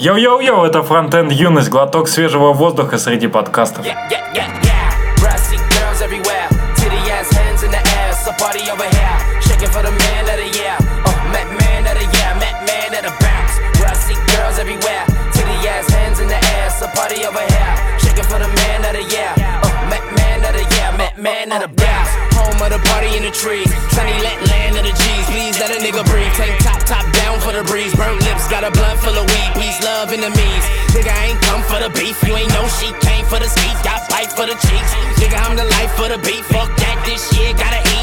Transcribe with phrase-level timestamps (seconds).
[0.00, 3.86] Йоу-йоу-йоу, это Фронтенд Юность, глоток свежего воздуха среди подкастов.
[3.86, 4.44] Yeah, yeah, yeah,
[21.24, 21.70] man of the.
[21.70, 22.10] Oh, bounce.
[22.36, 22.44] Oh.
[22.44, 23.70] Home of the party in the trees.
[23.94, 25.24] Sunny let land of the G's.
[25.30, 26.34] Please let a nigga breathe.
[26.36, 26.63] Down
[27.44, 27.94] for the breeze.
[27.94, 29.50] Burnt lips, got a blunt full of weed.
[29.60, 30.64] Peace, love, enemies.
[30.96, 32.16] Nigga, I ain't come for the beef.
[32.24, 33.76] You ain't know she came for the speed.
[33.84, 34.90] Got fight for the cheeks.
[35.20, 36.44] Nigga, I'm the life for the beat.
[36.48, 37.93] Fuck that, this shit gotta eat.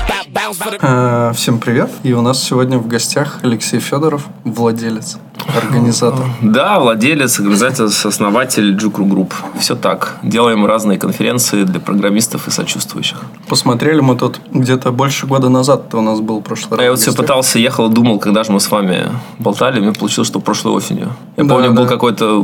[1.36, 1.92] Всем привет.
[2.02, 5.20] И у нас сегодня в гостях Алексей Федоров, владелец,
[5.56, 6.26] организатор.
[6.42, 9.36] Да, владелец, организатор, основатель JUG Ru Group.
[9.60, 10.16] Все так.
[10.24, 13.18] Делаем разные конференции для программистов и сочувствующих.
[13.48, 16.80] Посмотрели мы тут где-то больше года назад у нас был прошлый раз.
[16.80, 19.94] А я в вот все пытался, ехал, думал, когда же мы с вами болтали, мне
[19.94, 21.10] получилось, что прошлой осенью.
[21.38, 21.76] Я Да, помню, да.
[21.76, 22.44] был какой-то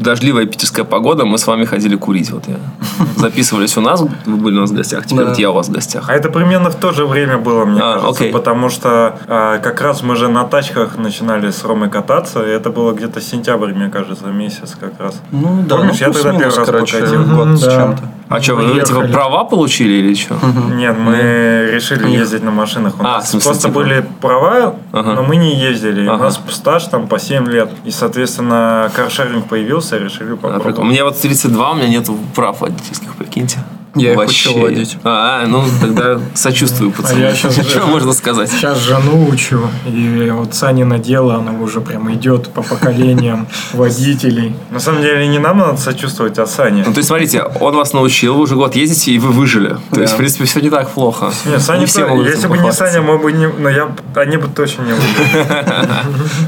[0.00, 2.30] дождливая питерская погода, мы с вами ходили курить.
[2.32, 2.56] Вот я.
[3.16, 5.28] Записывались у нас, вы были у нас в гостях, теперь Да.
[5.30, 6.08] вот я у вас в гостях.
[6.08, 8.32] А это примерно в то же время было, мне А, кажется, окей.
[8.32, 12.70] потому что а, как раз мы же на тачках начинали с Ромой кататься, и это
[12.70, 15.20] было где-то сентябрь, мне кажется, месяц как раз.
[15.30, 17.24] Ну да, Помнишь, ну, я тогда первый раз короче, покатил.
[17.24, 17.70] год с Да.
[17.76, 18.02] чем-то.
[18.28, 20.36] А что, вы типа права получили или что?
[20.72, 22.94] Нет, мы решили ездить на машинах.
[23.00, 23.80] У А, нас смысле, просто типа?
[23.80, 25.14] были права, Ага.
[25.14, 26.04] но мы не ездили.
[26.04, 26.24] И У Ага.
[26.24, 27.70] нас стаж там по 7 лет.
[27.84, 30.78] И, соответственно, каршеринг появился, решили А, попробовать.
[30.78, 33.58] Мне вот 32, у меня нет прав водительских, прикиньте.
[33.94, 34.96] Я их учил водить.
[35.04, 37.24] А, ну тогда сочувствую пацаны.
[37.24, 38.50] А же- Что можно сказать?
[38.50, 44.54] Сейчас жену учу, и вот Санина дело, оно уже прям идет по поколениям водителей.
[44.70, 46.84] На самом деле не нам надо сочувствовать, а Сане.
[46.86, 49.76] Ну, то есть, смотрите, он вас научил, вы уже год ездите, и вы выжили.
[49.92, 51.32] То есть, в принципе, все не так плохо.
[51.44, 52.72] Не, Саня, все если бы не.
[52.72, 53.46] Саня, мы бы не...
[53.46, 55.86] Но я, они бы точно не выиграли.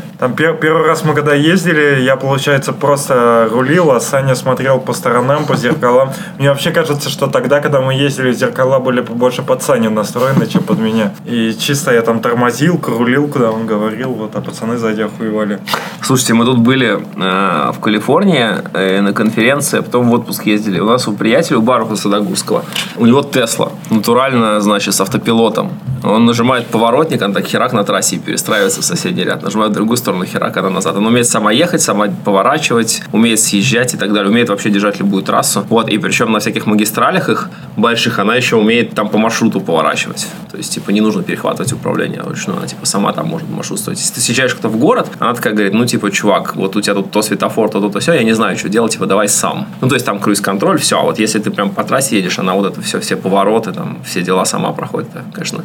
[0.23, 4.93] Там пер- первый раз мы когда ездили, я, получается, просто рулил, а Саня смотрел по
[4.93, 6.13] сторонам, по зеркалам.
[6.39, 10.63] Мне вообще кажется, что тогда, когда мы ездили, зеркала были больше под Саню настроены, чем
[10.63, 11.13] под меня.
[11.25, 15.59] И чисто я там тормозил, рулил, куда он говорил, вот, а пацаны сзади охуевали.
[16.03, 20.79] Слушайте, мы тут были э, в Калифорнии э, на конференции, а потом в отпуск ездили.
[20.79, 22.65] У нас у приятеля, у Баруха Садогурского,
[22.97, 25.73] у него Тесла, натурально, значит, с автопилотом.
[26.05, 29.43] Он нажимает поворотник, он так херак на трассе перестраивается в соседний ряд.
[29.43, 30.97] Нажимает в другую сторону, херак, она назад.
[30.97, 34.31] Он умеет сама ехать, сама поворачивать, умеет съезжать и так далее.
[34.31, 35.65] Умеет вообще держать любую трассу.
[35.69, 40.27] Вот, и причем на всяких магистралях их больших она еще умеет там по маршруту поворачивать.
[40.51, 42.59] То есть, типа, не нужно перехватывать управление вручную.
[42.59, 43.99] Она, типа, сама там может маршрут строить.
[43.99, 46.95] Если ты съезжаешь кто в город, она такая говорит, ну, типа, чувак, вот у тебя
[46.95, 49.67] тут то светофор, то то, то все, я не знаю, что делать, типа, давай сам.
[49.81, 50.99] Ну, то есть, там круиз-контроль, все.
[50.99, 53.99] А вот если ты прям по трассе едешь, она вот это все, все повороты, там,
[54.05, 55.09] все дела сама проходит.
[55.15, 55.65] Да, конечно.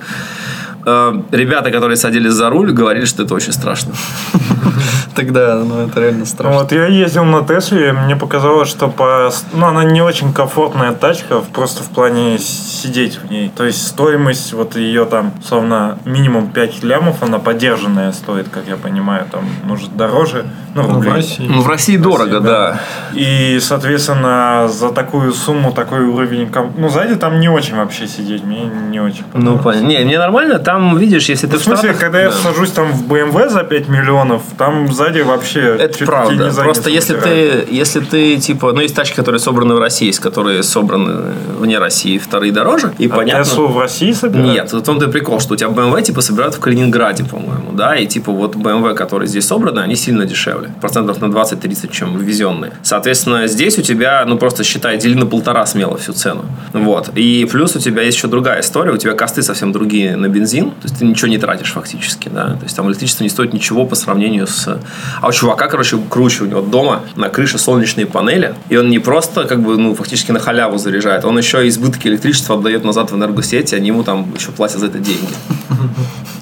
[0.86, 3.94] Э, Ребята, которые садились за руль, говорили, что это очень страшно.
[5.16, 6.60] Тогда, ну это реально страшно.
[6.62, 9.32] Вот я ездил на Тесле, мне показалось, что по...
[9.54, 13.52] Ну, она не очень комфортная тачка, просто в плане сидеть в ней.
[13.56, 18.76] То есть стоимость вот ее там, словно минимум 5 лямов, она поддержанная стоит, как я
[18.78, 20.46] понимаю, там, может, дороже,
[20.76, 21.08] ну, Ну, в.
[21.12, 21.48] России.
[21.50, 22.80] Ну, в России дорого, да.
[23.14, 26.48] И, соответственно, за такую сумму, такой уровень...
[26.52, 29.88] ком- Ну, сзади там не очень вообще сидеть, мне не очень Ну, понятно.
[29.88, 32.36] Не, мне нормально, там, видишь, если ты В смысле, Штатах- когда я да.
[32.36, 35.78] сажусь там в BMW за 5 миллионов, там сзади вообще...
[35.80, 36.52] Это правда.
[36.54, 40.64] Просто если ты, если ты, типа, ну, есть тачки, которые собраны в России, есть которые
[40.64, 42.92] собраны вне России, вторые дороже.
[42.98, 43.46] И А понятно.
[43.46, 44.52] Теслу в России собирают?
[44.52, 47.96] Нет, в том-то и прикол, что у тебя BMW типа собирают в Калининграде, по-моему, да,
[47.96, 52.74] и типа вот BMW, которые здесь собраны, они сильно дешевле, процентов на 20-30, чем ввезенные.
[52.84, 56.44] Соответственно, здесь у тебя, ну просто считай, дели на полтора смело всю цену.
[56.74, 57.10] Вот.
[57.16, 60.57] И плюс у тебя есть еще другая история, у тебя косты совсем другие на бензин,
[60.66, 63.86] то есть ты ничего не тратишь фактически, да, то есть там электричество не стоит ничего
[63.86, 64.80] по сравнению с...
[65.22, 69.00] А у чувака, короче, круче, у него дома на крыше солнечные панели, и он не
[69.00, 73.16] просто как бы, ну, фактически на халяву заряжает, он еще избытки электричества отдает назад в
[73.16, 75.34] энергосети, они ему там еще платят за это деньги.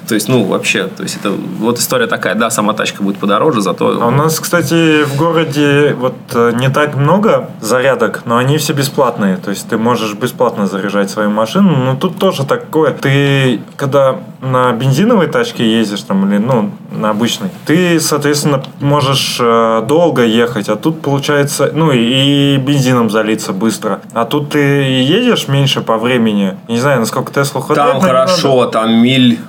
[0.06, 3.60] То есть, ну, вообще, то есть это вот история такая, да, сама тачка будет подороже,
[3.60, 3.98] зато...
[4.00, 8.72] А у нас, кстати, в городе вот э, не так много зарядок, но они все
[8.72, 9.36] бесплатные.
[9.36, 11.76] То есть ты можешь бесплатно заряжать свою машину.
[11.76, 12.92] Но тут тоже такое.
[12.92, 19.82] Ты, когда на бензиновой тачке ездишь там или, ну, на обычной, ты, соответственно, можешь э,
[19.88, 24.00] долго ехать, а тут получается, ну, и, бензином залиться быстро.
[24.12, 26.56] А тут ты едешь меньше по времени.
[26.68, 27.92] Не знаю, насколько Теслу хватает.
[27.92, 29.40] Там хорошо, там миль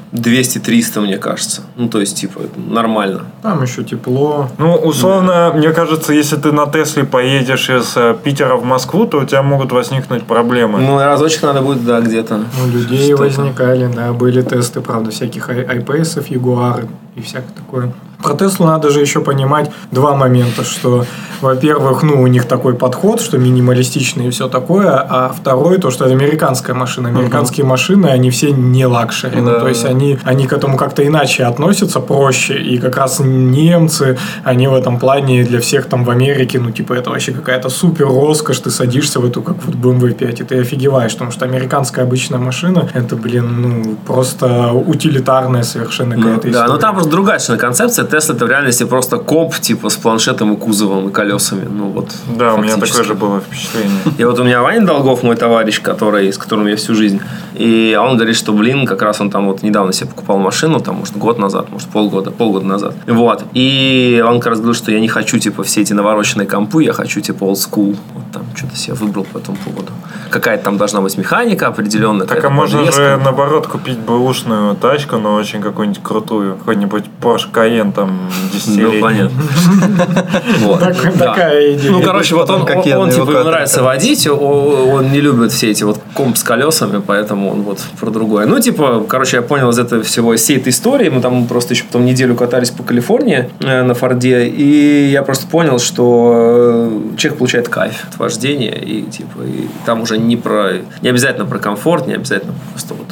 [0.47, 1.61] 200-300, мне кажется.
[1.75, 3.25] Ну, то есть, типа, нормально.
[3.41, 4.49] Там еще тепло.
[4.57, 9.19] Ну, условно, мне кажется, если ты на Тесле поедешь из э, Питера в Москву, то
[9.19, 10.79] у тебя могут возникнуть проблемы.
[10.79, 12.39] Ну, разочек надо будет, да, где-то.
[12.63, 13.23] У людей Что-то.
[13.23, 16.85] возникали, да, были тесты, правда, всяких I-Pace ов, Jaguar
[17.15, 17.93] и всякое такое.
[18.21, 21.05] Про Теслу надо же еще понимать два момента, что,
[21.41, 26.05] во-первых, ну, у них такой подход, что минималистичный и все такое, а второй, то, что
[26.05, 27.09] это американская машина.
[27.09, 29.39] Американские машины, они все не luxury.
[29.39, 29.59] Ну, Да.
[29.59, 32.57] то есть они, они к этому как-то иначе относятся, проще.
[32.57, 36.93] И как раз немцы, они в этом плане для всех там в Америке, ну, типа,
[36.93, 38.59] это вообще какая-то супер роскошь.
[38.59, 42.39] Ты садишься в эту, как вот BMW 5, и ты офигеваешь, потому что американская обычная
[42.39, 46.67] машина, это, блин, ну, просто утилитарная совершенно Ну, какая-то да, история.
[46.73, 48.06] но там просто другая концепция.
[48.07, 51.67] Тесла это в реальности просто комп, типа, с планшетом и кузовом, и колесами.
[51.69, 52.11] Ну, вот.
[52.37, 52.97] Да, у меня фактически.
[52.97, 53.99] такое же было впечатление.
[54.17, 57.21] И вот у меня Ваня Долгов, мой товарищ, который, с которым я всю жизнь,
[57.53, 60.95] и он говорит, что, блин, как раз он там вот недавно себе покупал машину, там,
[60.95, 62.95] может, год назад, может, полгода, полгода назад.
[63.07, 63.43] Вот.
[63.53, 66.93] И он как раз говорил, что я не хочу, типа, все эти навороченные компы, я
[66.93, 67.97] хочу, типа, old school.
[68.13, 69.91] Вот там что-то себе выбрал по этому поводу.
[70.29, 72.27] Какая-то там должна быть механика определенная.
[72.27, 73.01] Так а можно подвеска.
[73.01, 76.57] же наоборот купить бэушную тачку, но очень какую-нибудь крутую.
[76.57, 79.41] Какой-нибудь Porsche Cayenne там 10 Ну, понятно.
[81.17, 81.91] Такая идея.
[81.91, 85.99] Ну, короче, вот он, он, типа, ему нравится водить, он не любит все эти вот
[86.13, 88.45] комп с колесами, поэтому он вот про другое.
[88.45, 91.73] Ну, типа, короче, я понял из этого всего, из всей этой истории, мы там просто
[91.73, 97.17] еще потом неделю катались по Калифорнии э, на Форде, и я просто понял, что э,
[97.17, 101.57] человек получает кайф от вождения, и типа, и там уже не про, не обязательно про
[101.57, 103.07] комфорт, не обязательно просто вот.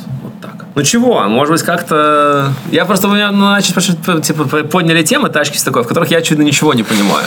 [0.76, 2.52] Ну чего, может быть, как-то...
[2.70, 6.18] Я просто, у меня ну, начали типа, подняли темы тачки с такой, в которых я,
[6.18, 7.26] очевидно, ничего не понимаю.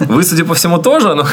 [0.00, 1.26] Вы, судя по всему, тоже, но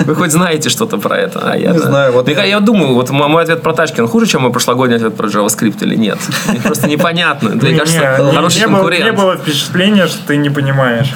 [0.00, 1.86] вы хоть знаете что-то про это, а я Не да.
[1.86, 4.96] знаю, вот я, я думаю, вот мой ответ про тачки, он хуже, чем мой прошлогодний
[4.96, 6.18] ответ про JavaScript или нет?
[6.48, 7.50] Мне просто непонятно.
[7.50, 8.00] Мне Не, кажется,
[8.34, 9.16] хороший было, не конкурент.
[9.16, 11.12] было впечатления, что ты не понимаешь.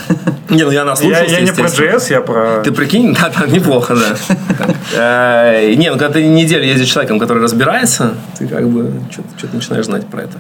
[0.49, 1.65] Не, ну я наслушался, Я, я не про.
[1.65, 2.61] JS, я про...
[2.63, 4.67] Ты прикинь, да, да, неплохо, да.
[4.95, 9.87] Э, Не, ну когда ты неделю ездишь человеком, который разбирается, ты как бы что-то начинаешь
[9.87, 10.39] знать про это.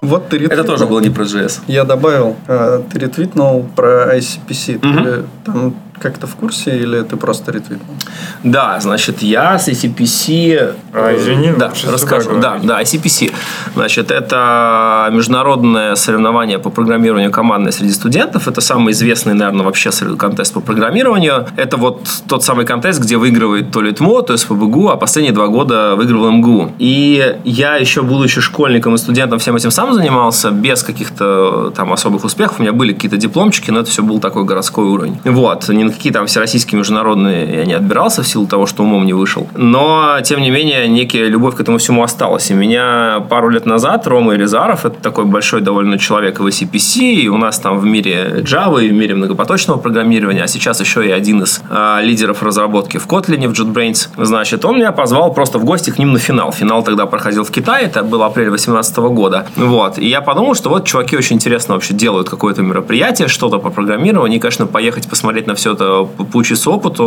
[0.00, 0.66] Вот ты Это ретвитнул.
[0.66, 1.60] тоже было не про JS.
[1.66, 4.78] Я добавил, э, ты ретвитнул про ICPC.
[4.78, 7.94] Ты там как-то в курсе или ты просто ретвитнул?
[8.42, 10.74] Да, значит, я с ICPC...
[10.92, 12.40] А, извини, да, расскажу.
[12.40, 13.32] Да, да, ICPC.
[13.74, 18.48] Значит, это международное соревнование по программированию командное среди студентов.
[18.48, 21.46] Это самый известный, наверное, вообще контест по программированию.
[21.56, 25.94] Это вот тот самый контест, где выигрывает то ЛИТМО, то СПБГУ, а последние два года
[25.96, 26.72] выигрывал МГУ.
[26.78, 32.24] И я еще, будучи школьником и студентом, всем этим сам занимался, без каких-то там особых
[32.24, 32.58] успехов.
[32.58, 35.18] У меня были какие-то дипломчики, но это все был такой городской уровень.
[35.24, 35.68] Вот.
[35.68, 39.12] Ни на какие там всероссийские международные я не отбирался в силу того, что умом не
[39.12, 39.48] вышел.
[39.56, 42.50] Но, тем не менее, некая любовь к этому всему осталась.
[42.50, 47.28] И меня пару лет назад Рома Елизаров, это такой большой довольно человек в ACPC, и
[47.28, 51.10] у нас там в мире Java, и в мире многопоточного программирования, а сейчас еще и
[51.10, 54.08] один из а, лидеров разработки в Kotlin, в JetBrains.
[54.16, 56.52] Значит, он меня позвал просто в гости к ним на финал.
[56.52, 59.46] Финал тогда проходил в Китае, это был апрель 2018 года.
[59.56, 59.98] Вот.
[59.98, 64.38] И я подумал, что вот чуваки очень интересно вообще делают какое-то мероприятие, что-то по программированию,
[64.38, 67.04] и, конечно, поехать посмотреть на все это, поучиться опыту,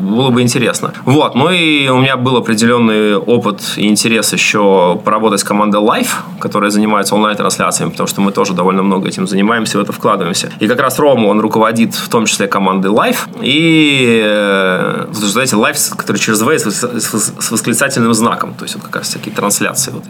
[0.00, 0.92] было бы интересно.
[1.04, 1.34] Вот.
[1.34, 6.10] Ну и у меня был определенный опыт и интерес еще поработать с командой Life,
[6.40, 10.50] которая занимается онлайн-трансляциями, потому что мы тоже довольно много этим занимаемся, в это вкладываемся.
[10.60, 13.28] И как раз Рома, он руководит в том числе командой Life.
[13.40, 18.54] И, э, вы знаете, Life, который через V с восклицательным знаком.
[18.54, 19.92] То есть, вот как раз всякие трансляции.
[19.92, 20.04] Вот.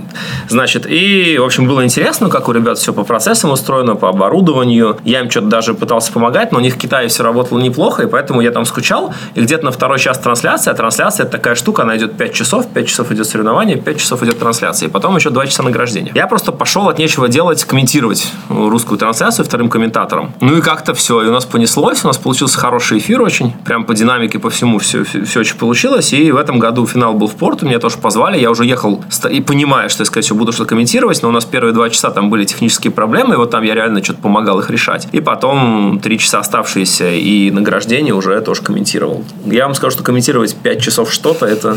[0.48, 4.98] Значит, и, в общем, было интересно, как у ребят все по процессам устроено, по оборудованию.
[5.04, 8.06] Я им что-то даже пытался помогать, но у них в Китае все работало неплохо, и
[8.06, 9.14] поэтому я там скучал.
[9.34, 12.68] И где-то на второй час трансляции, а трансляция это такая штука, она идет 5 часов,
[12.68, 16.12] 5 часов идет соревнование, 5 часов идет трансляция, и потом еще 2 часа награждения.
[16.14, 20.32] Я просто пошел от нечего делать, комментировать русскую трансляцию вторым комментатором.
[20.40, 23.84] Ну и как-то все, и у нас понеслось, у нас получился хороший эфир очень, прям
[23.84, 27.34] по динамике, по всему все, все, очень получилось, и в этом году финал был в
[27.34, 30.70] порту, меня тоже позвали, я уже ехал и понимая, что я, скорее всего, буду что-то
[30.70, 33.74] комментировать, но у нас первые два часа там были технические проблемы, и вот там я
[33.74, 35.08] реально что-то помогал их решать.
[35.12, 37.71] И потом три часа оставшиеся и награждение
[38.12, 39.24] уже тоже комментировал.
[39.44, 41.76] Я вам скажу, что комментировать 5 часов что-то, это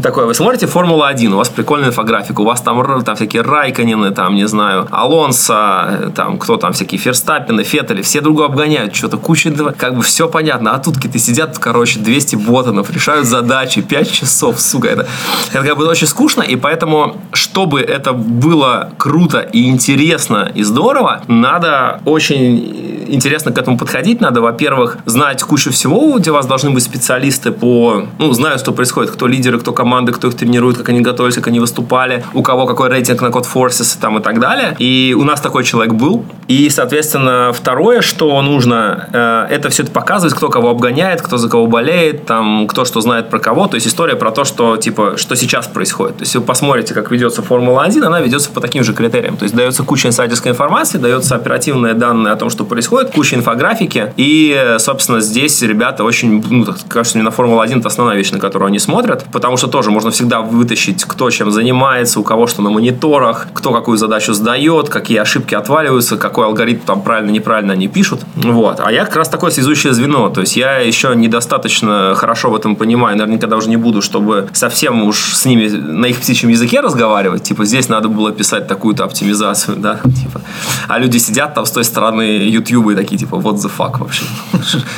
[0.00, 0.26] такое.
[0.26, 4.46] Вы смотрите Формула-1, у вас прикольная инфографика, у вас там, там всякие Райконины, там, не
[4.46, 9.50] знаю, Алонсо, э, там, кто там, всякие Ферстаппины, Феттели, все друг друга обгоняют, что-то куча,
[9.76, 14.60] как бы все понятно, а тут какие-то сидят, короче, 200 ботанов, решают задачи, 5 часов,
[14.60, 15.06] сука, это,
[15.52, 21.22] это как бы очень скучно, и поэтому, чтобы это было круто и интересно и здорово,
[21.26, 26.70] надо очень интересно к этому подходить, надо, во-первых, знать кучу всего, где у вас должны
[26.70, 30.88] быть специалисты по, ну, знаю, что происходит, кто лидеры, кто команды, кто их тренирует, как
[30.90, 34.38] они готовились, как они выступали, у кого какой рейтинг на код Forces там и так
[34.38, 34.76] далее.
[34.78, 36.24] И у нас такой человек был.
[36.46, 41.48] И, соответственно, второе, что нужно, э, это все это показывать, кто кого обгоняет, кто за
[41.48, 43.66] кого болеет, там, кто что знает про кого.
[43.66, 46.18] То есть история про то, что, типа, что сейчас происходит.
[46.18, 49.36] То есть вы посмотрите, как ведется Формула-1, она ведется по таким же критериям.
[49.36, 54.12] То есть дается куча инсайдерской информации, дается оперативные данные о том, что происходит, куча инфографики.
[54.16, 58.68] И, собственно, здесь ребята очень, ну, кажется, мне на Формула-1 это основная вещь, на которую
[58.68, 62.70] они смотрят, потому что тоже можно всегда вытащить, кто чем занимается, у кого что на
[62.70, 68.20] мониторах, кто какую задачу сдает, какие ошибки отваливаются, какой алгоритм там правильно, неправильно они пишут.
[68.36, 68.80] Вот.
[68.80, 70.28] А я как раз такое связующее звено.
[70.30, 74.48] То есть я еще недостаточно хорошо в этом понимаю, наверное, никогда уже не буду, чтобы
[74.52, 77.42] совсем уж с ними на их птичьем языке разговаривать.
[77.42, 80.40] Типа здесь надо было писать такую-то оптимизацию, да, типа.
[80.88, 84.24] А люди сидят там с той стороны YouTube и такие, типа, what the fuck вообще?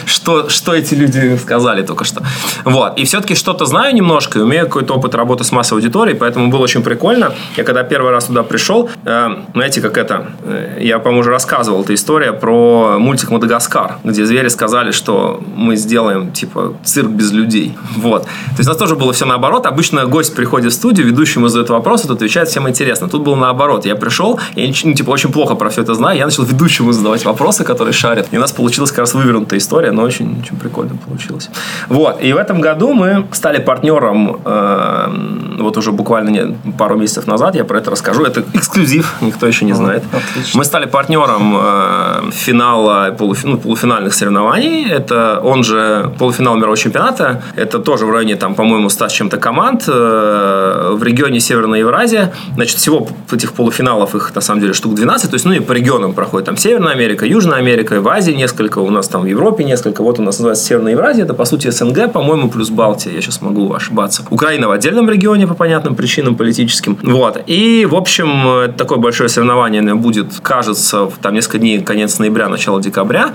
[0.06, 2.22] Что, что эти люди сказали только что?
[2.64, 2.98] Вот.
[2.98, 6.60] И все-таки что-то знаю немножко, и умею какой-то опыт работы с массовой аудиторией, поэтому было
[6.60, 7.34] очень прикольно.
[7.56, 11.82] Я когда первый раз туда пришел, э, знаете, как это, э, я, по-моему, уже рассказывал,
[11.82, 17.76] эта история про мультик «Мадагаскар», где звери сказали, что мы сделаем, типа, цирк без людей.
[17.96, 18.24] Вот.
[18.24, 19.66] То есть у нас тоже было все наоборот.
[19.66, 23.08] Обычно гость приходит в студию, ведущий ему задает вопрос, тот отвечает всем интересно.
[23.08, 23.86] Тут было наоборот.
[23.86, 27.24] Я пришел, я, ну, типа, очень плохо про все это знаю, я начал ведущему задавать
[27.24, 28.28] вопросы, которые шарят.
[28.30, 31.50] И у нас получилась как раз вывернутая история, но очень, очень прикольно получилось.
[31.88, 32.22] Вот.
[32.22, 37.54] И в этом году мы стали партнером, э, вот уже буквально не, пару месяцев назад,
[37.54, 38.24] я про это расскажу.
[38.24, 40.02] Это эксклюзив, никто еще не знает.
[40.12, 40.58] отлично.
[40.58, 44.88] Мы стали партнером э, финала, полуфи- ну, полуфинальных соревнований.
[44.88, 47.42] Это он же полуфинал мирового чемпионата.
[47.56, 52.32] Это тоже в районе, там, по-моему, 100 с чем-то команд э, в регионе Северная Евразия.
[52.54, 55.30] Значит, всего этих полуфиналов их, на самом деле, штук 12.
[55.30, 56.46] То есть, ну, и по регионам проходит.
[56.46, 60.02] Там Северная Америка, Южная Америка, в Азии несколько, у нас там в Европе несколько.
[60.02, 61.24] Вот у нас называется Северная Евразия.
[61.24, 63.12] Это, по сути, СНГ, по-моему, плюс Балтия.
[63.12, 64.22] Я сейчас могу ошибаться.
[64.30, 66.98] Украина в отдельном регионе по понятным причинам политическим.
[67.02, 67.42] Вот.
[67.46, 72.48] И, в общем, это такое большое соревнование будет, кажется, в там несколько дней, конец ноября,
[72.48, 73.30] начало декабря.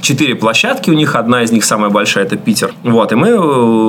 [0.00, 2.72] Четыре площадки у них, одна из них самая большая, это Питер.
[2.82, 3.36] Вот, и мы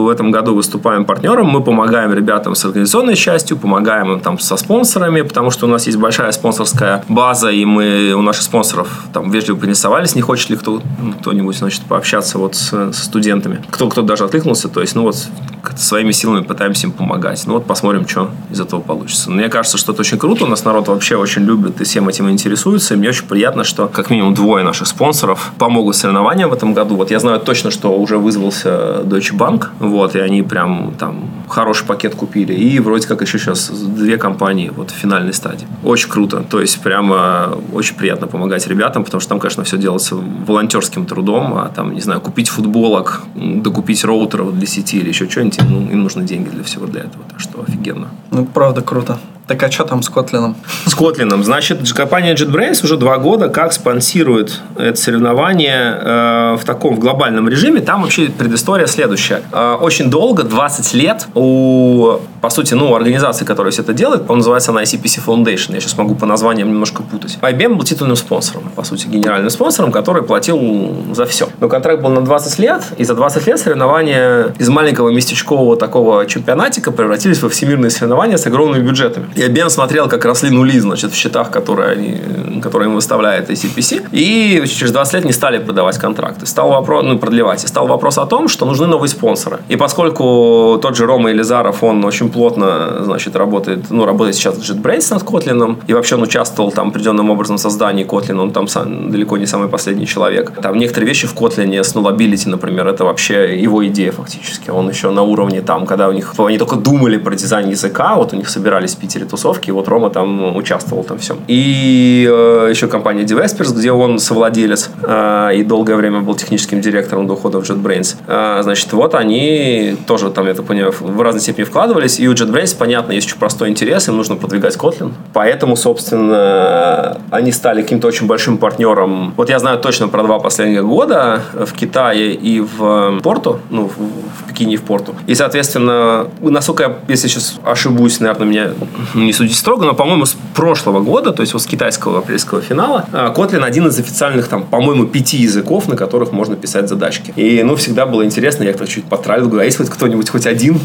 [0.03, 4.57] в этом году выступаем партнером, мы помогаем ребятам с организационной частью, помогаем им там со
[4.57, 9.31] спонсорами, потому что у нас есть большая спонсорская база, и мы у наших спонсоров там
[9.31, 13.61] вежливо поинтересовались, не хочет ли кто, ну, кто-нибудь, значит, пообщаться вот с, со студентами.
[13.69, 15.27] Кто-кто даже откликнулся, то есть, ну вот,
[15.75, 17.43] своими силами пытаемся им помогать.
[17.45, 19.29] Ну вот посмотрим, что из этого получится.
[19.29, 22.29] Мне кажется, что это очень круто, у нас народ вообще очень любит и всем этим
[22.29, 26.73] интересуется, и мне очень приятно, что как минимум двое наших спонсоров помогут соревнованиям в этом
[26.73, 26.95] году.
[26.95, 31.85] Вот я знаю точно, что уже вызвался Deutsche Bank, вот, и они прям там хороший
[31.85, 32.53] пакет купили.
[32.53, 35.67] И вроде как еще сейчас две компании вот в финальной стадии.
[35.83, 36.43] Очень круто.
[36.49, 41.53] То есть прямо очень приятно помогать ребятам, потому что там, конечно, все делается волонтерским трудом,
[41.55, 46.03] а там, не знаю, купить футболок, докупить роутеров для сети или еще что-нибудь, ну, им
[46.03, 47.23] нужны деньги для всего для этого.
[47.29, 48.09] Так что офигенно.
[48.31, 49.19] Ну, правда, круто.
[49.51, 50.55] Так а что там с Котлином?
[50.85, 51.43] С Котлином.
[51.43, 57.49] Значит, компания JetBrains уже два года как спонсирует это соревнование э, в таком в глобальном
[57.49, 57.81] режиме.
[57.81, 59.41] Там вообще предыстория следующая.
[59.51, 64.37] Э, очень долго, 20 лет, у, по сути, ну, организации, которая все это делает, по
[64.37, 65.73] называется она ICPC Foundation.
[65.73, 67.37] Я сейчас могу по названиям немножко путать.
[67.41, 71.49] IBM был титульным спонсором, по сути, генеральным спонсором, который платил за все.
[71.59, 76.25] Но контракт был на 20 лет, и за 20 лет соревнования из маленького местечкового такого
[76.25, 79.27] чемпионатика превратились во всемирные соревнования с огромными бюджетами.
[79.41, 84.09] И IBM смотрел, как росли нули, значит, в счетах, которые, они, которые им выставляет ACPC.
[84.11, 86.45] И через 20 лет не стали продавать контракты.
[86.45, 87.63] Стал вопрос, ну, продлевать.
[87.63, 89.57] И стал вопрос о том, что нужны новые спонсоры.
[89.67, 94.61] И поскольку тот же Рома Елизаров, он очень плотно, значит, работает, ну, работает сейчас в
[94.61, 98.67] JetBrains над Kotlin, и вообще он участвовал там определенным образом в создании Kotlin, он там
[98.67, 100.51] сам, далеко не самый последний человек.
[100.61, 104.69] Там некоторые вещи в Kotlin, с Nullability, например, это вообще его идея фактически.
[104.69, 108.33] Он еще на уровне там, когда у них, они только думали про дизайн языка, вот
[108.33, 111.37] у них собирались в Питере тусовки, и вот Рома там участвовал там всем.
[111.47, 117.27] И э, еще компания Devespers, где он совладелец э, и долгое время был техническим директором
[117.27, 118.15] до ухода в JetBrains.
[118.27, 122.33] Э, значит, вот они тоже там, я так понимаю, в разной степени вкладывались, и у
[122.33, 125.11] JetBrains, понятно, есть очень простой интерес, им нужно продвигать Kotlin.
[125.33, 129.33] Поэтому, собственно, они стали каким-то очень большим партнером.
[129.37, 134.47] Вот я знаю точно про два последних года в Китае и в Порту, ну, в
[134.47, 135.15] Пекине и в Порту.
[135.27, 138.71] И, соответственно, насколько я, если сейчас ошибусь, наверное, меня
[139.13, 143.05] не судить строго, но, по-моему, с прошлого года, то есть вот с китайского апрельского финала,
[143.11, 147.33] а, Kotlin один из официальных, там, по-моему, пяти языков, на которых можно писать задачки.
[147.35, 150.45] И, ну, всегда было интересно, я так чуть потравил, говорю, а есть хоть кто-нибудь, хоть
[150.45, 150.79] один,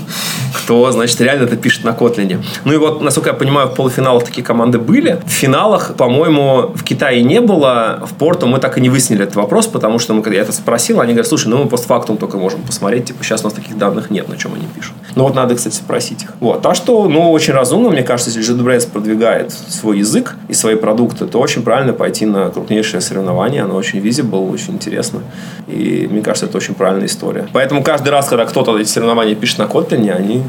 [0.53, 2.43] кто, значит, реально это пишет на Котлине.
[2.65, 5.21] Ну и вот, насколько я понимаю, в полуфиналах такие команды были.
[5.27, 8.03] В финалах, по-моему, в Китае не было.
[8.07, 10.53] В Порту мы так и не выяснили этот вопрос, потому что мы, когда я это
[10.53, 13.79] спросил, они говорят, слушай, ну мы постфактум только можем посмотреть, типа сейчас у нас таких
[13.79, 14.95] данных нет, на чем они пишут.
[15.15, 16.33] Ну вот надо, кстати, спросить их.
[16.41, 16.63] Вот.
[16.63, 21.27] Так что, ну, очень разумно, мне кажется, если JetBrains продвигает свой язык и свои продукты,
[21.27, 23.63] то очень правильно пойти на крупнейшее соревнование.
[23.63, 25.21] Оно очень visible, очень интересно.
[25.67, 27.49] И мне кажется, это очень правильная история.
[27.53, 30.43] Поэтому каждый раз, когда кто-то эти соревнования пишет на Kotlin, они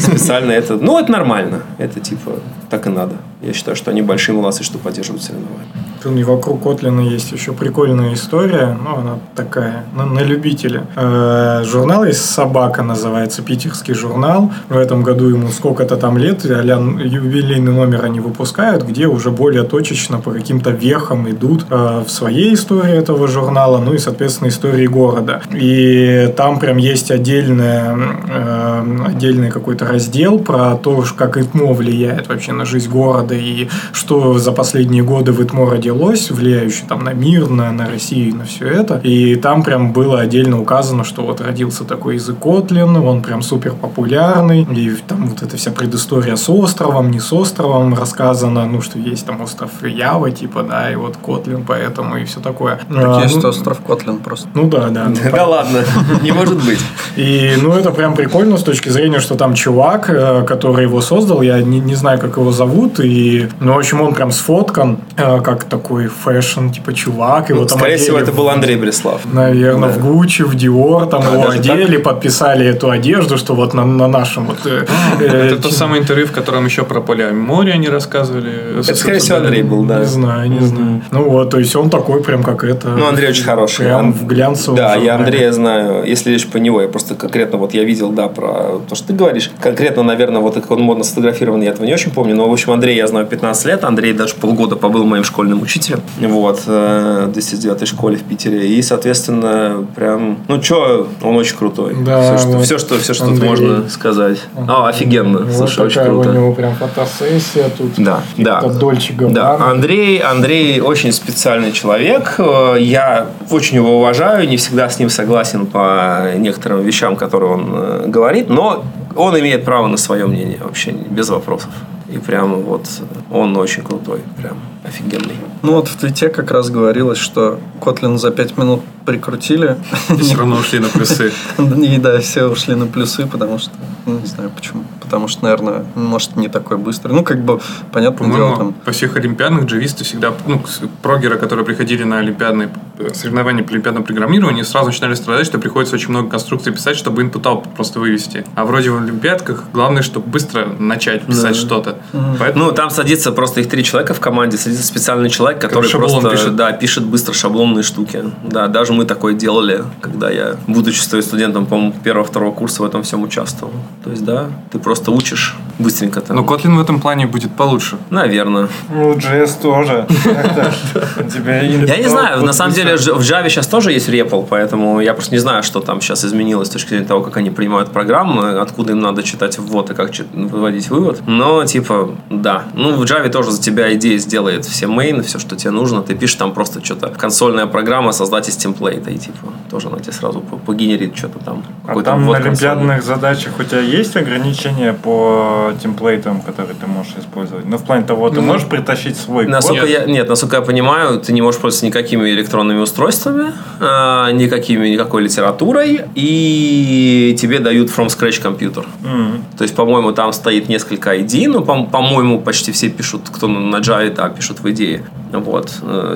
[0.00, 0.76] специально это...
[0.76, 1.62] Ну, это нормально.
[1.78, 2.32] Это типа
[2.70, 3.14] так и надо.
[3.42, 5.66] Я считаю, что они большие молодцы, что поддерживают соревнования.
[6.02, 10.86] Тут и вокруг Котлина есть еще прикольная история, ну, она такая, на, на любителя.
[10.96, 14.52] Э, журнал есть «Собака» называется, питерский журнал.
[14.68, 16.62] В этом году ему сколько-то там лет, а
[17.06, 22.54] юбилейный номер они выпускают, где уже более точечно по каким-то вехам идут э, в своей
[22.54, 25.42] истории этого журнала, ну и, соответственно, истории города.
[25.52, 27.96] И там прям есть отдельная,
[28.28, 34.38] э, отдельный какой-то раздел про то, как ИТМО влияет вообще на жизнь города и что
[34.38, 38.66] за последние годы в ИТМО родилось влияющее там на мир, на, на Россию, на все
[38.66, 39.00] это.
[39.02, 43.72] И там прям было отдельно указано, что вот родился такой язык Котлин, он прям супер
[43.72, 44.62] популярный.
[44.62, 46.48] И там вот эта вся предыстория с
[46.94, 51.16] островом, не с островом рассказана, ну, что есть там остров Ява, типа, да, и вот
[51.16, 52.76] Котлин поэтому и все такое.
[52.76, 54.48] Так А, есть ну, остров Котлин просто.
[54.54, 55.06] Ну да, да.
[55.08, 55.80] ну, Да ладно,
[56.22, 56.78] не может быть.
[57.16, 61.42] и, ну, это прям прикольно с точки зрения, что там чувак, э, который его создал,
[61.42, 65.40] я не, не знаю, как его зовут, и, ну, в общем, он прям сфоткан, э,
[65.40, 69.20] как такой fashion, типа, чувак, его там Скорее всего, одели это был Андрей Бреслав.
[69.32, 73.84] Наверное, в Гуччи, в Диор, там его даже одели, подписали эту одежду, что вот на,
[73.84, 74.58] на нашем вот...
[74.66, 74.86] э,
[75.20, 78.80] э, Это то самое интервью, в котором еще про полиаморие они рассказывали.
[78.80, 80.00] Это, скорее всего, Андрей был, да.
[80.00, 81.02] Не знаю, не знаю.
[81.10, 82.88] Ну вот, то есть он такой прям как это...
[82.88, 83.86] Ну, Андрей очень хороший.
[83.86, 85.14] Прям в глянцевом Да, я.
[85.16, 88.94] Андрея знаю, если лишь по него, я просто конкретно, вот я видел, да, про то,
[88.94, 89.50] что ты говоришь.
[89.60, 92.72] Конкретно, наверное, вот как он модно сфотографирован, я этого не очень помню, но, в общем,
[92.72, 97.32] Андрей я знаю 15 лет, Андрей даже полгода побыл моим школьным учителем, вот, э, в
[97.32, 101.96] 209 школе в Питере, и, соответственно, прям, ну, что, он очень крутой.
[102.04, 103.48] Да, все, что, вот все, что, все, что тут Андрей.
[103.48, 104.38] можно сказать.
[104.68, 106.36] А, офигенно, Вот слушай, очень такая у круто.
[106.36, 107.92] него прям фотосессия тут.
[107.96, 108.60] Да, да.
[108.60, 109.56] Дольче Да.
[109.70, 112.34] Андрей, Андрей очень специальный человек.
[112.38, 117.70] Э, Я очень его уважаю, не всегда с ним согласен по некоторым вещам, которые он
[117.72, 118.84] э, говорит, но
[119.16, 121.70] он имеет право на свое мнение вообще без вопросов.
[122.14, 122.86] И прям вот
[123.32, 125.34] он очень крутой, прям офигенный.
[125.62, 129.78] Ну вот в твите как раз говорилось, что Котлин за 5 минут прикрутили.
[130.10, 131.32] И все равно ушли на плюсы.
[131.58, 133.70] И да, все ушли на плюсы, потому что,
[134.06, 134.84] ну, не знаю почему.
[135.00, 137.12] Потому что, наверное, может, не такой быстрый.
[137.12, 137.60] Ну, как бы,
[137.92, 138.72] понятное дело, там...
[138.72, 140.62] по всех олимпиадных джависты всегда, ну,
[141.02, 145.96] прогеры, которые приходили на олимпиадные э, соревнования по олимпиадному программированию, сразу начинали страдать, что приходится
[145.96, 148.44] очень много конструкций писать, чтобы input просто вывести.
[148.54, 151.98] А вроде в олимпиадках главное, чтобы быстро начать писать что-то.
[152.38, 156.20] Поэтому Ну, там садится просто их три человека в команде, садится специальный человек, который шаблон
[156.20, 156.56] просто пишет.
[156.56, 158.24] Да, пишет быстро шаблонные штуки.
[158.42, 163.22] Да, даже мы такое делали, когда я, будучи студентом, по-моему, первого-второго курса в этом всем
[163.22, 163.72] участвовал.
[164.02, 166.36] То есть, да, ты просто учишь быстренько там.
[166.36, 167.96] Но Kotlin в этом плане будет получше.
[168.10, 168.68] Наверное.
[168.90, 170.06] Ну, JS тоже.
[171.86, 175.32] Я не знаю, на самом деле в Java сейчас тоже есть REPL, поэтому я просто
[175.32, 178.92] не знаю, что там сейчас изменилось с точки зрения того, как они принимают программы, откуда
[178.92, 181.22] им надо читать ввод и как выводить вывод.
[181.26, 182.64] Но, типа, да.
[182.74, 186.02] Ну, в Java тоже за тебя идея сделает все main, все, что тебе нужно.
[186.02, 187.08] Ты пишешь там просто что-то.
[187.08, 191.64] Консольная программа создать из темплейта, и, типа, тоже она тебе сразу по- погенерит что-то там.
[191.86, 197.64] А там на олимпиадных задачах у тебя есть ограничения по темплейтам, которые ты можешь использовать?
[197.66, 199.90] Ну, в плане того, ты можешь притащить свой Насколько код?
[199.90, 205.22] я, нет, насколько я понимаю, ты не можешь пользоваться никакими электронными устройствами, а, никакими, никакой
[205.22, 208.84] литературой, и тебе дают from scratch компьютер.
[209.04, 209.44] М.
[209.56, 213.76] То есть, по-моему, там стоит несколько ID, ну, по- по-моему, почти все пишут, кто на
[213.76, 215.04] Java, да, пишут в идее.
[215.32, 215.70] Вот.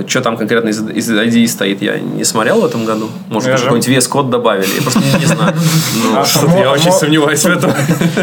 [0.07, 3.09] Что там конкретно из, из ID стоит, я не смотрел в этом году.
[3.29, 5.55] Может, быть, какой-нибудь VS-код добавили, я просто не, не знаю.
[6.05, 7.73] Ну, А я очень сомневаюсь в этом.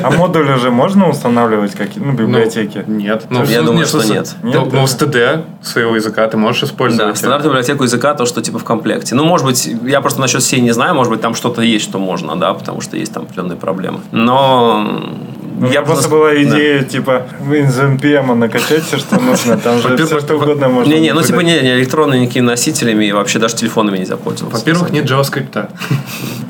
[0.04, 2.84] А модули же можно устанавливать какие ну, библиотеки?
[2.88, 3.26] Нет.
[3.30, 4.36] Ну, Я ну, думаю, что нет.
[4.42, 4.88] Ну, Нет, ну, да?
[4.88, 7.18] с TD своего языка ты можешь Да, использовать.
[7.18, 9.16] стандартную библиотеку языка, то, что типа в комплекте.
[9.16, 12.00] Ну, может быть, я просто насчет сей не знаю, может быть, там что-то есть, что
[12.00, 14.00] можно, да, потому что есть там определенные проблемы.
[14.12, 15.04] Но
[15.58, 19.58] Ну, меня просто была идея, типа, из NPM накачать все, что нужно.
[19.58, 20.92] Там же все, что угодно можно.
[20.92, 24.60] Не-не, ну типа не, не электронными никакими носителями и вообще даже телефонами нельзя пользоваться.
[24.60, 25.70] Во-первых, нет JavaScript.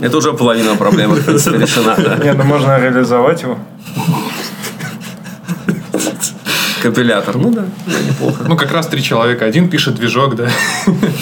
[0.02, 2.16] Это уже половина проблемы, в решена, да.
[2.24, 3.58] Не, ну можно реализовать его.
[6.86, 7.36] Компилятор.
[7.38, 7.66] Ну да,
[8.08, 8.44] неплохо.
[8.48, 9.46] Ну, как раз три человека.
[9.46, 10.48] Один пишет движок, да.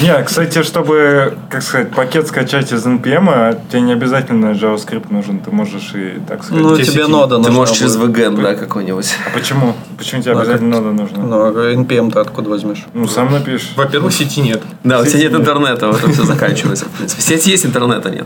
[0.02, 5.40] Не, кстати, чтобы, как сказать, пакет скачать из NPM, тебе не обязательно JavaScript нужен.
[5.40, 7.96] Ты можешь и, так сказать, Ну, тебе нода Ты нужна можешь через.
[7.96, 9.10] VGN, да, какой-нибудь.
[9.26, 9.74] А почему?
[9.98, 11.24] Почему тебе Да, обязательно нода нужна?
[11.24, 12.84] Ну, а NPM ты откуда возьмешь?
[12.94, 13.72] Ну, сам напишешь.
[13.78, 14.62] Во-первых, сети нет.
[14.84, 17.52] Да, у тебя нет интернета, вот это все заканчивается, в принципе.
[17.52, 18.26] Есть, интернета нет.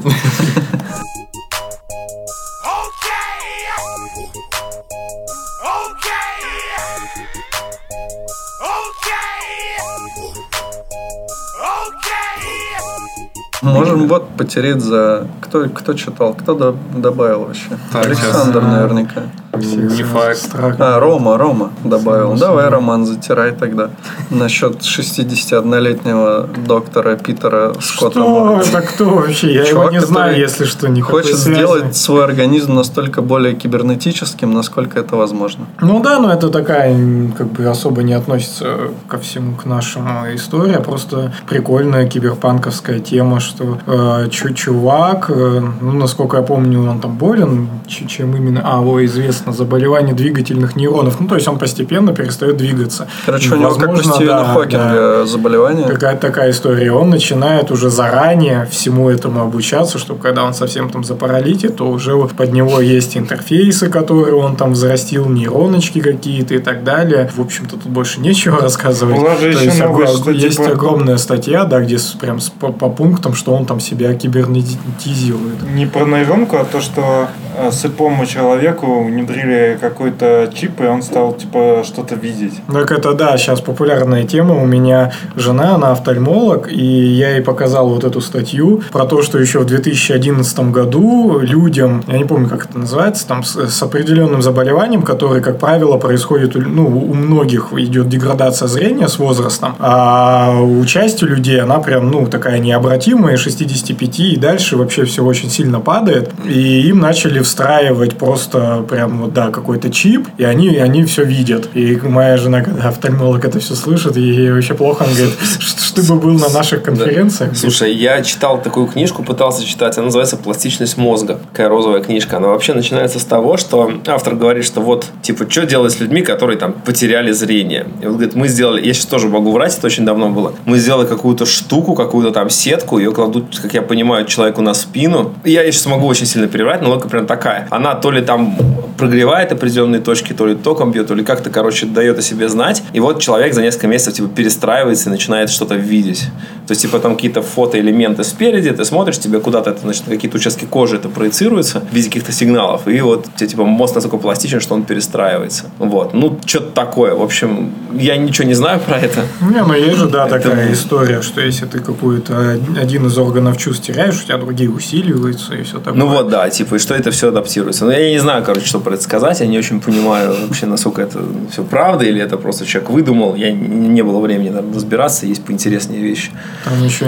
[13.73, 15.27] Можем вот потереть за...
[15.41, 16.33] Кто, кто читал?
[16.33, 17.77] Кто до- добавил вообще?
[17.91, 18.71] Так, Александр сейчас.
[18.73, 19.21] наверняка.
[19.55, 20.37] Не факт.
[20.37, 20.75] Страх.
[20.79, 22.37] А, Рома, Рома добавил.
[22.37, 22.69] Само Давай.
[22.69, 23.89] Роман, затирай тогда.
[24.29, 28.19] Насчет 61-летнего доктора Питера Скотта.
[28.19, 28.61] Что?
[28.63, 29.53] Это кто вообще?
[29.53, 31.55] Я Чувак, его не знаю, если что, никакой Хочет связи.
[31.55, 35.65] сделать свой организм настолько более кибернетическим, насколько это возможно.
[35.81, 36.95] Ну да, но это такая,
[37.37, 43.56] как бы особо не относится ко всему, к нашему история, просто прикольная киберпанковская тема, что
[43.59, 49.03] э, чу- чувак, э, ну, насколько я помню, он там болен, чем именно, а, о,
[49.05, 53.07] известно, заболевание двигательных нейронов, ну, то есть он постепенно перестает двигаться.
[53.25, 55.25] Короче, у него как у Стивена да, Хокинга да.
[55.25, 55.87] заболевание.
[55.87, 56.91] Какая-то такая история.
[56.91, 62.17] Он начинает уже заранее всему этому обучаться, чтобы когда он совсем там запаралитит, то уже
[62.17, 67.29] под него есть интерфейсы, которые он там взрастил, нейроночки какие-то и так далее.
[67.35, 69.17] В общем-то, тут больше нечего рассказывать.
[69.17, 72.71] Была же То еще есть, новость, что есть типа- огромная статья, да, где прям по,
[72.71, 75.63] по пунктам, что он там себя кибернетизирует.
[75.73, 81.33] Не про нейронку, а то, что э, слепому человеку внедрили какой-то чип, и он стал,
[81.33, 82.61] типа, что-то видеть.
[82.71, 84.55] Так это да, сейчас популярная тема.
[84.55, 89.39] У меня жена, она офтальмолог, и я ей показал вот эту статью про то, что
[89.39, 94.41] еще в 2011 году людям, я не помню, как это называется, там с, с определенным
[94.41, 100.83] заболеванием, которое, как правило, происходит, ну, у многих идет деградация зрения с возрастом, а у
[100.85, 106.29] части людей она прям, ну, такая необратимая, 65 и дальше вообще все очень сильно падает,
[106.45, 111.23] и им начали встраивать просто прям вот, да, какой-то чип, и они, и они все
[111.23, 111.69] видят.
[111.73, 116.03] И моя жена, когда офтальмолог это все слышит, ей вообще плохо, она говорит, что ты
[116.03, 117.57] бы был на наших конференциях.
[117.57, 121.39] Слушай, я читал такую книжку, пытался читать, она называется «Пластичность мозга».
[121.51, 122.37] Такая розовая книжка.
[122.37, 126.21] Она вообще начинается с того, что автор говорит, что вот, типа, что делать с людьми,
[126.21, 127.87] которые там потеряли зрение.
[128.01, 130.53] И вот говорит, мы сделали, я сейчас тоже могу врать, это очень давно было.
[130.65, 135.33] Мы сделали какую-то штуку, какую-то там сетку, ее кладут, как я понимаю, человеку на спину.
[135.43, 137.67] Я сейчас могу очень сильно переврать, но логика прям такая.
[137.71, 138.55] Она то ли там
[138.97, 142.83] прогревает определенные точки, то ли током бьет, то ли как-то, короче, дает о себе знать.
[142.93, 146.29] И вот человек за несколько месяцев, типа, перестраивается и начинает что-то видеть.
[146.67, 150.37] То есть, типа, там какие-то фотоэлементы спереди, ты смотришь, тебе куда-то это, значит, на какие-то
[150.37, 152.87] участки кожи это проецируется в виде каких-то сигналов.
[152.87, 155.65] И вот тебе, типа, мозг настолько пластичен, что он перестраивается.
[155.79, 156.13] Вот.
[156.13, 157.15] Ну, что-то такое.
[157.15, 159.21] В общем, я ничего не знаю про это.
[159.41, 163.85] Не, ну есть же, да, такая история, что если ты какую-то один из органов чувств
[163.85, 165.93] теряешь, у тебя другие усиливаются и все такое.
[165.93, 167.85] Ну вот, да, типа, и что это все адаптируется.
[167.85, 169.39] Но я не знаю, короче, что про это сказать.
[169.39, 171.19] Я не очень понимаю вообще, насколько это
[171.51, 173.35] все правда, или это просто человек выдумал.
[173.35, 176.31] Я не было времени наверное, разбираться, есть поинтереснее вещи.
[176.65, 177.05] Там еще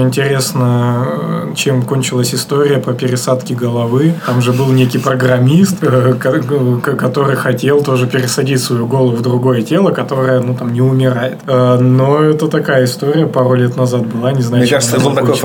[0.54, 4.14] интересно, чем кончилась история по пересадке головы.
[4.26, 9.22] Там же был некий программист, э, ко- ко- который хотел тоже пересадить свою голову в
[9.22, 11.40] другое тело, которое, ну, там, не умирает.
[11.48, 15.36] Э, Но это такая история пару лет назад была, не знаю, Мне кажется, был такой
[15.36, 15.40] закончилась.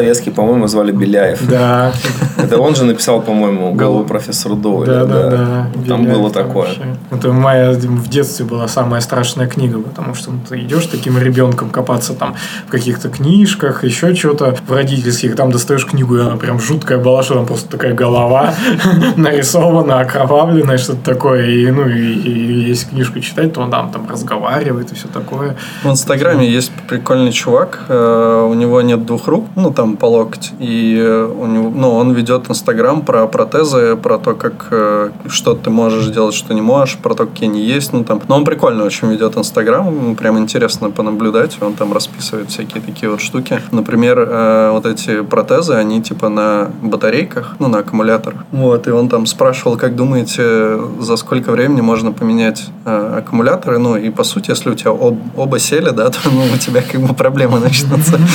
[0.00, 1.46] Советский, по-моему, звали Беляев.
[1.46, 1.92] Да,
[2.38, 5.04] Это он же написал, по-моему, голову профессору да, Доуэля.
[5.04, 5.66] да, да.
[5.88, 6.68] Там Беляев было там такое.
[7.10, 11.68] Это моя в детстве была самая страшная книга, потому что ну, ты идешь таким ребенком
[11.68, 12.34] копаться там
[12.66, 17.22] в каких-то книжках, еще что-то в родительских, там достаешь книгу, и она прям жуткая была,
[17.22, 18.54] что там просто такая голова
[19.16, 21.46] нарисована, окровавленная, что-то такое.
[21.46, 25.56] И, ну, и, и если книжку читать, то он там, там разговаривает и все такое.
[25.82, 30.52] В Инстаграме есть прикольный чувак, э, у него нет двух рук, ну там по локоть,
[30.58, 35.54] и э, у него, ну он ведет Инстаграм про протезы, про то, как э, что
[35.54, 38.20] ты можешь делать, что не можешь, про то, какие они есть, ну там.
[38.28, 43.20] Но он прикольно очень ведет Инстаграм, прям интересно понаблюдать, он там расписывает всякие такие вот
[43.20, 43.60] штуки.
[43.70, 48.44] Например, э, вот эти протезы, они типа на батарейках, ну на аккумуляторах.
[48.52, 54.10] Вот, и он там спрашивал, как думаете, за сколько времени можно поменять аккумуляторы, ну и
[54.10, 57.14] по сути, если у тебя об- оба сели, да, то ну, у тебя как бы
[57.14, 58.18] проблемы начнутся.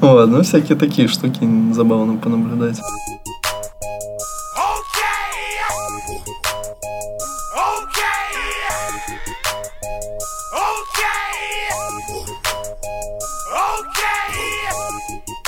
[0.00, 2.80] Вот, ну всякие такие штуки забавно понаблюдать.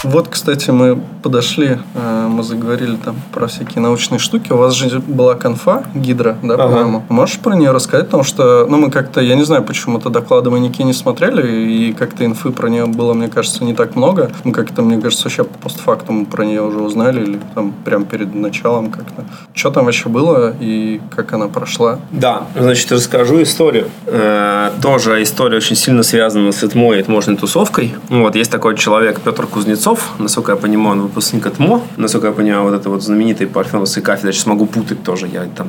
[0.07, 4.53] Вот, кстати, мы подошли, э, мы заговорили там про всякие научные штуки.
[4.53, 6.63] У вас же была конфа Гидра, да, Ага.
[6.69, 7.05] по-моему.
[7.09, 8.07] Можешь про нее рассказать?
[8.07, 11.43] Потому что, ну, мы как-то, я не знаю, почему-то доклады мы никакие не смотрели,
[11.73, 14.31] и как-то инфы про нее было, мне кажется, не так много.
[14.45, 18.91] Мы как-то, мне кажется, вообще постфактум про нее уже узнали, или там прям перед началом
[18.93, 19.25] как-то.
[19.55, 21.99] Что там вообще было, и как она прошла?
[22.13, 23.89] Да, значит, расскажу историю.
[24.07, 27.95] Э, тоже история очень сильно связана с ИТМО и ИТМОшной тусовкой.
[28.09, 31.81] Вот, есть такой человек Петр Кузнецов, насколько я понимаю, он выпускник ИТМО.
[31.97, 35.69] Насколько я понимаю, вот это вот знаменитый парфеновской кафедры, сейчас могу путать тоже, я там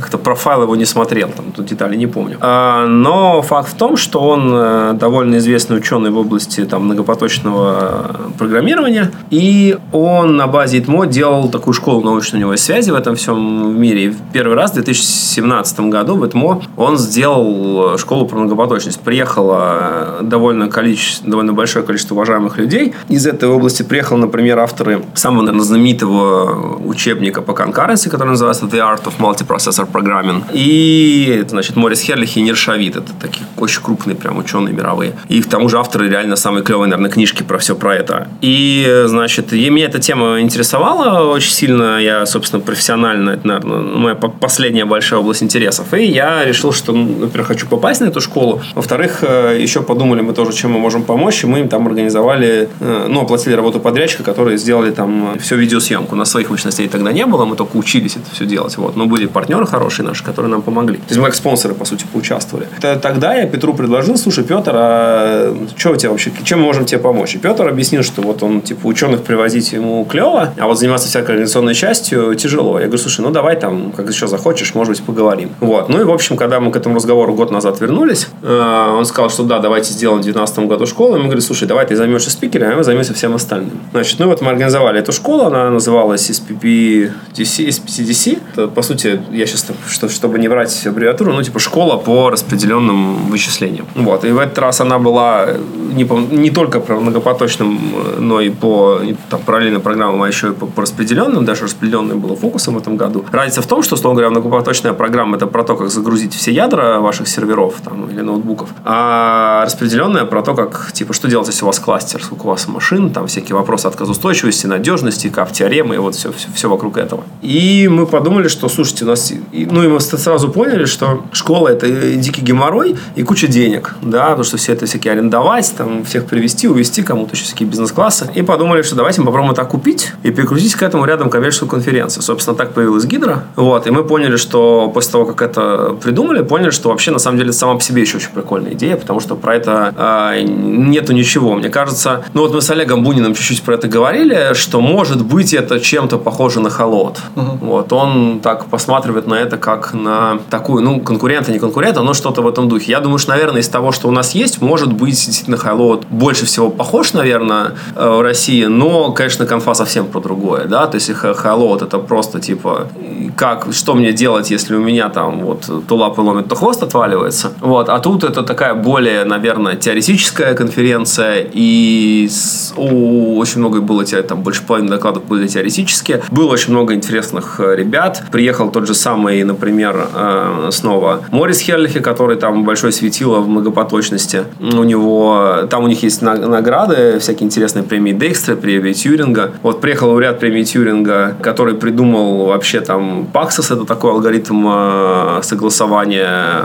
[0.00, 2.38] как-то профайл его не смотрел, там тут детали не помню.
[2.40, 8.30] А, но факт в том, что он э, довольно известный ученый в области там многопоточного
[8.38, 14.06] программирования, и он на базе ИТМО делал такую школу научно-нулевой связи в этом всем мире.
[14.06, 19.00] И первый раз в 2017 году в ИТМО он сделал школу про многопоточность.
[19.00, 22.94] Приехало довольно, количество, довольно большое количество уважаемых людей.
[23.08, 28.78] Из этой области приехали, например, авторы самого, наверное, знаменитого учебника по конкуренции, который называется The
[28.78, 30.44] Art of Multiprocessor Programming.
[30.52, 32.96] И, значит, Морис Херлих и Ниршавит.
[32.96, 35.12] Это такие очень крупные прям ученые мировые.
[35.28, 38.28] И к тому же авторы реально самые клевые, наверное, книжки про все про это.
[38.40, 41.98] И, значит, и меня эта тема интересовала очень сильно.
[41.98, 45.92] Я, собственно, профессионально, это, наверное, моя по- последняя большая область интересов.
[45.94, 48.60] И я решил, что, ну, во-первых, хочу попасть на эту школу.
[48.74, 51.44] Во-вторых, э, еще подумали мы тоже, чем мы можем помочь.
[51.44, 56.14] И мы им там организовали, э, ну, оплатили работу подрядчика, которые сделали там всю видеосъемку.
[56.14, 58.76] У нас своих мощностей тогда не было, мы только учились это все делать.
[58.78, 58.96] Вот.
[58.96, 60.96] Но были партнеры хорошие наши, которые нам помогли.
[60.96, 62.68] То есть мы как спонсоры, по сути, поучаствовали.
[62.80, 67.00] Тогда я Петру предложил, слушай, Петр, а что у тебя вообще, чем мы можем тебе
[67.00, 67.34] помочь?
[67.34, 71.32] И Петр объяснил, что вот он, типа, ученых привозить ему клево, а вот заниматься всякой
[71.32, 72.78] организационной частью тяжело.
[72.78, 75.50] Я говорю, слушай, ну давай там, как еще захочешь, может быть, поговорим.
[75.60, 75.88] Вот.
[75.88, 79.30] Ну и, в общем, когда мы к этому разговору год назад вернулись, э, он сказал,
[79.30, 81.16] что да, давайте сделаем в 2019 году школу.
[81.16, 83.47] И мы говорили, слушай, давай ты займешься спикером, а мы займемся всем остальным.
[83.92, 88.38] Значит, ну вот мы организовали эту школу, она называлась SPPDC, SPCDC.
[88.52, 93.28] Это, по сути, я сейчас, что, чтобы не брать аббревиатуру, ну, типа школа по распределенным
[93.30, 93.86] вычислениям.
[93.94, 94.24] Вот.
[94.24, 95.46] И в этот раз она была
[95.94, 100.48] не, по- не только про многопоточным, э, но и по там, параллельным программам, а еще
[100.48, 101.44] и по, по распределенным.
[101.44, 103.24] Даже распределенный было фокусом в этом году.
[103.32, 107.00] Разница в том, что, условно говоря, многопоточная программа это про то, как загрузить все ядра
[107.00, 108.68] ваших серверов там, или ноутбуков.
[108.84, 112.68] А распределенная про то, как, типа, что делать, если у вас кластер, сколько у вас
[112.68, 117.22] машин, там всякие вопросы отказоустойчивости, надежности, кап теоремы и вот все, все, все вокруг этого.
[117.40, 119.32] И мы подумали, что, слушайте, у нас...
[119.52, 124.44] ну, и мы сразу поняли, что школа– это дикий геморрой и куча денег, да, потому
[124.44, 128.30] что все это всякие арендовать, там, всех привести, увезти, кому-то еще всякие бизнес-классы.
[128.34, 132.22] И подумали, что давайте мы попробуем это купить и прикрутить к этому рядом коммерческую конференцию.
[132.22, 133.44] Собственно, так появилась Гидра.
[133.56, 137.38] Вот, и мы поняли, что после того, как это придумали, поняли, что вообще, на самом
[137.38, 139.94] деле, сама по себе еще очень прикольная идея, потому что про это
[140.34, 141.54] э, нету ничего.
[141.54, 145.54] Мне кажется, ну вот мы с Олегом Буниным чуть-чуть про это говорили, что может быть
[145.54, 147.18] это чем-то похоже на холод.
[147.34, 152.42] Вот, он так посматривает на это как на такую, ну, конкурента, не конкурента, но что-то
[152.42, 152.92] в этом духе.
[152.92, 156.46] Я думаю, что, наверное, из того, что у нас есть, может быть, действительно холод больше
[156.46, 161.10] всего похож, наверное, э, в России, но, конечно, конфа совсем про другое, да, то есть
[161.12, 162.88] холод это просто типа,
[163.36, 167.52] как, что мне делать, если у меня там вот то лапы ломит, то хвост отваливается,
[167.60, 174.04] вот, а тут это такая более, наверное, теоретическая конференция, и с- у- очень много было,
[174.04, 178.94] там больше половины докладов были теоретические, было очень много интересных э, ребят, приехал тот же
[178.94, 185.84] самый, например, э, снова Морис Херлихе, который там большой светило в многопоточности, у него, там
[185.84, 190.62] у них есть на- награды, всякие интересные премии Декстра, премии Тьюринга, вот приехал лауреат премии
[190.62, 196.62] Тьюринга, который придумал вообще там Paxos, это такой алгоритм э, согласования,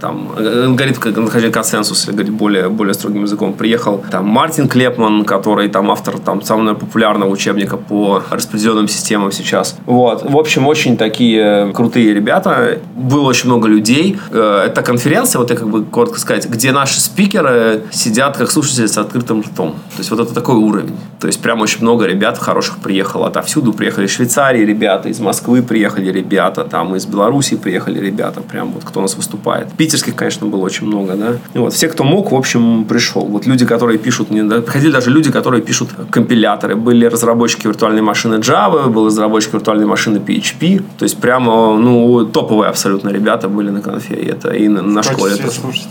[0.00, 1.14] там, алгоритм как
[1.52, 3.52] консенсуса, если говорить более, более строгим языком.
[3.52, 9.76] Приехал там Мартин Клепман, который там автор там самого популярного учебника по распределенным системам сейчас.
[9.86, 10.28] Вот.
[10.28, 12.78] В общем, очень такие крутые ребята.
[12.94, 14.18] Было очень много людей.
[14.30, 18.86] Э, Это конференция, вот я как бы коротко сказать, где наши спикеры сидят как слушатели
[18.86, 19.72] с открытым ртом.
[19.72, 20.96] То есть вот это такой уровень.
[21.20, 23.72] То есть прям очень много ребят хороших приехало отовсюду.
[23.72, 28.84] Приехали из Швейцарии ребята, из Москвы приехали ребята, там из Беларуси приехали ребята, прям вот
[28.84, 29.72] кто у нас выступает.
[29.76, 31.36] Питерских, конечно, было очень много, да.
[31.54, 33.24] И вот все, кто мог, в общем, пришел.
[33.24, 36.74] Вот люди, которые пишут, не, да, приходили даже люди, которые пишут компиляторы.
[36.74, 40.82] Были разработчики виртуальной машины Java, был разработчик виртуальной машины PHP.
[40.98, 44.14] То есть прямо, ну, топовые абсолютно ребята были на конфе.
[44.14, 45.34] И это и на, на школе.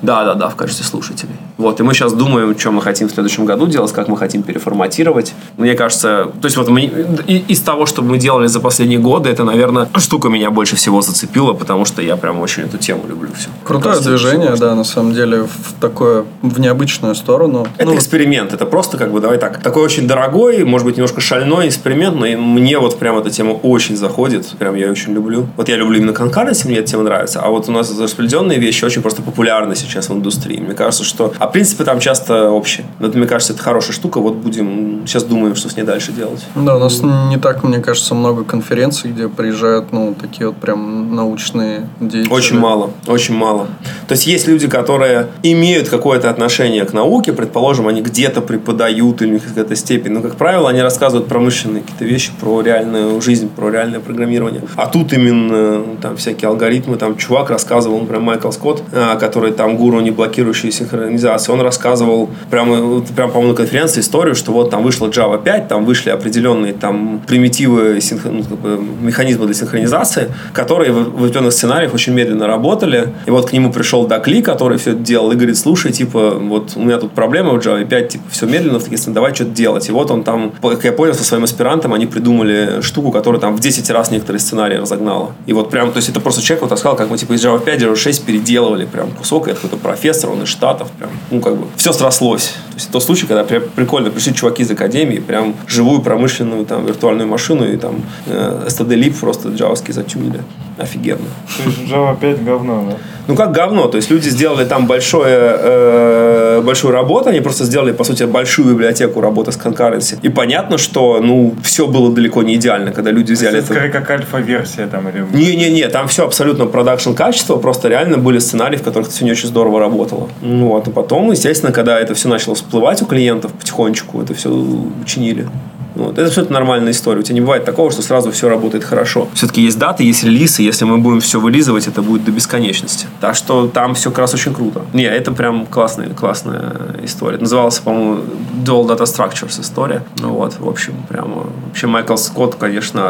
[0.02, 1.36] Да, да, да, в качестве слушателей.
[1.58, 4.44] Вот, и мы сейчас думаем, что мы хотим в следующем году делать, как мы хотим
[4.44, 5.34] переформатировать.
[5.58, 6.82] Мне кажется, то есть вот мы,
[7.28, 11.02] и- из того, что мы делали за последние годы, это, наверное, штука меня больше всего
[11.02, 13.50] зацепила, потому что я прям очень эту тему люблю все.
[13.64, 17.66] Крутое движение, да, на самом деле, в такое, в необычную сторону.
[17.78, 21.22] Это Ну, эксперимент, это просто как бы, давай так, такой очень дорогой, может быть, немножко
[21.22, 24.48] шальной эксперимент, но мне вот прям эта тема очень заходит.
[24.60, 25.48] Прям я ее очень люблю.
[25.56, 27.42] Вот я люблю именно конкуренции, мне эта тема нравится.
[27.42, 30.58] А вот у нас распределенные вещи очень просто популярны сейчас в индустрии.
[30.58, 31.34] Мне кажется, что...
[31.40, 32.86] А в принципе там часто общее.
[33.00, 34.20] Но это, мне кажется, это хорошая штука.
[34.20, 35.04] Вот будем...
[35.06, 36.46] Сейчас думаем, что с ней дальше делать.
[36.56, 41.16] Да, у нас не так, мне кажется, много конференций, где приезжают, ну, такие вот прям
[41.16, 42.32] научные деятели.
[42.32, 42.92] Очень мало.
[43.08, 43.68] Очень мало.
[44.08, 49.34] То есть есть люди, которые имеют какое-то отношение к науке, предположим, они где-то преподают у
[49.34, 50.12] них какая-то степень.
[50.12, 54.62] Но, как правило, они рассказывают промышленные какие-то вещи про реальную жизнь, про реальное программирование.
[54.76, 56.98] А тут именно ну, там всякие алгоритмы.
[56.98, 62.30] Там чувак рассказывал, например, Майкл Скотт, а, который там гуру не блокирующей синхронизации, он рассказывал
[62.50, 66.74] прямо, прямо по-моему, на конференции историю, что вот там вышла Java 5, там вышли определенные
[66.74, 68.26] там примитивы, синх...
[68.26, 73.14] ну, как бы, механизмы для синхронизации, которые в определенных сценариях очень медленно работали.
[73.26, 76.74] И вот к нему пришел Дакли, который все это делал, и говорит, слушай, типа, вот
[76.76, 79.90] у меня тут проблема в Java 5, типа, все медленно, в таких давай что-то делать.
[79.90, 83.56] И вот он там, как я понял, со своим аспирантом они придумали штуку, которая там
[83.56, 85.32] в 10 раз некоторые сценарии разогнала.
[85.48, 87.60] И вот прям, то есть это просто человек вот рассказал, как мы типа из Java
[87.60, 91.42] 5, Java 6 переделывали прям кусок, и это какой-то профессор, он из Штатов, прям, ну
[91.42, 92.54] как бы, все срослось.
[92.70, 96.86] То есть тот случай, когда прям прикольно пришли чуваки из академии, прям живую промышленную там
[96.86, 100.42] виртуальную машину и там э, STD Lib просто джавовский затюнили.
[100.78, 101.26] Офигенно.
[101.58, 102.98] То есть Java 5 говно, да?
[103.28, 107.92] Ну как говно, то есть люди сделали там большое, э, большую работу, они просто сделали,
[107.92, 110.18] по сути, большую библиотеку работы с concurrency.
[110.22, 113.68] И понятно, что, ну, все было далеко не идеально, когда люди взяли это.
[113.68, 115.26] Скорее, как альфа-версия там или...
[115.34, 119.32] Не-не-не, там все абсолютно продакшн качество, просто реально были сценарии, в которых это все не
[119.32, 120.30] очень здорово работало.
[120.42, 124.50] Ну вот, и потом, естественно, когда это все начало всплывать у клиентов потихонечку, это все
[124.50, 125.48] учинили.
[125.98, 126.18] Вот.
[126.18, 127.20] Это абсолютно нормальная история.
[127.20, 129.28] У тебя не бывает такого, что сразу все работает хорошо.
[129.34, 130.62] Все-таки есть даты, есть релизы.
[130.62, 133.08] Если мы будем все вылизывать, это будет до бесконечности.
[133.20, 134.82] Так что там все как раз очень круто.
[134.94, 137.38] Не, это прям классная, классная история.
[137.38, 138.22] Назывался, по-моему,
[138.64, 140.04] Dual Data Structures история.
[140.20, 141.48] Ну вот, в общем, прямо...
[141.68, 143.08] Вообще Майкл Скотт, конечно,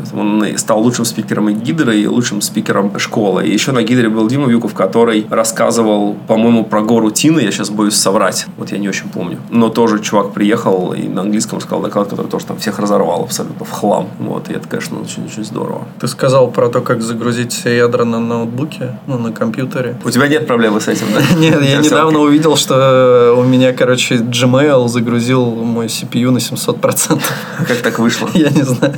[0.00, 1.54] есть он стал лучшим спикером и
[1.94, 3.46] и лучшим спикером школы.
[3.46, 7.40] И еще на Гидре был Дима Вьюков, который рассказывал, по-моему, про гору Тины.
[7.40, 8.46] Я сейчас боюсь соврать.
[8.56, 9.38] Вот я не очень помню.
[9.50, 13.64] Но тоже чувак приехал и на английском сказал доклад, который тоже там всех разорвал абсолютно
[13.64, 14.08] в хлам.
[14.18, 15.86] Вот, и это, конечно, очень-очень здорово.
[16.00, 19.96] Ты сказал про то, как загрузить все ядра на ноутбуке, ну, на компьютере.
[20.04, 21.20] У тебя нет проблемы с этим, да?
[21.38, 27.20] Нет, я недавно увидел, что у меня, короче, Gmail загрузил мой CPU на 700%.
[27.66, 28.28] Как так вышло?
[28.34, 28.94] Я не знаю.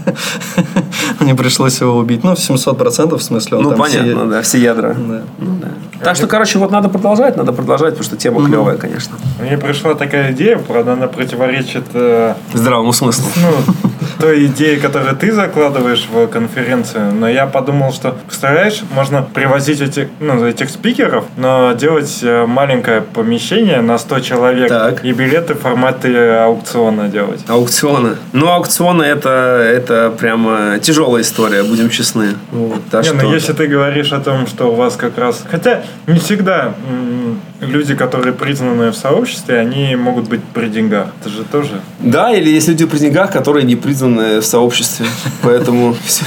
[1.20, 2.24] Мне пришлось его убить.
[2.24, 3.58] Ну, 700% в смысле.
[3.58, 4.94] Ну, понятно, да, все ядра.
[4.94, 5.22] Да.
[5.38, 5.68] Ну, да.
[6.02, 9.16] Так что, короче, вот надо продолжать, надо продолжать, потому что тема клевая, конечно.
[9.40, 13.17] Мне пришла такая идея, правда, она противоречит э, Здравому смыслу.
[13.36, 13.74] ну,
[14.20, 20.08] той идее, которую ты закладываешь в конференцию, но я подумал, что, представляешь, можно привозить этих,
[20.20, 25.04] ну, этих спикеров, но делать э, маленькое помещение на 100 человек Так.
[25.04, 27.40] и билеты в формате аукциона делать.
[27.48, 28.16] Аукционы.
[28.32, 29.30] Ну, аукционы это,
[29.64, 32.34] это прямо тяжелая история, будем честны.
[32.50, 35.44] Вот, так Не, ну если ты говоришь о том, что у вас как раз...
[35.50, 36.74] Хотя не всегда
[37.60, 41.08] люди, которые признаны в сообществе, они могут быть при деньгах.
[41.20, 41.80] Это же тоже...
[42.00, 45.06] Да, или есть люди при деньгах, которые не признаны в сообществе.
[45.42, 46.24] Поэтому всё.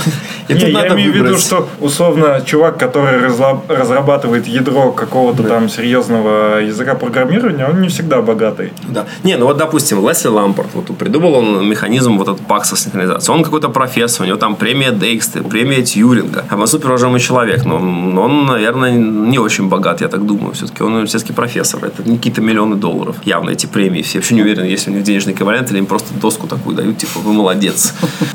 [0.47, 3.19] И Не, я имею в виду, что условно чувак, который
[3.67, 8.73] разрабатывает ядро какого-то там серьезного языка программирования, он не всегда богатый.
[8.89, 9.05] Да.
[9.23, 13.31] Не, ну вот, допустим, Лесли Лампорт, вот придумал он механизм вот этот пакса синхронизации.
[13.31, 16.45] Он какой-то профессор, у него там премия Дейкста, премия Тьюринга.
[16.49, 20.53] А он супер уважаемый человек, но но он, наверное, не очень богат, я так думаю.
[20.53, 21.83] Все-таки он университетский профессор.
[21.85, 23.15] Это не какие-то миллионы долларов.
[23.23, 24.01] Явно эти премии.
[24.01, 26.70] Все вообще не уверены, есть ли у них денежный эквивалент, или им просто доску такую
[26.75, 27.93] дают, типа, вы молодец.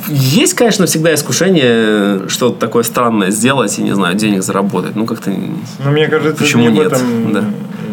[0.08, 4.94] Есть, конечно, всегда искушение что-то такое странное сделать и, не знаю, денег заработать.
[4.96, 5.30] Ну, как-то...
[5.84, 6.84] Но мне кажется, Почему не нет?
[6.84, 7.44] в этом Да.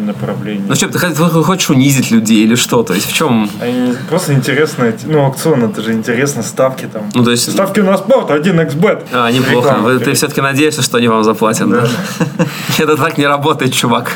[0.06, 0.64] направлении.
[0.68, 2.82] Ну, что, ты хо- хочешь унизить людей или что?
[2.82, 3.48] То есть, в чем...
[3.60, 7.02] Они просто интересно, ну, аукцион, это же интересно, ставки там.
[7.14, 7.50] Ну, то есть...
[7.50, 9.06] Ставки на спорт, 1xbet.
[9.12, 9.68] А, неплохо.
[9.68, 9.88] Реклама.
[9.88, 11.86] Вы- ты все-таки надеешься, что они вам заплатят, да?
[12.78, 14.12] Это так не работает, чувак.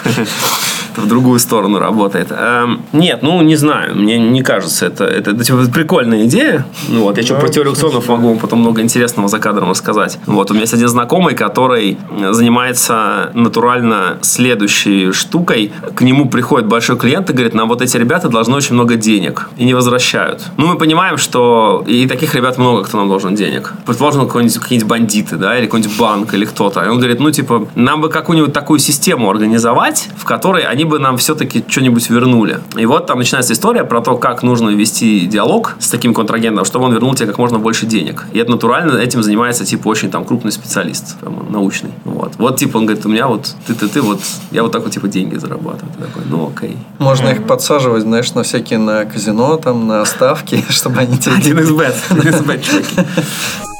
[0.98, 2.28] В другую сторону работает.
[2.30, 6.66] Эм, Нет, ну не знаю, мне не кажется, это, это, это, типа, прикольная идея.
[6.88, 7.74] Ну, вот, я что Да, про теорию
[8.08, 10.18] могу вам потом много интересного за кадром рассказать.
[10.26, 11.98] Вот, у меня есть один знакомый, который
[12.30, 15.72] занимается натурально следующей штукой.
[15.94, 19.48] К нему приходит большой клиент и говорит, нам вот эти ребята должны очень много денег
[19.56, 20.42] и не возвращают.
[20.56, 23.72] Ну, мы понимаем, что и таких ребят много, кто нам должен денег.
[23.86, 26.84] Предположим, какие-нибудь бандиты, да, или какой-нибудь банк, или кто-то.
[26.84, 30.98] И он говорит, ну, типа, нам бы какую-нибудь такую систему организовать, в которой они бы
[30.98, 32.60] нам все-таки что-нибудь вернули.
[32.76, 36.86] И вот там начинается история про то, как нужно вести диалог с таким контрагентом, чтобы
[36.86, 38.26] он вернул тебе как можно больше денег.
[38.32, 41.90] И это натурально, этим занимается, типа, очень там крупный специалист, прямо научный.
[42.04, 42.32] Вот.
[42.38, 44.20] Вот, типа, он говорит, у меня вот ты-ты-ты, вот,
[44.50, 45.92] я вот так вот, типа, деньги зарабатываю.
[45.94, 46.76] Ты такой, ну, окей.
[46.98, 51.36] Можно их подсаживать, знаешь, на всякие на казино, там, на ставки, чтобы они тебе...
[51.36, 53.08] 1xbet, 1xbet, чуваки.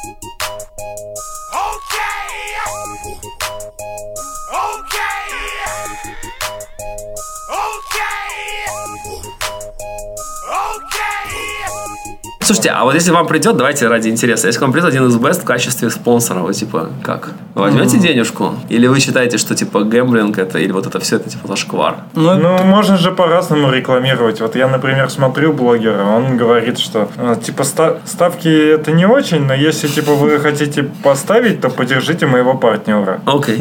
[12.49, 15.17] Слушайте, а вот если вам придет, давайте ради интереса, если к вам придет один из
[15.17, 17.29] best в качестве спонсора, вы типа как?
[17.55, 18.55] Вы возьмете денежку?
[18.71, 21.97] Или вы считаете, что типа гэмблинг это, или вот это все это типа зашквар?
[22.15, 24.41] Ну, Ну, можно же по-разному рекламировать.
[24.41, 29.45] Вот я, например, смотрю блогера, он говорит, что э, типа ста- ставки это не очень,
[29.45, 33.21] но если типа вы хотите поставить, то поддержите моего партнера.
[33.27, 33.61] Окей.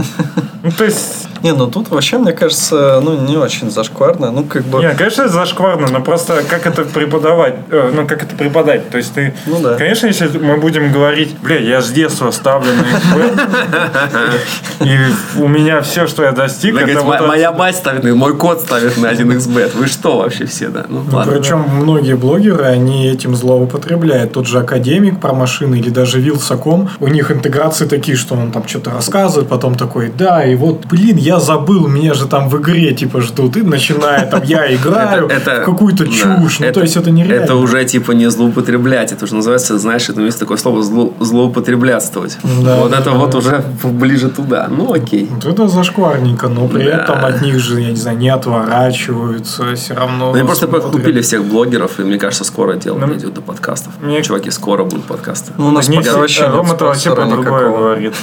[0.68, 4.32] Ну, то есть, не, ну тут вообще, мне кажется, ну, не очень зашкварно.
[4.32, 4.80] Ну, как бы...
[4.80, 8.90] не, конечно, это зашкварно, но просто как это преподавать, э, ну, как это преподать.
[8.90, 9.76] То есть ты, Ну да.
[9.76, 14.98] конечно, если мы будем говорить, бля, я с детства ставлю на и
[15.40, 18.62] у меня все, что я достиг, это говорит, вот «Мо- моя мать ставит, мой кот
[18.62, 19.76] ставит на 1xbet.
[19.78, 20.86] Вы что вообще все, да?
[20.90, 24.34] Ну, Ну, причем многие блогеры, они этим злоупотребляют.
[24.34, 28.68] Тот же Академик про машины или даже Вилсаком, у них интеграции такие, что он там
[28.68, 32.94] что-то рассказывает, потом такой, да, и вот, блин, я забыл, меня же там в игре
[32.94, 36.60] типа ждут, и начинает там, я играю в какую-то да, чушь.
[36.60, 37.44] Ну, то есть это нереально.
[37.44, 39.12] Это уже типа не злоупотреблять.
[39.12, 42.38] Это уже называется, знаешь, это есть такое слово зло, злоупотреблятствовать.
[42.64, 43.18] Да, вот да, это да.
[43.18, 44.68] вот уже ближе туда.
[44.70, 45.30] Ну окей.
[45.32, 47.04] Вот это зашкварненько, но при Да.
[47.04, 50.32] этом от них же, я не знаю, не отворачиваются, все равно.
[50.32, 50.92] Ну, они просто смотрят.
[50.92, 53.94] купили всех блогеров, и мне кажется, скоро дело Ну, дойдет до подкастов.
[54.02, 55.52] мне- Чуваки, скоро будут подкасты.
[55.58, 58.14] Ну, у нас пока вообще нет Рома-то вообще про другое говорит.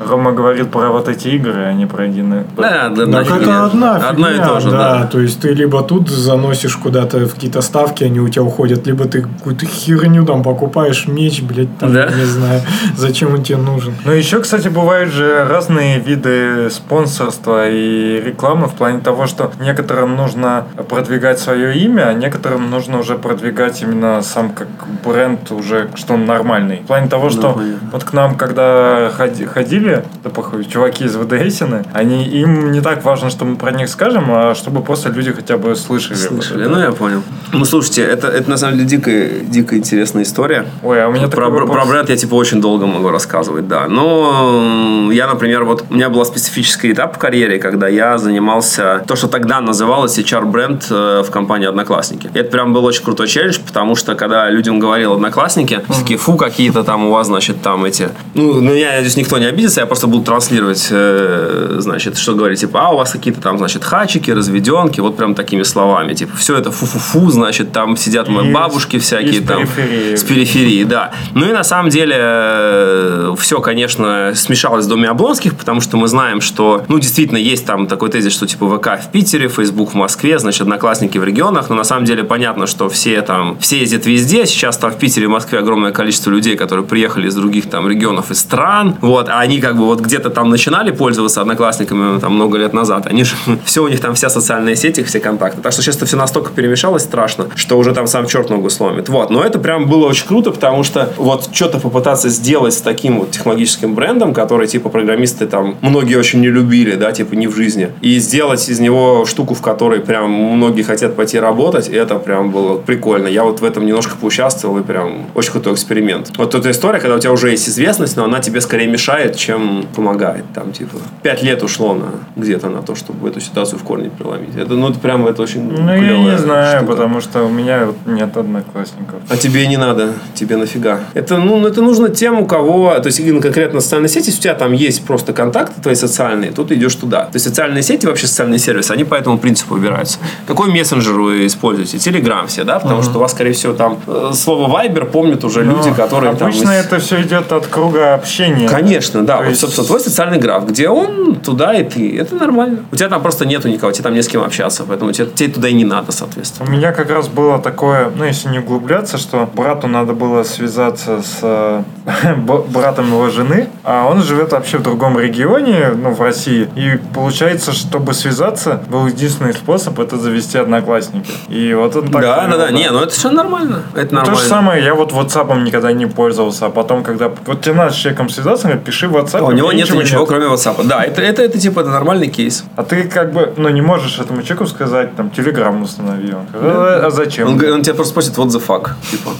[0.00, 2.44] Рома говорит про вот эти игры, а не про один.
[2.56, 4.98] Да, да, Так это одна Одно и фигня, то же, да.
[5.00, 5.06] да.
[5.06, 9.04] То есть ты либо тут заносишь куда-то в какие-то ставки, они у тебя уходят, либо
[9.06, 12.06] ты какую-то херню там покупаешь, меч, блядь, там, Да?
[12.10, 12.60] не знаю,
[12.96, 13.94] зачем он тебе нужен.
[14.04, 20.16] Ну, еще, кстати, бывают же разные виды спонсорства и рекламы в плане того, что некоторым
[20.16, 24.68] нужно продвигать свое имя, а некоторым нужно уже продвигать именно сам как
[25.04, 26.78] бренд уже, что он нормальный.
[26.78, 27.88] В плане того, что понятно.
[27.92, 31.16] вот к нам, когда ходи- ходили, да похуй, чуваки из
[31.60, 35.32] ВДСины, они, им не так важно, что мы про них скажем, а чтобы просто люди
[35.32, 36.16] хотя бы слышали.
[36.16, 37.22] Слышали, вот ну я понял.
[37.52, 40.66] Ну слушайте, это, это на самом деле дикая, дикая интересная история.
[40.82, 41.76] Ой, а у меня про, такой вопрос.
[41.76, 43.88] про бренд я типа очень долго могу рассказывать, да.
[43.88, 49.16] Но я, например, вот у меня был специфический этап в карьере, когда я занимался то,
[49.16, 52.30] что тогда называлось HR-бренд э, в компании Одноклассники.
[52.32, 56.18] И это прям был очень крутой челлендж, потому что когда людям говорил Одноклассники, все такие,
[56.18, 58.08] фу, какие-то там у вас, значит, там эти...
[58.34, 62.60] Ну, ну я надеюсь, никто не обидится, я просто буду транслировать, э, значит, что говорить,
[62.60, 66.56] типа, а у вас какие-то там, значит, хачики, разведенки, вот прям такими словами, типа, все
[66.56, 69.66] это фу-фу-фу, значит, там сидят мои И бабушки всякие там.
[69.66, 70.16] периферии.
[70.16, 71.12] С периферии, да.
[71.34, 76.40] Ну и на самом деле все, конечно, смешалось в Доме Облонских, потому что мы знаем,
[76.40, 80.38] что, ну, действительно, есть там такой тезис, что типа ВК в Питере, Facebook в Москве,
[80.38, 84.46] значит, одноклассники в регионах, но на самом деле понятно, что все там, все ездят везде,
[84.46, 88.30] сейчас там в Питере и Москве огромное количество людей, которые приехали из других там регионов
[88.30, 92.58] и стран, вот, а они как бы вот где-то там начинали пользоваться одноклассниками там много
[92.58, 95.72] лет назад, они же, все у них там вся социальная сеть, их все контакты, так
[95.72, 99.30] что сейчас это все настолько перемешалось страшно, что уже там сам черт ногу сломит, вот,
[99.30, 103.30] но это прям было очень круто, потому что вот что-то попытаться сделать с таким вот
[103.30, 107.90] технологическим брендом, который типа программисты там многие очень не любили, да, типа не в жизни,
[108.00, 112.76] и сделать из него штуку, в которой прям многие хотят пойти работать, это прям было
[112.78, 113.28] прикольно.
[113.28, 116.32] Я вот в этом немножко поучаствовал и прям очень крутой эксперимент.
[116.36, 119.86] Вот эта история, когда у тебя уже есть известность, но она тебе скорее мешает, чем
[119.94, 120.44] помогает.
[120.54, 120.96] Там типа
[121.30, 124.56] пять лет ушло на где-то на то, чтобы эту ситуацию в корне преломить.
[124.56, 126.92] Это, ну, это прям это очень Ну, я не знаю, штука.
[126.92, 129.20] потому что у меня вот нет одноклассников.
[129.28, 131.00] А тебе не надо, тебе нафига.
[131.14, 134.42] Это, ну, это нужно тем, у кого, то есть именно конкретно социальные сети, если у
[134.42, 137.22] тебя там есть просто контакты твои социальные, то ты идешь туда.
[137.26, 140.18] То есть социальные сети, вообще социальные сервисы, они по этому принципу выбираются.
[140.48, 141.98] Какой мессенджер вы используете?
[141.98, 142.80] Телеграм все, да?
[142.80, 146.34] Потому что у вас, скорее всего, там э, слово Viber помнят уже люди, Но которые
[146.34, 146.48] там...
[146.50, 148.68] Ну, Обычно из- это все идет от круга общения.
[148.68, 149.36] Конечно, да.
[149.36, 152.18] То Вот, есть- собственно, твой социальный граф, где он, туда и ты.
[152.18, 152.84] Это нормально.
[152.92, 155.52] У тебя там просто нету никого, тебе там не с кем общаться, поэтому тебе, тебе
[155.52, 156.68] туда и не надо, соответственно.
[156.68, 161.22] У меня как раз было такое, ну, если не углубляться, что брату надо было связаться
[161.22, 161.82] с, э,
[162.68, 166.68] братом его жены, а он живет вообще в другом регионе, ну, в России.
[166.76, 171.30] И получается, чтобы связаться, был единственный способ это завести одноклассники.
[171.48, 172.22] И вот он так...
[172.22, 172.70] Да, да, да.
[172.70, 173.82] Не, ну это все нормально.
[173.94, 174.36] Это нормально.
[174.36, 177.92] То же самое, я вот WhatsApp никогда не пользовался, а потом, когда вот тебе надо
[177.92, 179.42] с человеком связаться, говорит, пиши в WhatsApp.
[179.42, 180.86] У него нет ничего, кроме WhatsApp.
[180.86, 182.64] Да, это, это, это типа это нормальный кейс.
[182.76, 186.32] А ты как бы, ну, не можешь этому человеку сказать, там, Телеграм установи.
[186.32, 187.48] Он «А- а зачем?
[187.48, 189.30] Он, он тебя просто спросит, what the fuck, типа,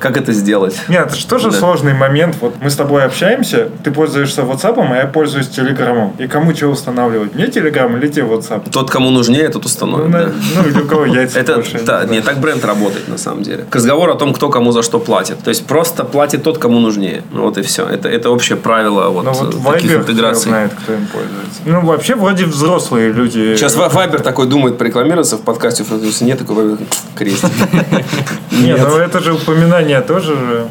[0.00, 0.76] как это сделать?
[0.88, 1.56] Нет, это же тоже Да.
[1.58, 2.36] сложный момент.
[2.40, 6.14] Вот мы с тобой общаемся, ты пользуешься WhatsApp, а я пользуюсь Телеграмом.
[6.18, 7.34] И кому что устанавливать?
[7.34, 8.70] Мне Телеграм или тебе WhatsApp?
[8.70, 10.08] Тот, кому нужнее, тот Ну, установит.
[10.08, 10.32] на- да.
[10.56, 11.80] ну, или у кого яйца Это, больше.
[11.84, 13.64] да, не, так бренд работает на самом деле.
[13.70, 15.38] К разговору о том, кто кому за что платит.
[15.42, 17.22] То есть просто платит тот, кому нужнее.
[17.32, 17.86] Ну вот и все.
[17.86, 20.42] Это, это общее правило вот, Ну вот э, таких Viber интеграций.
[20.50, 21.60] знает, кто им пользуется.
[21.64, 23.54] Ну, вообще, вроде взрослые люди.
[23.56, 25.84] Сейчас Вайбер такой думает порекламироваться в подкасте,
[26.20, 26.76] нет такой
[27.14, 27.50] крестик.
[28.50, 30.68] Нет, ну это же упоминание тоже же.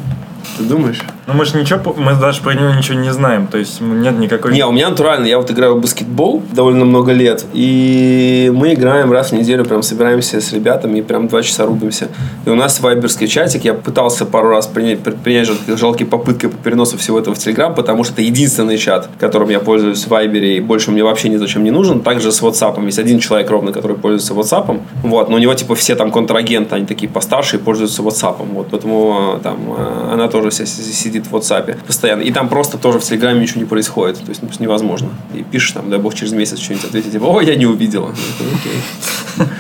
[0.58, 1.02] Ты думаешь?
[1.28, 3.48] Ну, мы же ничего, мы даже про него ничего не знаем.
[3.48, 4.54] То есть нет никакой...
[4.54, 9.12] Не, у меня натурально, я вот играю в баскетбол довольно много лет, и мы играем
[9.12, 12.10] раз в неделю, прям собираемся с ребятами и прям два часа рубимся.
[12.46, 16.58] И у нас вайберский чатик, я пытался пару раз принять, предпринять жал- жалкие попытки по
[16.58, 20.58] переносу всего этого в Телеграм, потому что это единственный чат, которым я пользуюсь в Вайбере,
[20.58, 22.02] и больше мне вообще ни зачем не нужен.
[22.02, 22.84] Также с WhatsApp.
[22.86, 26.76] Есть один человек ровно, который пользуется WhatsApp, вот, но у него типа все там контрагенты,
[26.76, 31.15] они такие постарше и пользуются WhatsApp, вот, поэтому э, там э, она тоже вся си-
[31.16, 32.22] сидит в WhatsApp постоянно.
[32.22, 34.18] И там просто тоже в Телеграме ничего не происходит.
[34.18, 35.10] То есть ну, невозможно.
[35.34, 38.14] И пишешь там, дай бог, через месяц что-нибудь ответить, типа, о, я не увидела.
[38.40, 39.48] Ну, окей.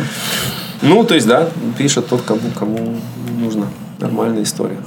[0.81, 1.49] Ну, то есть, да,
[1.79, 2.97] пишет тот, кому, кому
[3.39, 3.67] нужно.
[3.97, 4.77] Нормальная история.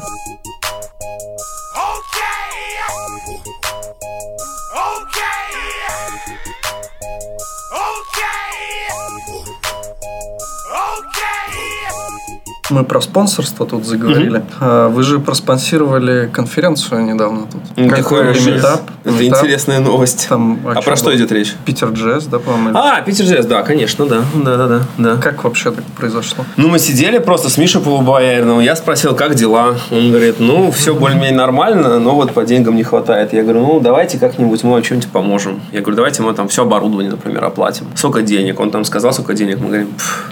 [12.71, 14.43] Мы про спонсорство тут заговорили.
[14.61, 17.63] А Вы же проспонсировали конференцию недавно тут.
[17.77, 18.83] Ну, Какой метап?
[19.05, 19.39] Это Метап.
[19.43, 20.27] интересная новость.
[20.29, 21.55] Там а чем про что идет речь?
[21.65, 22.71] Питер Джесс, да, по-моему?
[22.71, 24.21] или- А, Питер Джесс, да, конечно, да.
[24.35, 25.17] Да, да, да, да.
[25.17, 26.45] Как вообще так произошло?
[26.59, 28.63] Ну, мы сидели просто с Мишей Полубояриновым.
[28.63, 29.75] Я спросил, как дела?
[29.91, 33.33] Он говорит, ну, все более-менее нормально, но вот по деньгам не хватает.
[33.33, 35.63] Я говорю, ну, давайте как-нибудь мы вам что-нибудь поможем.
[35.73, 37.87] Я говорю, давайте мы там все оборудование, например, оплатим.
[37.95, 38.61] Сколько денег?
[38.61, 39.59] Он там сказал, сколько денег.
[39.61, 40.31] Мы говорим, «Пф,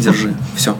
[0.00, 0.74] держи, все.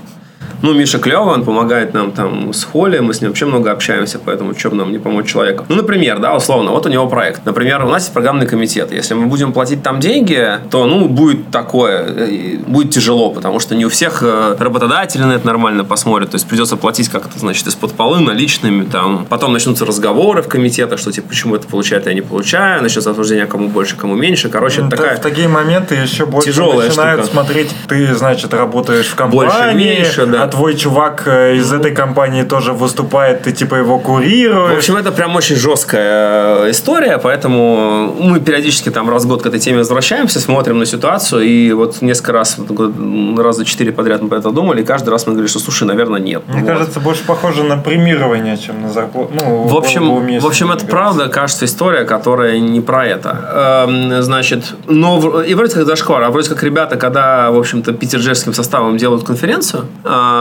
[0.62, 4.18] Ну, Миша клевый, он помогает нам там с Холли, мы с ним вообще много общаемся,
[4.24, 5.64] поэтому бы нам не помочь человеку.
[5.68, 7.44] Ну, например, да, условно, вот у него проект.
[7.44, 8.92] Например, у нас есть программный комитет.
[8.92, 13.74] Если мы будем платить там деньги, то, ну, будет такое, э, будет тяжело, потому что
[13.74, 17.66] не у всех э, работодатели на это нормально посмотрят, то есть придется платить как-то, значит,
[17.66, 19.26] из-под полы, наличными, там.
[19.28, 23.10] Потом начнутся разговоры в комитетах, что, типа, почему это получает, а я не получаю, начнется
[23.10, 24.48] обсуждение, кому больше, кому меньше.
[24.48, 25.16] Короче, Ну, это та- такая...
[25.18, 27.32] В такие моменты еще больше тяжелая начинают штука.
[27.34, 30.44] смотреть, ты, значит, работаешь в Больше, компании, меньше, да.
[30.44, 34.74] а твой чувак э, из этой компании тоже выступает, ты типа его курируешь.
[34.74, 39.42] В общем, это прям очень жесткая э, история, поэтому мы периодически там раз в год
[39.42, 42.58] к этой теме возвращаемся, смотрим на ситуацию, и вот несколько раз,
[43.38, 46.20] раза четыре подряд мы про это думали, и каждый раз мы говорили, что, слушай, наверное,
[46.20, 46.42] нет.
[46.48, 46.68] Мне Вот.
[46.68, 49.30] кажется, больше похоже на премирование, чем на зарплату.
[49.40, 50.86] Ну, В общем, в общем, это кажется.
[50.86, 53.86] правда, кажется, история, которая не про это.
[53.88, 58.52] Эм, значит, но и вроде как зашквар, а вроде как ребята, когда, в общем-то, питерджерским
[58.54, 59.86] составом делают конференцию,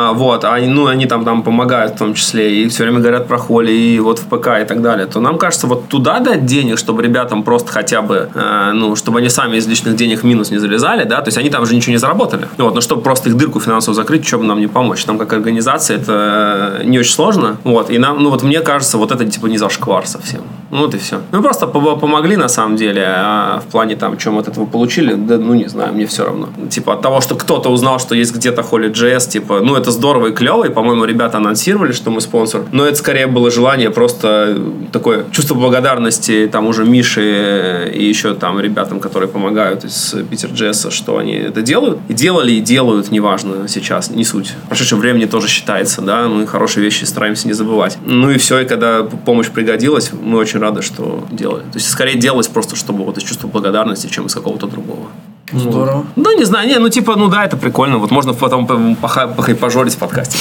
[0.01, 3.27] а, вот, они, ну, они там, там помогают в том числе, и все время говорят
[3.27, 6.45] про холи, и вот в ПК и так далее, то нам кажется, вот туда дать
[6.45, 10.51] денег, чтобы ребятам просто хотя бы, э, ну, чтобы они сами из личных денег минус
[10.51, 12.47] не залезали, да, то есть они там же ничего не заработали.
[12.57, 15.05] Вот, но чтобы просто их дырку финансово закрыть, что бы нам не помочь.
[15.05, 17.57] Нам как организация это не очень сложно.
[17.63, 20.41] Вот, и нам, ну вот мне кажется, вот это типа не зашквар совсем.
[20.71, 21.19] Ну вот и все.
[21.31, 25.13] Мы просто по- помогли на самом деле, а в плане там, чем от этого получили,
[25.13, 26.47] да, ну не знаю, мне все равно.
[26.69, 30.27] Типа от того, что кто-то узнал, что есть где-то Holy JS, типа, ну это здорово
[30.27, 34.57] и клево, и, по-моему, ребята анонсировали, что мы спонсор, но это скорее было желание просто
[34.91, 40.91] такое чувство благодарности там уже Мише и еще там ребятам, которые помогают из Питер Джесса,
[40.91, 41.99] что они это делают.
[42.07, 44.53] И делали, и делают, неважно сейчас, не суть.
[44.65, 47.97] В прошедшем времени тоже считается, да, мы хорошие вещи стараемся не забывать.
[48.05, 51.61] Ну и все, и когда помощь пригодилась, мы очень рады, что делали.
[51.61, 55.07] То есть скорее делалось просто, чтобы вот из чувства благодарности, чем из какого-то другого.
[55.53, 56.05] Здорово.
[56.15, 57.97] Да, не знаю, не, ну типа, ну да, это прикольно.
[57.97, 58.67] Вот можно потом
[59.01, 60.37] поха- похайпажорить в подкасте.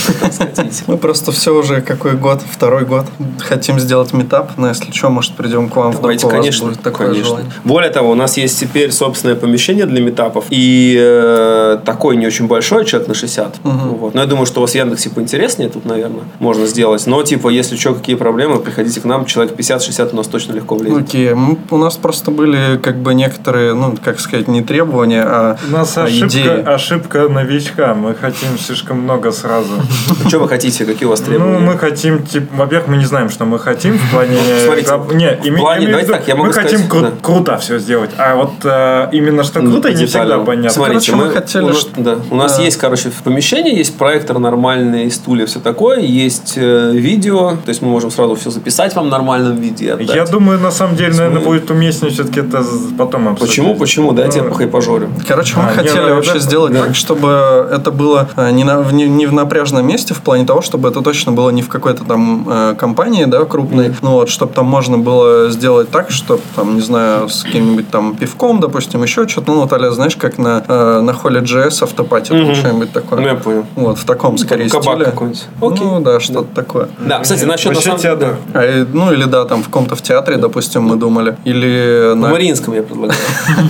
[0.86, 3.06] Мы просто все уже какой год, второй год
[3.38, 7.12] хотим сделать метап, но если что, может придем к вам Давайте, у вас конечно, такое
[7.14, 7.50] желание.
[7.64, 10.44] Более того, у нас есть теперь собственное помещение для метапов.
[10.50, 13.60] И э, такой не очень большой, человек на 60.
[13.62, 14.14] Вот.
[14.14, 17.06] Но я думаю, что у вас в Яндексе поинтереснее тут, наверное, можно сделать.
[17.06, 19.24] Но, типа, если что, какие проблемы, приходите к нам.
[19.24, 21.08] Человек 50-60 у нас точно легко влезет.
[21.08, 25.56] Окей, у нас просто были как бы некоторые, ну, как сказать, не требования, требования, а,
[25.68, 26.64] У нас а ошибка, идеи.
[26.74, 27.94] ошибка новичка.
[27.94, 29.68] Мы хотим слишком много сразу.
[30.28, 30.84] Что вы хотите?
[30.84, 31.58] Какие у вас Ну, требования?
[31.58, 34.36] мы хотим, типа, во-первых, мы не знаем, что мы хотим в плане...
[34.64, 36.80] Смотрите, не, име- плане- в давайте так, я могу мы хотим
[37.22, 38.10] круто все сделать.
[38.18, 40.70] А вот э, именно что круто, не всегда понятно.
[40.70, 42.62] Смотрите, мы хотели, у нас, что- да, у нас Да.
[42.62, 47.82] есть, короче, в помещении есть проектор нормальный, стулья, все такое, есть э, видео, то есть
[47.82, 49.96] мы можем сразу все записать вам в нормальном виде.
[50.00, 52.62] Я думаю, на самом деле, наверное, будет уместнее все-таки это
[52.98, 53.50] потом обсудить.
[53.50, 53.74] Почему?
[53.76, 54.12] Почему?
[54.12, 55.10] Да, я тебе Ну, похай пожорю.
[55.26, 56.82] Короче, мы А, не, хотели ну, вообще да, сделать да.
[56.84, 60.44] так, чтобы это было э, не, на, в, не, не в напряженном месте, в плане
[60.44, 64.28] того, чтобы это точно было не в какой-то там э, компании, да, крупной, ну вот,
[64.28, 69.02] чтобы там можно было сделать так, чтобы там, не знаю, с каким-нибудь там пивком, допустим,
[69.02, 72.54] еще что-то, ну вот, а знаешь, как на, э, на холле JS автопати, Мгм.
[72.54, 73.20] что-нибудь такое.
[73.20, 73.64] Ну, я понял.
[73.76, 75.04] Вот, в таком, скорее, Кабак стиле.
[75.04, 75.44] какой-нибудь.
[75.60, 75.86] Окей.
[75.86, 76.88] Ну, да, что-то такое.
[76.98, 78.36] Да, кстати, насчет на вообще самом- театр.
[78.54, 81.36] А, и- ну, или да, там в каком-то в театре, допустим, мы думали.
[81.44, 82.28] Или В на...
[82.28, 83.18] Мариинском я предлагаю.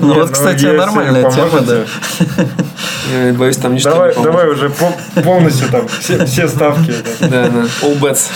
[0.00, 1.84] Ну, вот, ну, если нормальная тема, да.
[3.26, 4.32] Я боюсь, там ничто Давай, не поможет.
[4.32, 6.92] давай уже по- полностью там все, все ставки.
[7.20, 7.28] да.
[7.28, 8.28] Да, да, all bets.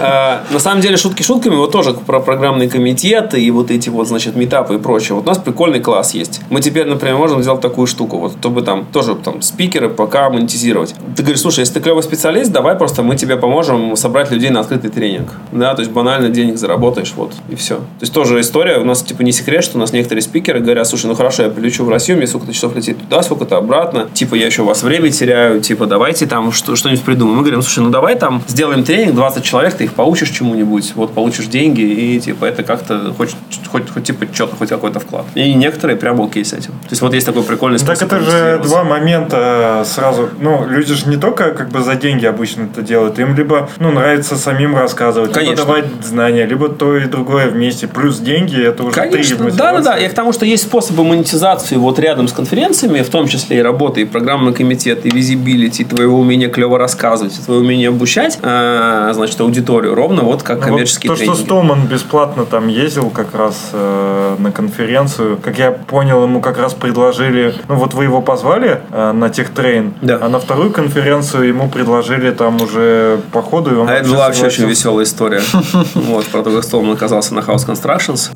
[0.00, 4.08] А, на самом деле, шутки шутками, вот тоже про программные комитеты и вот эти вот,
[4.08, 5.14] значит, метапы и прочее.
[5.14, 6.40] Вот у нас прикольный класс есть.
[6.50, 10.94] Мы теперь, например, можем сделать такую штуку, вот, чтобы там тоже там спикеры пока монетизировать.
[11.16, 14.60] Ты говоришь, слушай, если ты клевый специалист, давай просто мы тебе поможем собрать людей на
[14.60, 15.28] открытый тренинг.
[15.52, 17.76] Да, то есть банально денег заработаешь, вот, и все.
[17.76, 20.88] То есть тоже история, у нас типа не секрет, что у нас некоторые спикеры говорят,
[20.88, 24.34] слушай, ну хорошо, я прилечу в Россию, мне сколько-то часов лететь туда, сколько-то обратно, типа
[24.34, 27.36] я еще у вас время теряю, типа давайте там что- что-нибудь придумаем.
[27.38, 31.14] Мы говорим, слушай, ну давай там сделаем тренинг, 20 человек, ты их поучишь чему-нибудь, вот
[31.14, 33.34] получишь деньги, и типа это как-то хоть,
[33.70, 35.24] хоть, хоть типа что-то, хоть какой-то вклад.
[35.34, 36.72] И некоторые прямо окей с этим.
[36.72, 38.12] То есть вот есть такой прикольный Так способ.
[38.12, 40.28] это же два момента сразу.
[40.40, 43.18] Ну, люди же не только как бы за деньги обычно это делают.
[43.18, 45.52] Им либо ну, нравится самим рассказывать, Конечно.
[45.52, 47.86] либо давать знания, либо то и другое вместе.
[47.88, 49.84] Плюс деньги это уже три Конечно, да, мотивации.
[49.84, 49.96] да, да.
[49.96, 53.62] Я к тому, что есть способы монетизации вот рядом с конференциями, в том числе и
[53.62, 58.38] работы, и программный комитет, и визибилити, и твоего умения клево рассказывать, и твое умение обучать,
[58.42, 61.44] а, значит, аудиторию, ровно вот как Ну, вот коммерческие то, что тренинги.
[61.44, 66.74] Столман бесплатно там ездил как раз э, на конференцию, как я понял, ему как раз
[66.74, 70.18] предложили, ну вот вы его позвали э, на техтрейн, Да.
[70.22, 74.26] а на вторую конференцию ему предложили там уже по ходу, и он А это была
[74.26, 75.42] вообще очень веселая история.
[75.94, 78.30] Вот, про то, как Столман оказался на House Constructions.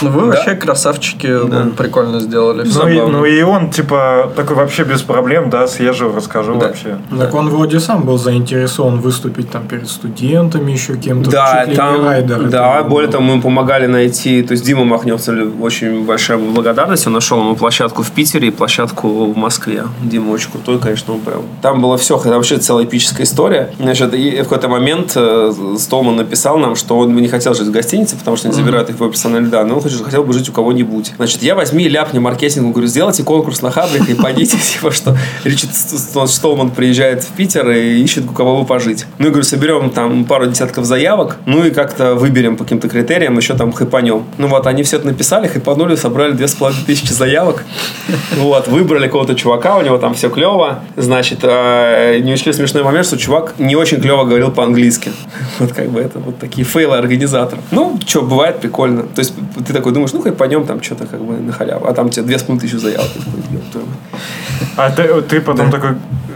[0.00, 2.64] Ну, вы вообще красавчики, ну, прикольно сделали.
[2.64, 6.68] Ну и, ну и он, типа, такой вообще без проблем, да, съезжу, расскажу Да.
[6.68, 6.98] вообще.
[7.18, 11.30] Так он вроде сам был заинтересован выступить там перед студентами, еще кем-то.
[11.30, 14.52] Да, чуть ли не там, райдер да, это более того, мы ему помогали найти, то
[14.52, 19.36] есть Дима Махневцев, очень большая благодарность, он нашел ему площадку в Питере и площадку в
[19.36, 19.84] Москве.
[20.02, 21.42] Дима очень крутой, конечно, он прям.
[21.62, 23.70] Там было все, это вообще целая эпическая история.
[23.78, 27.66] Значит, и в какой-то момент э, Столман написал нам, что он бы не хотел жить
[27.66, 30.48] в гостинице, потому что они забирают их в персональные данные, он хочет- хотел бы жить
[30.48, 31.12] у кого-нибудь.
[31.16, 35.16] Значит, я возьми и ляпни маркетингу, говорю, сделайте конкурс на Хабрик и пойдите, типа, что
[35.44, 39.06] Ричард Ст- Столман приезжает в Питер и ищет, у кого бы пожить.
[39.18, 43.36] Ну, я говорю, соберем там пару десятков заявок, ну и как-то выберем по каким-то критериям,
[43.36, 44.24] еще там хайпанем.
[44.38, 47.64] Ну вот, они все это написали, хайпанули, собрали две с половиной тысячи заявок.
[48.36, 50.80] Вот, выбрали какого-то чувака, у него там все клево.
[50.96, 55.10] Значит, э, не очень смешной момент, что чувак не очень клево говорил по-английски.
[55.58, 57.60] Вот как бы это вот такие фейлы организатора.
[57.72, 59.02] Ну, что, бывает прикольно.
[59.02, 59.34] То есть
[59.66, 61.86] ты такой думаешь, ну, хайпанем там что-то как бы на халяву.
[61.86, 63.08] А там тебе две с половиной тысячи заявок.
[63.72, 63.88] Такой.
[64.76, 66.27] А ты, ты потом такой э, пи-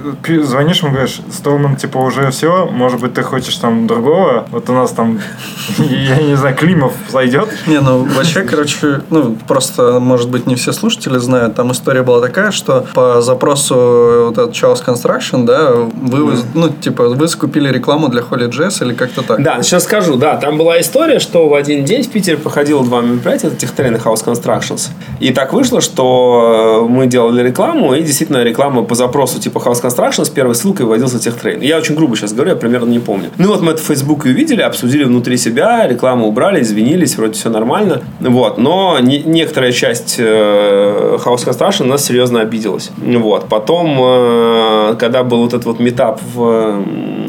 [0.42, 4.46] звонишь ему, говоришь, Столман, типа, уже все, может быть, ты хочешь там другого?
[4.50, 5.20] Вот у нас там,
[5.78, 7.48] я не знаю, Климов зайдет?
[7.66, 12.20] Не, ну вообще, короче, ну просто, может быть, не все слушатели знают, там история была
[12.20, 18.08] такая, что по запросу вот этот Chaos Construction, да, вы, ну, типа, вы скупили рекламу
[18.08, 19.42] для Holy Jazz или как-то так?
[19.42, 20.16] Да, сейчас скажу.
[20.16, 23.96] Да, там была история, что в один день в Питере проходило два мероприятия, это Техтрейн
[23.96, 24.88] и House Constructions.
[25.20, 29.91] И так вышло, что мы делали рекламу, и действительно реклама по запросу типа House Constructions
[30.24, 31.60] с первой ссылкой вводился Техтрейн.
[31.60, 33.30] Я очень грубо сейчас говорю, я примерно не помню.
[33.38, 37.50] Ну вот мы это в Фейсбуке увидели, обсудили внутри себя, рекламу убрали, извинились, вроде все
[37.50, 38.02] нормально.
[38.20, 42.90] Вот, но не- некоторая часть э, House Construction нас серьезно обиделась.
[42.96, 46.82] Вот, потом, э, когда был вот этот вот метап в,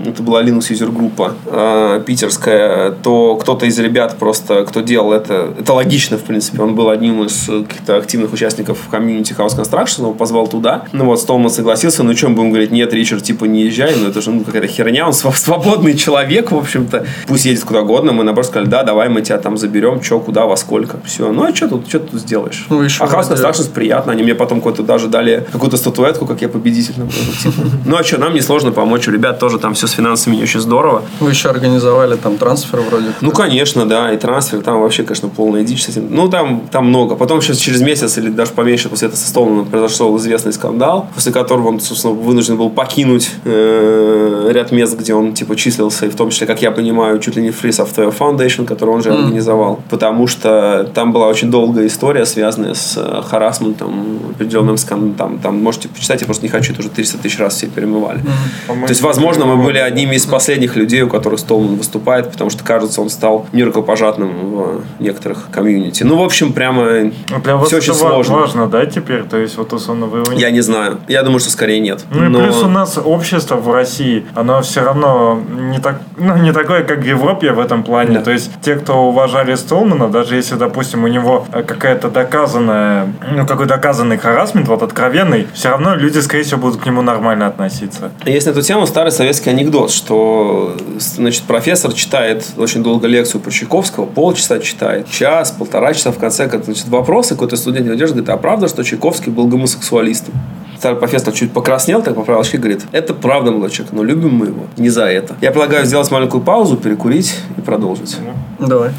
[0.06, 5.54] это была Linux User группа э, питерская, то кто-то из ребят просто, кто делал это,
[5.60, 10.14] это логично, в принципе, он был одним из каких-то активных участников комьюнити House Construction, его
[10.14, 10.86] позвал туда.
[10.91, 14.22] Ну вот, Столман согласился, ну чем будем говорить, нет, Ричард, типа, не езжай, ну это
[14.22, 18.24] же ну, какая-то херня, он св- свободный человек, в общем-то, пусть едет куда угодно, мы
[18.24, 21.32] наоборот сказали, да, давай мы тебя там заберем, что, куда, во сколько, все.
[21.32, 22.66] Ну а что тут, что тут сделаешь?
[22.70, 26.41] Ну, еще а House Construction приятно, они мне потом какой-то даже дали какую-то статуэтку, как
[26.41, 26.93] я победитель.
[26.97, 27.68] ну, типа.
[27.86, 31.03] Ну а что, нам несложно помочь, у ребят тоже там все финансами не очень здорово.
[31.19, 33.07] Вы еще организовали там трансфер вроде.
[33.21, 36.07] Ну, конечно, да, и трансфер, там вообще, конечно, полная дичь с этим.
[36.09, 37.15] Ну, там, там много.
[37.15, 41.31] Потом сейчас через месяц или даже поменьше после этого со Столманом произошел известный скандал, после
[41.31, 46.15] которого он, собственно, вынужден был покинуть э, ряд мест, где он, типа, числился, и в
[46.15, 49.79] том числе, как я понимаю, чуть ли не Free Software Foundation, который он же организовал,
[49.89, 55.13] потому что там была очень долгая история, связанная с э, харасментом, определенным скандалом.
[55.13, 58.21] Там, там можете почитать, я просто не хочу, это уже 300 тысяч раз все перемывали.
[58.67, 62.63] То есть, возможно, мы были одними из последних людей, у которых Столман выступает, потому что,
[62.63, 66.03] кажется, он стал нерукопожатным в некоторых комьюнити.
[66.03, 67.11] Ну, в общем, прямо
[67.43, 68.36] Для вас все очень сложно.
[68.36, 69.23] важно, да, теперь?
[69.23, 70.99] То есть, вот условно вы Я не знаю.
[71.07, 72.03] Я думаю, что скорее нет.
[72.11, 75.39] Ну и Но- плюс у нас общество в России, оно все равно
[75.71, 78.17] не, так, ну, не такое, как в Европе в этом плане.
[78.19, 78.23] Да.
[78.23, 83.45] То есть те, кто уважали Столмана, даже если, допустим, у него э, какая-то доказанная, ну
[83.45, 88.11] какой доказанный харасмент, вот откровенный, все равно люди, скорее всего, будут к нему нормально относиться.
[88.25, 93.51] Есть на эту тему старый советский анекдот, что значит, профессор читает очень долго лекцию про
[93.51, 98.30] Чайковского, полчаса читает, час, полтора часа в конце, значит, вопросы какой-то студент не держит, говорит,
[98.30, 100.34] а правда, что Чайковский был гомосексуалистом?
[100.78, 104.47] Старый профессор чуть покраснел, так поправил очки, говорит, это правда, молодой человек, но любим мы
[104.47, 105.36] его не за это.
[105.41, 108.17] Я предлагаю сделать маленькую паузу, перекурить и продолжить.
[108.59, 108.91] Давай.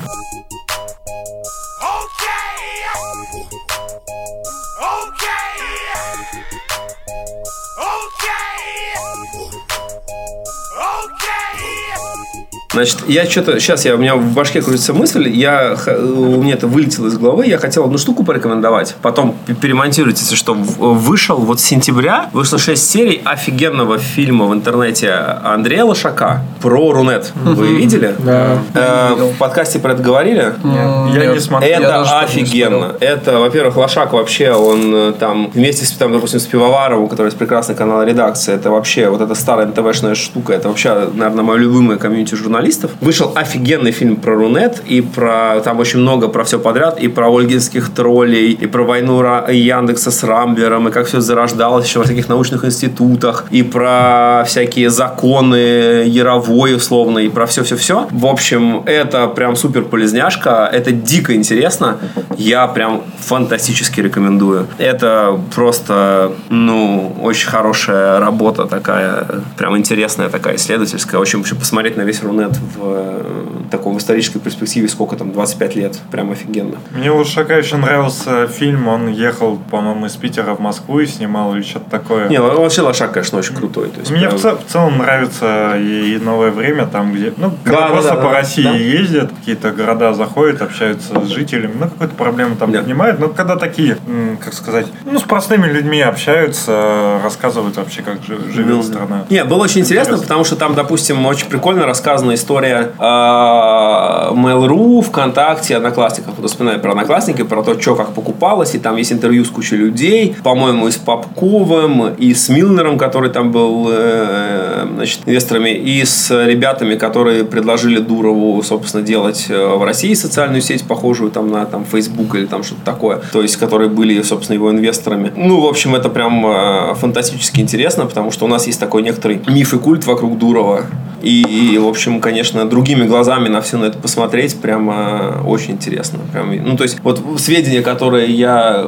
[12.75, 13.59] Значит, я что-то...
[13.61, 17.47] Сейчас я, у меня в башке крутится мысль, я, у меня это вылетело из головы,
[17.47, 20.55] я хотел одну штуку порекомендовать, потом перемонтируйте, если что.
[20.55, 27.33] Вышел вот с сентября, вышло 6 серий офигенного фильма в интернете Андрея Лошака про Рунет.
[27.45, 28.15] Вы видели?
[28.19, 28.59] Да.
[28.75, 30.55] Э, В подкасте про это говорили?
[30.65, 31.81] Я не смотрел.
[31.81, 32.97] Это офигенно.
[33.01, 37.39] Это, во-первых, Лошак вообще, он э, там вместе с, там, допустим, с Пивоваровым, который есть
[37.39, 41.99] прекрасный канал редакции, это вообще вот эта старая НТВшная штука, это вообще, наверное, мое любимое
[41.99, 42.35] комьюнити
[42.65, 42.91] журналистов.
[43.01, 47.29] Вышел офигенный фильм про Рунет и про, там очень много про все подряд, и про
[47.29, 52.29] ольгинских троллей, и про войну Яндекса с Рамблером, и как все зарождалось еще во всяких
[52.29, 58.09] научных институтах, и про всякие законы Яровой, условно, и про все-все-все.
[58.11, 61.99] В общем, это прям супер полезняшка, это дико интересно,
[62.37, 64.67] я прям фантастически рекомендую.
[64.79, 71.19] Это просто, ну, очень хорошая работа такая, прям интересная такая, исследовательская.
[71.19, 73.25] В общем, вообще посмотреть на весь Рунет в э,
[73.71, 76.77] таком исторической перспективе, сколько там, 25 лет, прям офигенно.
[76.93, 81.55] Мне у Шака еще нравился фильм, он ехал, по-моему, из Питера в Москву и снимал
[81.55, 82.29] или что-то такое.
[82.29, 83.89] Не, вообще Лошак, конечно, очень крутой.
[83.91, 87.53] То есть, Мне прям- в, цел- в целом нравится и новое время, там, где, ну,
[87.65, 88.75] Да, да, просто да, по да, России да.
[88.75, 92.81] ездят, какие-то города заходят, общаются с жителями, ну, какую-то проблему там Да.
[92.81, 93.97] поднимают, но когда такие,
[94.43, 99.25] как сказать, ну, с простыми людьми общаются, рассказывают вообще, как жи- живет Ну, страна.
[99.31, 100.23] Не, было очень интересно, Интересно.
[100.27, 106.35] потому что там, допустим, очень прикольно рассказана история э, Mail.ru, ВКонтакте, Одноклассниках.
[106.39, 109.77] Вот вспоминаю про Одноклассники, про то, что как покупалось, и там есть интервью с кучей
[109.77, 116.05] людей, по-моему, и с Попковым, и с Милнером, который там был э, значит, инвесторами, и
[116.05, 121.65] с ребятами, которые предложили Дурову, собственно, делать э, в России социальную сеть, похожую там на
[121.67, 125.33] там, Facebook или там что-то такое, то есть, которые были, собственно, его инвесторами.
[125.37, 129.41] Ну, в общем, это прям э, фантастически интересно, потому что у нас есть такой некоторый
[129.47, 130.87] миф и культ вокруг Дурова.
[131.23, 136.19] И, и, в общем, конечно, другими глазами на все на это посмотреть прямо очень интересно.
[136.33, 138.85] Прям, ну, то есть, вот сведения, которые я,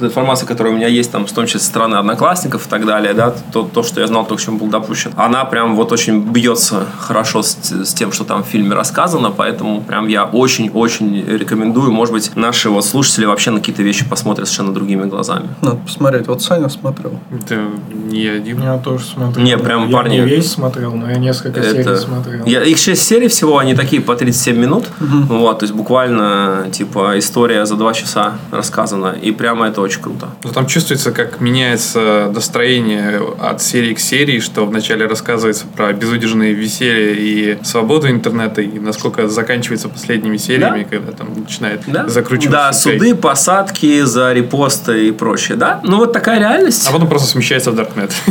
[0.00, 3.14] информация, которая у меня есть, там, в том числе со стороны одноклассников и так далее,
[3.14, 6.20] да, то, то что я знал, то, к чему был допущен, она прям вот очень
[6.20, 11.92] бьется хорошо с, с тем, что там в фильме рассказано, поэтому прям я очень-очень рекомендую,
[11.92, 15.48] может быть, наши вот слушатели вообще на какие-то вещи посмотрят совершенно другими глазами.
[15.62, 16.26] Надо посмотреть.
[16.26, 17.18] Вот Саня смотрел.
[17.30, 17.60] Это
[17.92, 18.62] не один.
[18.62, 19.44] Я тоже смотрел.
[19.44, 21.96] Не, прям я парни- не весь смотрел, но я несколько Э, серий это...
[21.96, 22.44] смотрел.
[22.46, 24.84] Я, их 6 серий всего, они такие по 37 минут.
[24.98, 29.14] Вот, то есть буквально, типа, история за 2 часа рассказана.
[29.22, 30.28] И прямо это очень круто.
[30.44, 36.52] Ну, там чувствуется, как меняется настроение от серии к серии, что вначале рассказывается про безудержные
[36.54, 42.08] веселье и свободу интернета, и насколько заканчивается последними сериями, когда там начинает Да?
[42.08, 42.50] закручиваться.
[42.50, 45.80] Да, суды, посадки за репосты и прочее, да?
[45.84, 46.86] Ну, вот такая реальность.
[46.88, 48.12] А потом просто смещается в Даркнет.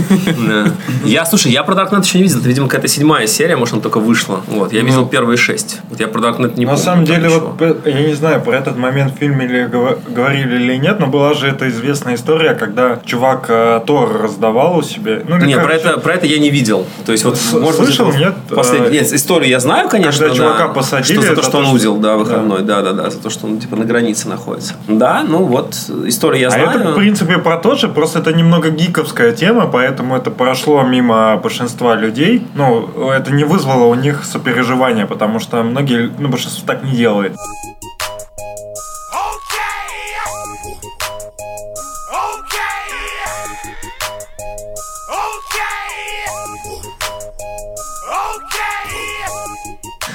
[0.47, 0.65] Да.
[1.05, 2.39] Я, слушай, я про Darknet еще не видел.
[2.39, 4.28] Это, видимо, какая-то седьмая серия, может, она только вышла.
[4.47, 5.79] Вот, я видел первые шесть.
[5.89, 6.83] Вот я про Darknet не На помню.
[6.83, 7.55] самом деле, ничего.
[7.57, 11.33] вот я не знаю, про этот момент в фильме гова- говорили или нет, но была
[11.33, 15.19] же эта известная история, когда чувак э, Тор раздавал у себя.
[15.27, 16.85] Ну, Не, про это, про это я не видел.
[17.05, 18.33] То есть, вот, С- может быть, слышал, это нет?
[18.49, 18.99] Последний.
[18.99, 20.19] Нет, историю я знаю, конечно.
[20.27, 22.61] когда чувака да, посадили Что за то, что то, он удил, да, выходной.
[22.63, 24.73] Да, да, да, за то, что он, типа, на границе находится.
[24.87, 25.75] Да, ну вот,
[26.05, 26.69] историю я А знаю.
[26.79, 31.37] это, в принципе, про то же, просто это немного гиковская тема, поэтому это прошло мимо
[31.37, 32.45] большинства людей.
[32.55, 37.35] Ну, это не вызвало у них сопереживания, потому что многие, ну, большинство так не делает.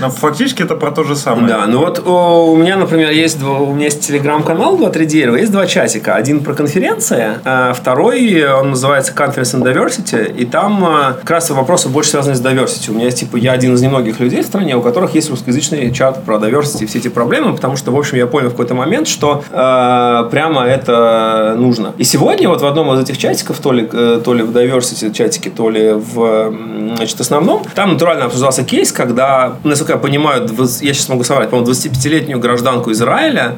[0.05, 1.49] Но фактически это про то же самое.
[1.49, 5.51] Да, ну вот о, у меня, например, есть у меня есть телеграм-канал 2-3 дерева, есть
[5.51, 6.15] два чатика.
[6.15, 11.49] Один про конференции, а второй, он называется Conference and Diversity, и там а, как раз
[11.49, 12.91] вопросы больше связаны с diversity.
[12.91, 15.91] У меня есть, типа, я один из немногих людей в стране, у которых есть русскоязычный
[15.91, 18.75] чат про diversity и все эти проблемы, потому что, в общем, я понял в какой-то
[18.75, 21.95] момент, что э, прямо это нужно.
[21.97, 25.15] И сегодня вот в одном из этих чатиков, то ли, э, то ли в diversity
[25.15, 26.53] чатике, то ли в
[26.97, 30.49] значит, основном, там натурально обсуждался кейс, когда, насколько я понимаю,
[30.81, 33.57] я сейчас могу соврать, по-моему, 25-летнюю гражданку Израиля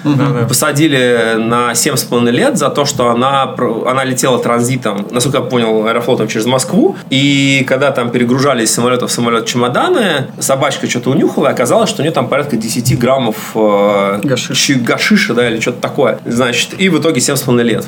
[0.48, 3.54] посадили на 7,5 лет за то, что она,
[3.86, 9.06] она летела транзитом, насколько я понял, аэрофлотом через Москву, и когда там перегружались из самолета
[9.06, 13.36] в самолет чемоданы, собачка что-то унюхала, и оказалось, что у нее там порядка 10 граммов
[13.54, 14.58] э, Гашиш.
[14.58, 16.18] чи- гашиша, да, или что-то такое.
[16.24, 17.86] Значит, и в итоге 7,5 лет.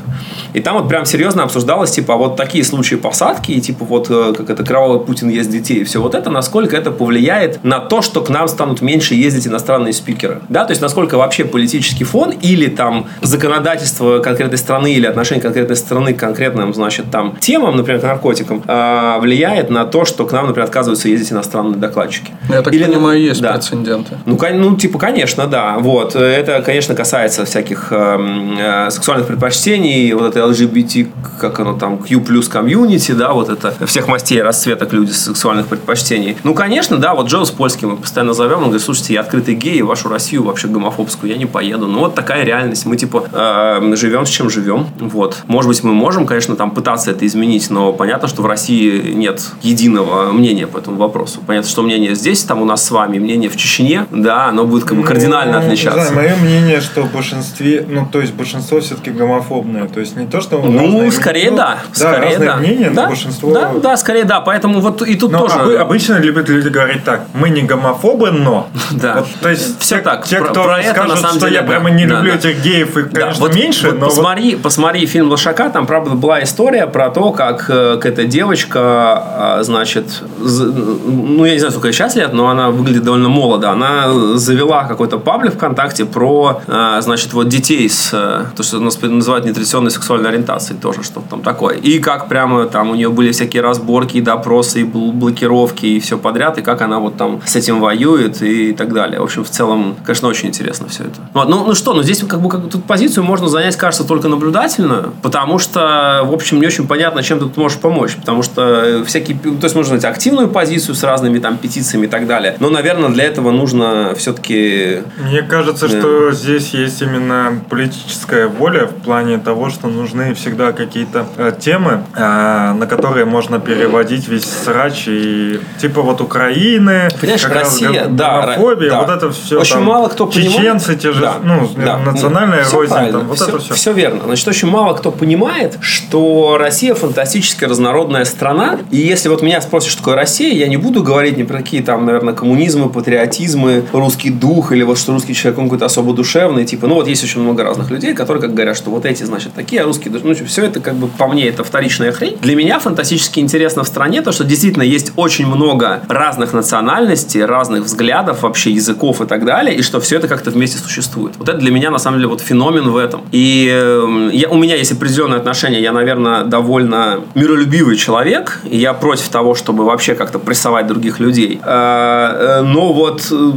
[0.54, 4.34] И там вот прям серьезно обсуждалось, типа, вот такие случаи посадки, и типа вот э,
[4.36, 8.02] как это кровавый Путин ест детей, и все вот это, насколько это повлияет на то,
[8.02, 10.40] что к нам станут меньше ездить иностранные спикеры.
[10.50, 15.76] Да, то есть насколько вообще политический фон или там законодательство конкретной страны или отношение конкретной
[15.76, 20.32] страны к конкретным, значит, там темам, например, к наркотикам, э, влияет на то, что к
[20.32, 22.30] нам, например, отказываются ездить иностранные докладчики.
[22.50, 23.54] Я так Или- понимаю, есть да.
[23.54, 24.18] прецеденты.
[24.26, 25.76] Ну, ну, типа, конечно, да.
[25.78, 26.14] Вот.
[26.14, 31.08] Это, конечно, касается всяких эм, э, сексуальных предпочтений, вот это LGBT,
[31.40, 36.36] как оно там, Q плюс комьюнити, да, вот это всех мастей, расцветок люди сексуальных предпочтений.
[36.44, 39.82] Ну, конечно, да, вот Джо Польский мы постоянно зовем, он говорит, слушайте, я открытый гей,
[39.82, 41.86] вашу Россию вообще гомофобскую я не поеду.
[41.86, 42.86] Ну, вот такая реальность.
[42.86, 44.86] Мы, типа, эм, живем с чем живем.
[44.98, 45.42] Вот.
[45.46, 49.42] Может быть, мы можем, конечно, там пытаться это изменить, но понятно, что в России нет
[49.62, 51.40] единого мнения по этому вопросу.
[51.46, 54.84] Понятно, что мнение здесь, там у нас с вами, мнение в Чечне, да, оно будет
[54.84, 56.00] как бы кардинально Ну, отличаться.
[56.00, 59.88] Не знаю, мое мнение, что в большинстве, ну, то есть большинство все-таки гомофобное.
[59.88, 60.58] То есть не то, что...
[60.58, 61.78] Ну, разные- скорее ну, да.
[61.88, 62.56] Да, скорее разные да.
[62.56, 63.02] мнения, да?
[63.02, 63.52] но большинство...
[63.52, 64.40] Да, да, скорее да.
[64.40, 65.54] Поэтому вот и тут Но тоже...
[65.54, 68.68] обы- обычно любят люди говорить так, мы не гомофобы, но...
[68.90, 69.16] Да.
[69.18, 70.24] Вот, то есть Всё те, так.
[70.26, 71.68] те, кто про это, скажут, на самом что деле, я да.
[71.68, 72.38] прямо не Да, люблю да.
[72.38, 75.86] этих геев, их, Да, конечно, вот, меньше, вот но вот посмотри, посмотри фильм Лошака, там,
[75.86, 81.70] правда, была история про то, как э, какая-то девочка, а, значит, ну, я не знаю,
[81.72, 83.70] сколько ей сейчас лет, но она выглядит довольно молодо.
[83.70, 89.00] Она завела какой-то паблик ВКонтакте про, а, значит, вот детей с, э, то, что нас
[89.00, 91.76] называют нетрадиционной сексуальной ориентацией, тоже что-то там такое.
[91.76, 96.00] И как прямо там у нее были всякие разборки, и допросы, и бл- блокировки, и
[96.00, 99.20] все подряд, и как она вот там с этим воюет и так далее.
[99.20, 101.20] В общем, в целом, конечно, очень интересно все это.
[101.34, 104.28] Вот, ну, ну что, ну здесь как бы как, тут позицию можно занять, кажется, только
[104.28, 108.62] наблюдательную, потому что, в общем, не очень понятно, чем ты тут можешь помочь, потому что
[108.62, 112.56] э, всякие, то есть можно занять активную позицию с разными там петициями и так далее,
[112.60, 115.98] но, наверное, для этого нужно все-таки Мне кажется, Да.
[116.00, 122.04] что здесь есть именно политическая воля в плане того, что нужны всегда какие-то э, темы,
[122.14, 128.40] э, на которые можно переводить весь срач и типа вот Украины, Понимаешь, раз Россия, да,
[128.42, 129.00] гомофобия, да.
[129.00, 129.60] вот это все.
[129.60, 130.56] Очень мало кто понимает.
[130.56, 131.98] Чеченцы те же, Да, ну да.
[131.98, 133.74] национальная Всё рознь, правильно, там, вот всё- это все.
[133.74, 134.20] Все верно.
[134.24, 138.78] Значит, очень мало кто понимает, что Россия фантастически разнородная страна.
[138.90, 141.82] И если вот меня спросят, что такое Россия, я не буду говорить ни про какие
[141.82, 146.64] там, наверное, коммунизмы, патриотизмы, русский дух, или вот что русский человек он какой-то особо душевный.
[146.64, 149.54] Типа, ну вот есть очень много разных людей, которые как говорят, что вот эти, значит,
[149.54, 152.36] такие, а русские Ну, все это как бы по мне это вторичная хрень.
[152.40, 157.77] Для меня фантастически интересно в стране то, что действительно есть очень много разных национальностей, разных
[157.78, 161.34] разных взглядов, вообще языков и так далее, и что все это как-то вместе существует.
[161.38, 163.20] Вот это для меня, на самом деле, вот феномен в этом.
[163.32, 168.92] И э, я, у меня есть определенное отношение, я, наверное, довольно миролюбивый человек, и я
[168.92, 171.60] против того, чтобы вообще как-то прессовать других людей.
[171.64, 173.52] Э, э, Но вот, э,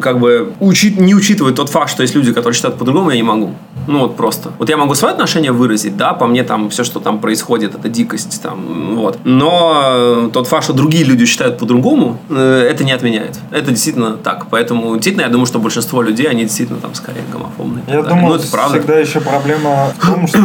[0.00, 3.22] как бы, учит, не учитывая тот факт, что есть люди, которые считают по-другому, я не
[3.22, 3.50] могу.
[3.86, 4.50] Ну вот просто.
[4.58, 7.88] Вот я могу свое отношение выразить, да, по мне там все, что там происходит, это
[7.88, 9.18] дикость, там, вот.
[9.24, 13.33] Но тот факт, что другие люди считают по-другому, это не отменяет.
[13.50, 14.46] Это действительно так.
[14.50, 17.84] Поэтому действительно я думаю, что большинство людей, они действительно там скорее гомофобные.
[17.88, 18.78] Я думаю, ну, это правда.
[18.78, 20.38] всегда еще проблема в том, что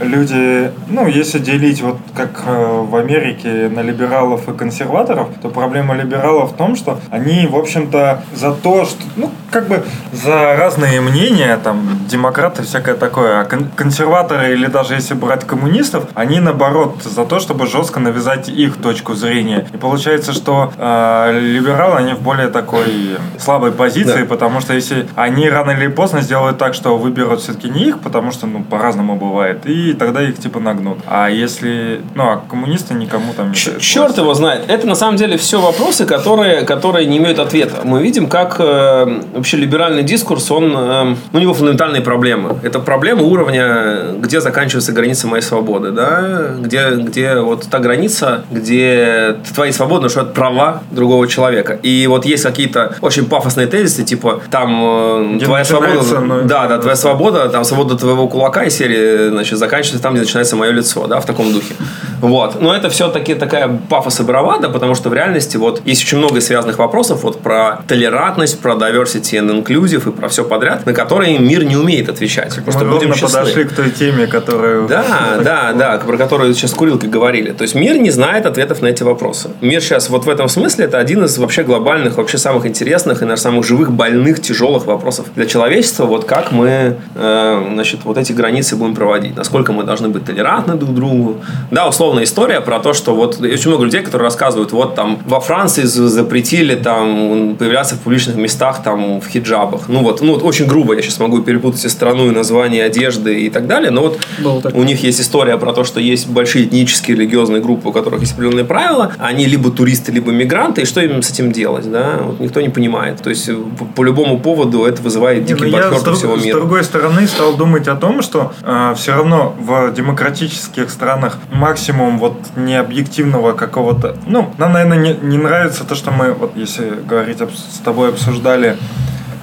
[0.00, 5.94] люди, ну, если делить вот как э, в Америке на либералов и консерваторов, то проблема
[5.94, 11.00] либералов в том, что они, в общем-то, за то, что, ну, как бы за разные
[11.00, 17.02] мнения, там, демократы, всякое такое, а кон- консерваторы или даже если брать коммунистов, они, наоборот,
[17.04, 19.66] за то, чтобы жестко навязать их точку зрения.
[19.72, 24.26] И получается, что э, либералы, они в более такой слабой позиции, Да.
[24.26, 28.32] потому что если они рано или поздно сделают так, что выберут все-таки не их, потому
[28.32, 30.98] что, ну, по-разному бывает, и тогда их, типа, нагнут.
[31.06, 34.64] А если, ну, а коммунисты никому там не дают Черт его знает.
[34.68, 37.82] Это на самом деле все вопросы, которые, которые не имеют ответа.
[37.84, 42.56] Мы видим, как э, вообще либеральный дискурс, он, э, у него фундаментальные проблемы.
[42.62, 49.36] Это проблема уровня, где заканчивается граница моей свободы, да, где, где вот та граница, где
[49.54, 51.78] твои свободы нарушают права другого человека.
[51.82, 56.66] И вот есть какие-то очень пафосные тезисы, типа там э, Где твоя свобода, ну, да,
[56.66, 60.70] да, твоя свобода, там свобода твоего кулака из серии, значит, заканчивается там, где начинается мое
[60.70, 61.74] лицо, да, в таком духе.
[62.20, 62.60] Вот.
[62.60, 66.40] Но это все-таки такая пафос и бравада, потому что в реальности вот есть очень много
[66.40, 71.38] связанных вопросов вот про толерантность, про diversity and inclusive и про все подряд, на которые
[71.38, 72.54] мир не умеет отвечать.
[72.62, 73.40] Просто Мы будем честны.
[73.40, 74.88] подошли к той теме, которую...
[74.88, 77.50] Да, да, да, про которую сейчас с Курилкой говорили.
[77.52, 79.50] То есть мир не знает ответов на эти вопросы.
[79.60, 83.20] Мир сейчас вот в этом смысле это один из вообще глобальных, вообще самых интересных и,
[83.24, 86.04] наверное, самых живых, больных, тяжелых вопросов для человечества.
[86.04, 89.36] Вот как мы, э, значит, вот эти границы будем проводить.
[89.36, 91.36] Насколько мы должны быть толерантны друг к другу.
[91.70, 95.40] Да, условная история про то, что вот очень много людей, которые рассказывают, вот там во
[95.40, 99.88] Франции запретили там появляться в публичных местах там в хиджабах.
[99.88, 103.40] Ну вот, ну вот очень грубо я сейчас могу перепутать и страну, и название одежды
[103.40, 106.66] и так далее, но вот Было у них есть история про то, что есть большие
[106.66, 111.00] этнические религиозные группы, у которых есть определенные правила, они либо туристы, либо мигранты, и что
[111.00, 112.18] им с этим делать, да?
[112.20, 113.22] Вот никто не понимает.
[113.22, 116.18] То есть э, по, по любому поводу это вызывает дикий я бахер с, по друг-
[116.18, 116.58] всего с мира.
[116.58, 118.52] другой стороны стал думать о том, что
[118.96, 124.16] все равно в демократических странах максимум вот необъективного какого-то...
[124.26, 128.08] Ну, нам, наверное, не, не нравится то, что мы, вот если говорить об- с тобой
[128.10, 128.76] обсуждали,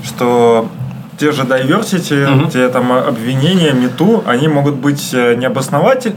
[0.04, 0.68] что
[1.22, 2.50] те же diversity, Мгм.
[2.50, 5.36] те там обвинения, мету, они могут быть э,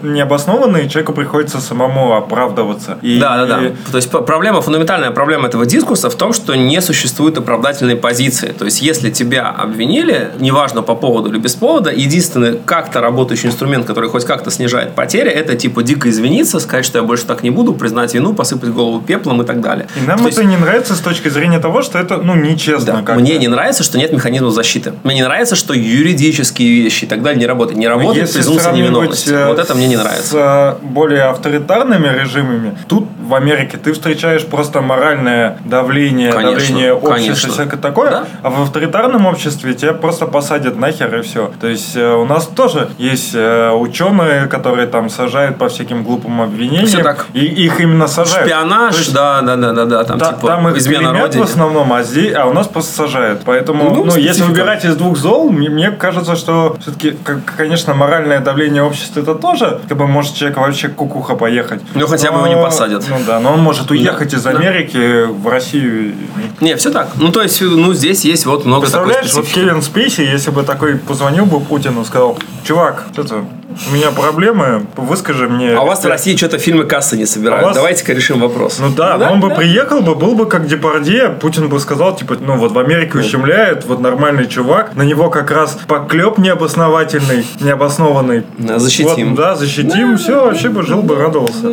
[0.09, 2.97] необоснованные, человеку приходится самому оправдываться.
[3.03, 3.67] И, Да, да, да.
[3.67, 8.53] и- То есть проблема, фундаментальная проблема этого дискурса в том, что не существует оправдательной позиции.
[8.59, 13.87] То есть если тебя обвинили, неважно по поводу или без повода, единственный как-то работающий инструмент,
[13.87, 17.51] который хоть как-то снижает потери, это типа дико извиниться, сказать, что я больше так не
[17.51, 19.87] буду, признать вину, посыпать голову пеплом и так далее.
[19.97, 23.03] и нам То это есть- не нравится с точки зрения того, что это, ну, нечестно.
[23.07, 23.15] Да.
[23.15, 24.94] Мне не нравится, что нет механизмов защиты.
[25.03, 27.79] Мне не нравится, что юридические вещи и так далее не работают.
[27.79, 29.31] Не работает презумпция невиновности.
[29.31, 30.29] э, Вот это мне не нравится.
[30.29, 30.35] С
[30.83, 37.15] э, более авторитарными режимами, тут в Америке ты встречаешь просто моральное давление, Конечно, давление общества
[37.15, 37.53] конечно.
[37.53, 38.25] всякое такое, Да.
[38.43, 41.51] а в авторитарном обществе тебя просто посадят нахер и все.
[41.61, 46.41] То есть э, у нас тоже есть э, ученые, которые там сажают по всяким глупым
[46.43, 47.27] обвинениям, Всё так.
[47.33, 48.47] и их именно сажают.
[48.49, 51.43] Шпионаж, То есть да, да, да, да, да, там Та- типа там их измена родине.
[51.45, 53.43] в основном, а здесь, а у нас просто сажают.
[53.45, 57.17] Поэтому, Ну, ну, если выбирать из двух зол, мне, мне кажется, что все-таки,
[57.57, 61.81] конечно, моральное давление общества это тоже, как бы может человек вообще кукуха поехать.
[61.95, 63.03] Ну, хотя бы его не посадят.
[63.19, 64.51] Ну да, но он может уехать Да, из да.
[64.51, 66.15] Америки в Россию.
[66.61, 67.11] Не, все так.
[67.17, 69.47] Ну, то есть, ну, здесь есть вот много Представляешь, вот.
[69.47, 73.45] Кевин Спейси, если бы такой позвонил бы Путину, сказал, чувак, это,
[73.91, 75.73] у меня проблемы, выскажи мне.
[75.75, 77.63] А у вас в России что-то фильмы кассы не собирают.
[77.65, 78.79] А вас- Давайте-ка решим вопрос.
[78.81, 82.37] Ну да, но он бы приехал бы, был бы как Депардье, Путин бы сказал, типа,
[82.41, 88.45] ну вот в Америке ущемляют, вот нормальный чувак, на него как раз поклеп необосновательный, необоснованный.
[88.59, 89.31] Да, защитим.
[89.31, 91.69] Вот, да, защитим, все, вообще бы жил бы, радовался.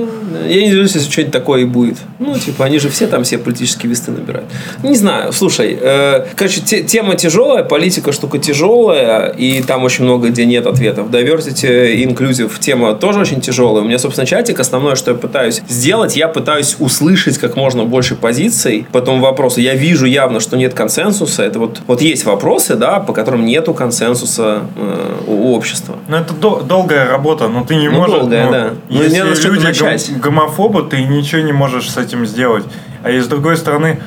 [0.48, 1.98] Я не удивлюсь, если что-нибудь такое и будет.
[2.20, 4.48] Ну, типа, они же все там все политические весты набирают.
[4.84, 10.30] Не знаю, слушай, э, короче, те- тема тяжелая, политика штука тяжелая, и там очень много
[10.30, 11.10] где нет ответов.
[11.10, 13.84] Diversity, inclusive тема тоже очень тяжелая.
[13.84, 18.16] У меня, собственно, чатик, основное, что я пытаюсь сделать, я пытаюсь услышать как можно больше
[18.16, 19.60] позиций по этому вопросу.
[19.62, 21.44] Я вижу явно, что нет консенсуса.
[21.44, 25.96] Это вот, вот есть вопросы, да, по которым нету консенсуса э, у общества.
[26.08, 28.20] Но это дол- долгая работа, но ты не Ну, можешь...
[28.20, 28.70] долгая, ну, да.
[28.90, 32.66] Ну, Если люди гом- гомофобы, ты ничего не можешь с этим сделать.
[33.04, 34.00] А и с другой стороны,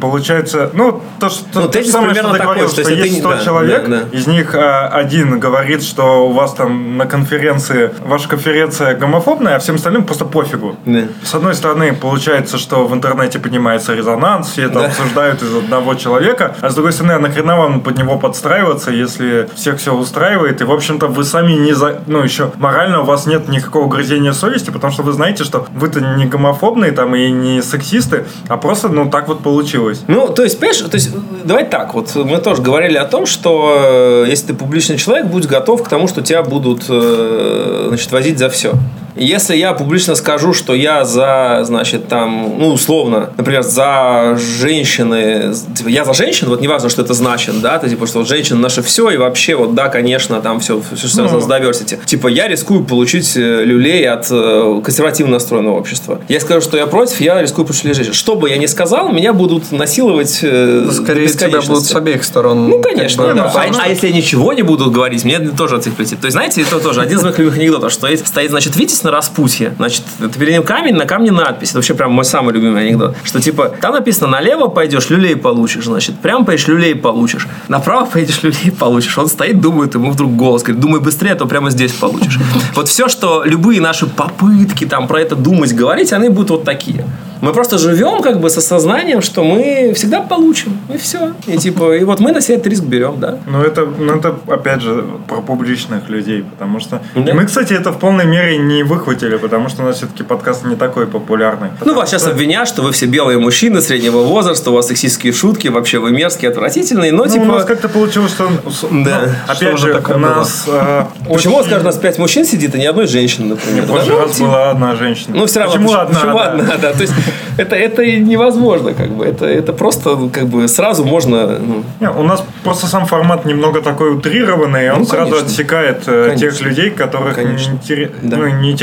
[0.00, 2.96] получается, ну, то, что, Ну, то же самое, что ты такой, говорил, что что, ты
[2.96, 4.16] есть не- 100 да, человек, да, да.
[4.16, 9.58] из них а, один говорит, что у вас там на конференции, ваша конференция гомофобная, а
[9.58, 10.76] всем остальным просто пофигу.
[10.84, 11.02] Да.
[11.22, 14.86] С одной стороны, получается, что в интернете поднимается резонанс, все это Да.
[14.86, 19.48] обсуждают из одного человека, а с другой стороны, а нахрена вам под него подстраиваться, если
[19.54, 22.00] всех все устраивает, и, в общем-то, вы сами не за...
[22.06, 26.00] Ну, еще морально у вас нет никакого грызения совести, потому что вы знаете, что вы-то
[26.00, 30.02] не гомофобные там и не сексисты, а просто, ну, так вот получилось.
[30.06, 31.10] Ну, то есть, понимаешь, то есть,
[31.44, 35.46] давай так, вот мы тоже говорили о том, что э, если ты публичный человек, будь
[35.46, 38.74] готов к тому, что тебя будут, э, значит, возить за все.
[39.16, 45.88] Если я публично скажу, что я за, значит, там, ну, условно, например, за женщины, типа,
[45.88, 48.82] я за женщин, вот неважно, что это значит, да, ты, типа, что вот женщина наше
[48.82, 51.98] все, и вообще, вот, да, конечно, там все, все что связано с diversity.
[52.04, 56.20] Типа, я рискую получить э, люлей от э, консервативно настроенного общества.
[56.28, 58.12] Я скажу, что я против, я рискую получить люлей женщин.
[58.12, 62.24] Что бы я ни сказал, меня будут насиловать э, Ну, Скорее, тебя будут с обеих
[62.24, 62.68] сторон.
[62.68, 63.52] Ну, конечно, как бы, да.
[63.54, 65.96] А, а если я ничего не буду говорить, мне тоже от них.
[65.96, 69.12] То есть, знаете, это тоже один из моих любимых анекдотов, что стоит, значит, Витязь на
[69.12, 71.70] распутье, значит, это перед ним камень, на камне надпись.
[71.70, 73.16] Это вообще прям мой самый любимый анекдот.
[73.24, 77.46] Что, типа, там написано, налево пойдешь, люлей получишь, значит, прямо поедешь, люлей получишь.
[77.68, 79.16] Направо поедешь, люлей получишь.
[79.16, 82.38] Он стоит, думает, ему вдруг голос говорит, думай быстрее, а то прямо здесь получишь.
[82.74, 87.06] Вот все, что любые наши попытки там про это думать, говорить, они будут вот такие.
[87.40, 90.78] Мы просто живем как бы со сознанием, что мы всегда получим.
[90.92, 91.32] И все.
[91.46, 93.38] И типа, и вот мы на себя этот риск берем, да.
[93.46, 97.02] Ну это, ну, это, опять же, про публичных людей, потому что...
[97.14, 97.34] Да.
[97.34, 100.76] Мы, кстати, это в полной мере не выхватили, потому что у нас все-таки подкаст не
[100.76, 101.68] такой популярный.
[101.84, 105.68] Ну, вас сейчас обвинят, что вы все белые мужчины среднего возраста, у вас сексистские шутки,
[105.68, 107.42] вообще вы мерзкие, отвратительные, но Ну, типа...
[107.42, 108.48] у нас как-то получилось, что...
[108.70, 109.20] с- Да.
[109.26, 110.64] ну, опять же у нас...
[110.68, 113.84] э, Почему, очень- скажем, у нас пять мужчин сидит, и ни одной женщины, например?
[113.84, 115.36] В прошлый Ну, раз типа- была одна женщина.
[115.36, 115.74] Ну, все равно.
[115.74, 116.14] Почему одна?
[116.20, 116.92] Почему одна, да.
[116.92, 117.14] То есть,
[117.58, 119.24] это, это и невозможно, как бы.
[119.24, 121.58] Это, это просто, ну, как бы, сразу можно...
[121.58, 126.02] ну, Не, у нас просто сам формат немного такой утрированный, и он Ну, сразу отсекает
[126.06, 128.10] э, тех людей, которых не интере-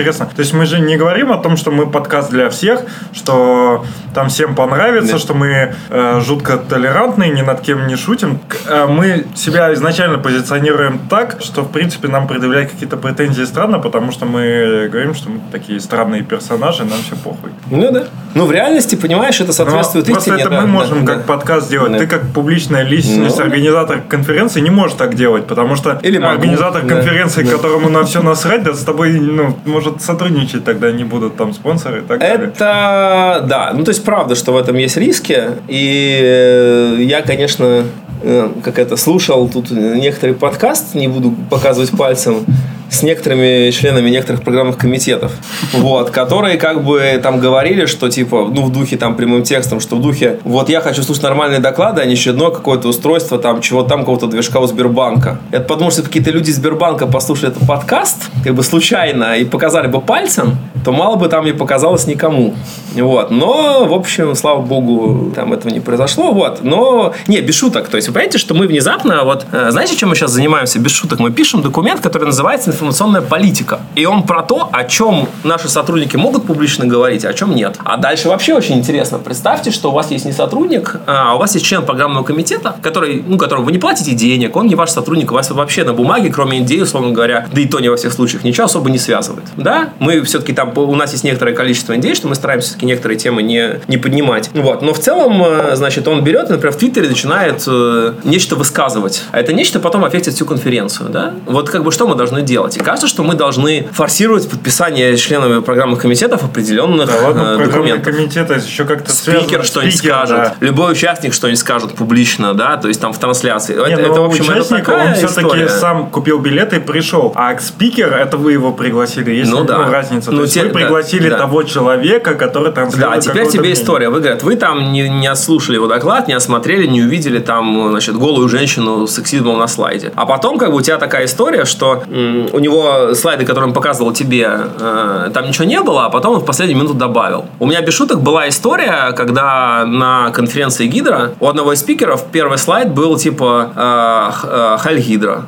[0.03, 0.11] Да.
[0.11, 0.25] ну, неинтересно.
[0.35, 2.81] То есть мы же не говорим о том, что мы подкаст для всех,
[3.13, 5.19] что там всем понравится, Да.
[5.19, 8.39] что мы э, жутко толерантные, ни над кем не шутим.
[8.67, 14.11] Э, мы себя изначально позиционируем так, что в принципе нам предъявлять какие-то претензии странно, потому
[14.11, 17.51] что мы говорим, что мы такие странные персонажи, нам все похуй.
[17.69, 18.03] Ну, да.
[18.35, 20.41] Ну, в реальности, понимаешь, это Но соответствует просто истине.
[20.41, 21.13] это да, мы да, можем да.
[21.15, 21.91] как подкаст сделать.
[21.91, 21.99] Да.
[21.99, 23.43] Ты как публичная личность, Ну.
[23.43, 26.33] организатор конференции не можешь так делать, потому что Или могу.
[26.33, 26.95] организатор Да.
[26.95, 27.51] конференции, Да.
[27.51, 31.99] которому на все насрать, да с тобой, ну, может сотрудничать тогда не будут там спонсоры
[31.99, 32.47] и так далее.
[32.47, 37.83] Это, да, ну то есть правда, что в этом есть риски, и э, я, конечно,
[38.21, 42.45] э, как это, слушал тут некоторый подкаст, не буду показывать пальцем,
[42.93, 45.31] с некоторыми членами некоторых программных комитетов,
[45.73, 49.95] вот, которые как бы там говорили, что типа, ну в духе там прямым текстом, что
[49.95, 53.83] в духе, вот я хочу слушать нормальные доклады, а не одно какое-то устройство там, чего
[53.83, 55.39] там, какого-то движка у Сбербанка.
[55.51, 59.87] Я подумал, что какие-то люди из Сбербанка послушали этот подкаст, как бы случайно, и показали
[59.87, 62.55] бы пальцем, то мало бы там не показалось никому.
[62.95, 63.31] Вот.
[63.31, 66.31] Но, в общем, слава богу, там этого не произошло.
[66.31, 66.63] Вот.
[66.63, 67.87] Но, не, без шуток.
[67.87, 70.79] То есть, вы понимаете, что мы внезапно, вот, э, знаете, чем мы сейчас занимаемся?
[70.79, 71.19] Без шуток.
[71.19, 73.79] Мы пишем документ, который называется «Информационная политика».
[73.95, 77.77] И он про то, о чем наши сотрудники могут публично говорить, а о чем нет.
[77.83, 79.19] А дальше вообще очень интересно.
[79.19, 83.23] Представьте, что у вас есть не сотрудник, а у вас есть член программного комитета, который,
[83.25, 86.31] ну, которому вы не платите денег, он не ваш сотрудник, у вас вообще на бумаге,
[86.31, 89.45] кроме идеи, условно говоря, да и то не во всех случаях, ничего особо не связывает.
[89.57, 93.17] Да, мы все-таки там, у нас есть некоторое количество идей, что мы стараемся все-таки некоторые
[93.17, 94.49] темы не, не поднимать.
[94.53, 94.81] Вот.
[94.81, 99.23] Но в целом, э, значит, он берет, например, в Твиттере начинает э, нечто высказывать.
[99.31, 101.09] А это нечто потом аффектит всю конференцию.
[101.09, 101.33] Да?
[101.45, 102.72] Вот как бы что мы должны делать?
[102.77, 108.03] И кажется, что мы должны форсировать подписание членами программных комитетов определенных Да ладно, э, документов.
[108.15, 110.55] комитет это еще как-то Спикер что-нибудь скажет, да.
[110.59, 113.75] любой участник что-нибудь скажет публично, да, то есть там в трансляции.
[113.75, 117.31] Не, это, это, в общем, это такая он все-таки сам купил билеты и пришел.
[117.35, 119.31] А спикер, это вы его пригласили.
[119.31, 119.89] Есть Ну да.
[119.89, 120.31] разница.
[120.31, 121.37] Ну, То те- вы пригласили да.
[121.37, 123.73] того человека, который транслирует Да, а теперь тебе мнение.
[123.81, 124.09] история.
[124.09, 128.15] Вы, говорят, вы там не, не отслушали его доклад, не осмотрели, не увидели там, значит,
[128.17, 130.11] голую женщину с сексизмом на слайде.
[130.15, 133.73] А потом, как бы, у тебя такая история, что м, у него слайды, которые он
[133.73, 134.47] показывал тебе,
[134.79, 137.45] э, там ничего не было, а потом он в последнюю минуту добавил.
[137.59, 142.59] У меня без шуток была история, когда на конференции Гидра у одного из спикеров первый
[142.59, 145.45] слайд был типа э, э, Hail Hydra.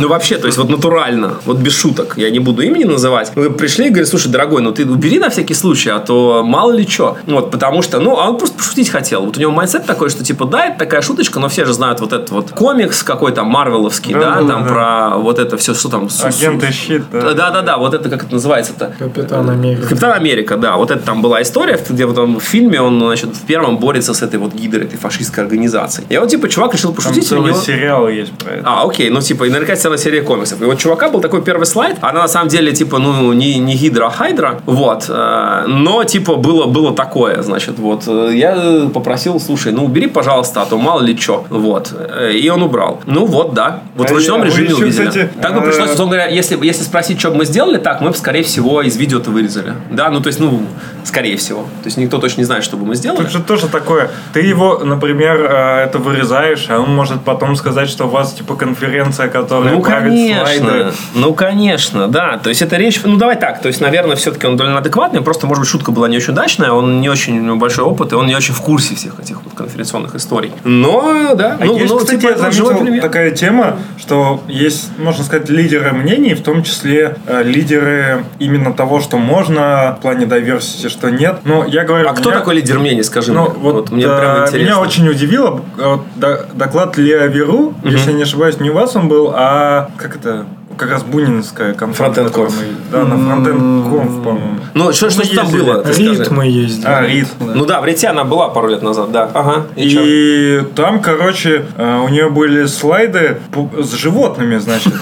[0.00, 2.14] Ну, вообще, то есть вот натурально, вот без шуток.
[2.16, 3.32] Я не буду имени называть.
[3.34, 6.72] Мы пришли и говорят, слушай, дорогой, ну ты убери на всякий случай, а то мало
[6.72, 7.16] ли что.
[7.26, 9.24] Вот, потому что, ну, а он просто пошутить хотел.
[9.24, 12.00] Вот у него mindset такой, что типа, да, это такая шуточка, но все же знают
[12.00, 14.68] вот этот вот комикс какой там, марвеловский, Да, да, да, там да.
[14.68, 17.34] про вот это все, что там, Агенты щит, да.
[17.34, 18.92] Да-да-да, вот это как это называется-то?
[18.98, 19.82] Капитан Америка.
[19.88, 20.76] Капитан Америка, да.
[20.76, 24.36] Вот это там была история, где в фильме, он, значит, в первом борется с этой
[24.38, 26.06] вот гидрой, этой фашистской организацией.
[26.08, 27.24] И вот, типа, чувак решил Там пошутить.
[27.24, 28.62] у целый него- сериал есть про это.
[28.68, 30.60] а, окей, ну типа, и наверняка целая серия комиксов.
[30.62, 33.74] И вот чувака был такой первый слайд, она на самом деле, типа, ну, не, не
[33.74, 39.38] гидра, а хайдра, вот, э, но, типа, было, было такое, значит, вот, э, я попросил,
[39.40, 43.00] слушай, ну, убери, пожалуйста, а то мало ли что, вот, Э, и он убрал.
[43.06, 45.06] Ну, вот, да, вот А в ручном я- режиме еще, увидели.
[45.08, 48.00] кстати, так бы э, пришлось, условно говоря, если, если спросить, что бы мы сделали так,
[48.00, 50.62] мы бы, скорее всего, из видео-то вырезали, да, ну, то есть, ну,
[51.04, 53.22] скорее всего, то есть, никто точно не знает, что бы мы сделали.
[53.22, 54.10] Тут же тоже такое.
[54.32, 58.54] Ты его, например, э, это вырезаешь, а он может потом сказать, что у вас типа
[58.56, 60.46] конференция, которая Ну, конечно.
[60.46, 60.92] слайды.
[61.14, 62.38] Ну, конечно, да.
[62.38, 63.00] То есть, это речь...
[63.04, 63.60] Ну, давай так.
[63.60, 65.20] То есть, наверное, все-таки он довольно адекватный.
[65.22, 66.72] Просто, может быть, шутка была не очень удачная.
[66.72, 70.14] Он не очень большой опыт, и он не очень в курсе всех этих вот конференционных
[70.14, 70.52] историй.
[70.64, 71.56] Но, да.
[71.60, 75.88] А ну, есть, ну, кстати, типа, я заметил такая тема, что есть, можно сказать, лидеры
[75.98, 81.40] мнений, в том числе э, лидеры именно того, что можно в плане diversity, что нет.
[81.44, 83.52] Но я говорю, А кто меня- такой лидер мнений, скажи Ну, мне.
[83.58, 84.58] вот, мне э, прям интересно.
[84.58, 88.74] меня очень удивило э, вот, до- доклад Лео Веру, если я не ошибаюсь, не у
[88.74, 90.46] вас он был, а как это,
[90.78, 92.24] как раз Бунинская конференция.
[92.24, 92.50] Мы-
[92.92, 94.58] Да, на Conf, по-моему.
[94.74, 95.84] Ну, что, что там было?
[95.84, 96.86] Рит мы ездили.
[96.86, 97.26] А, Рид.
[97.40, 99.30] Ну да, в Рите она была пару лет назад, да.
[99.34, 99.66] Ага.
[99.76, 99.88] И?
[99.88, 103.38] И там, короче, э, у нее были слайды
[103.78, 104.92] с животными, значит.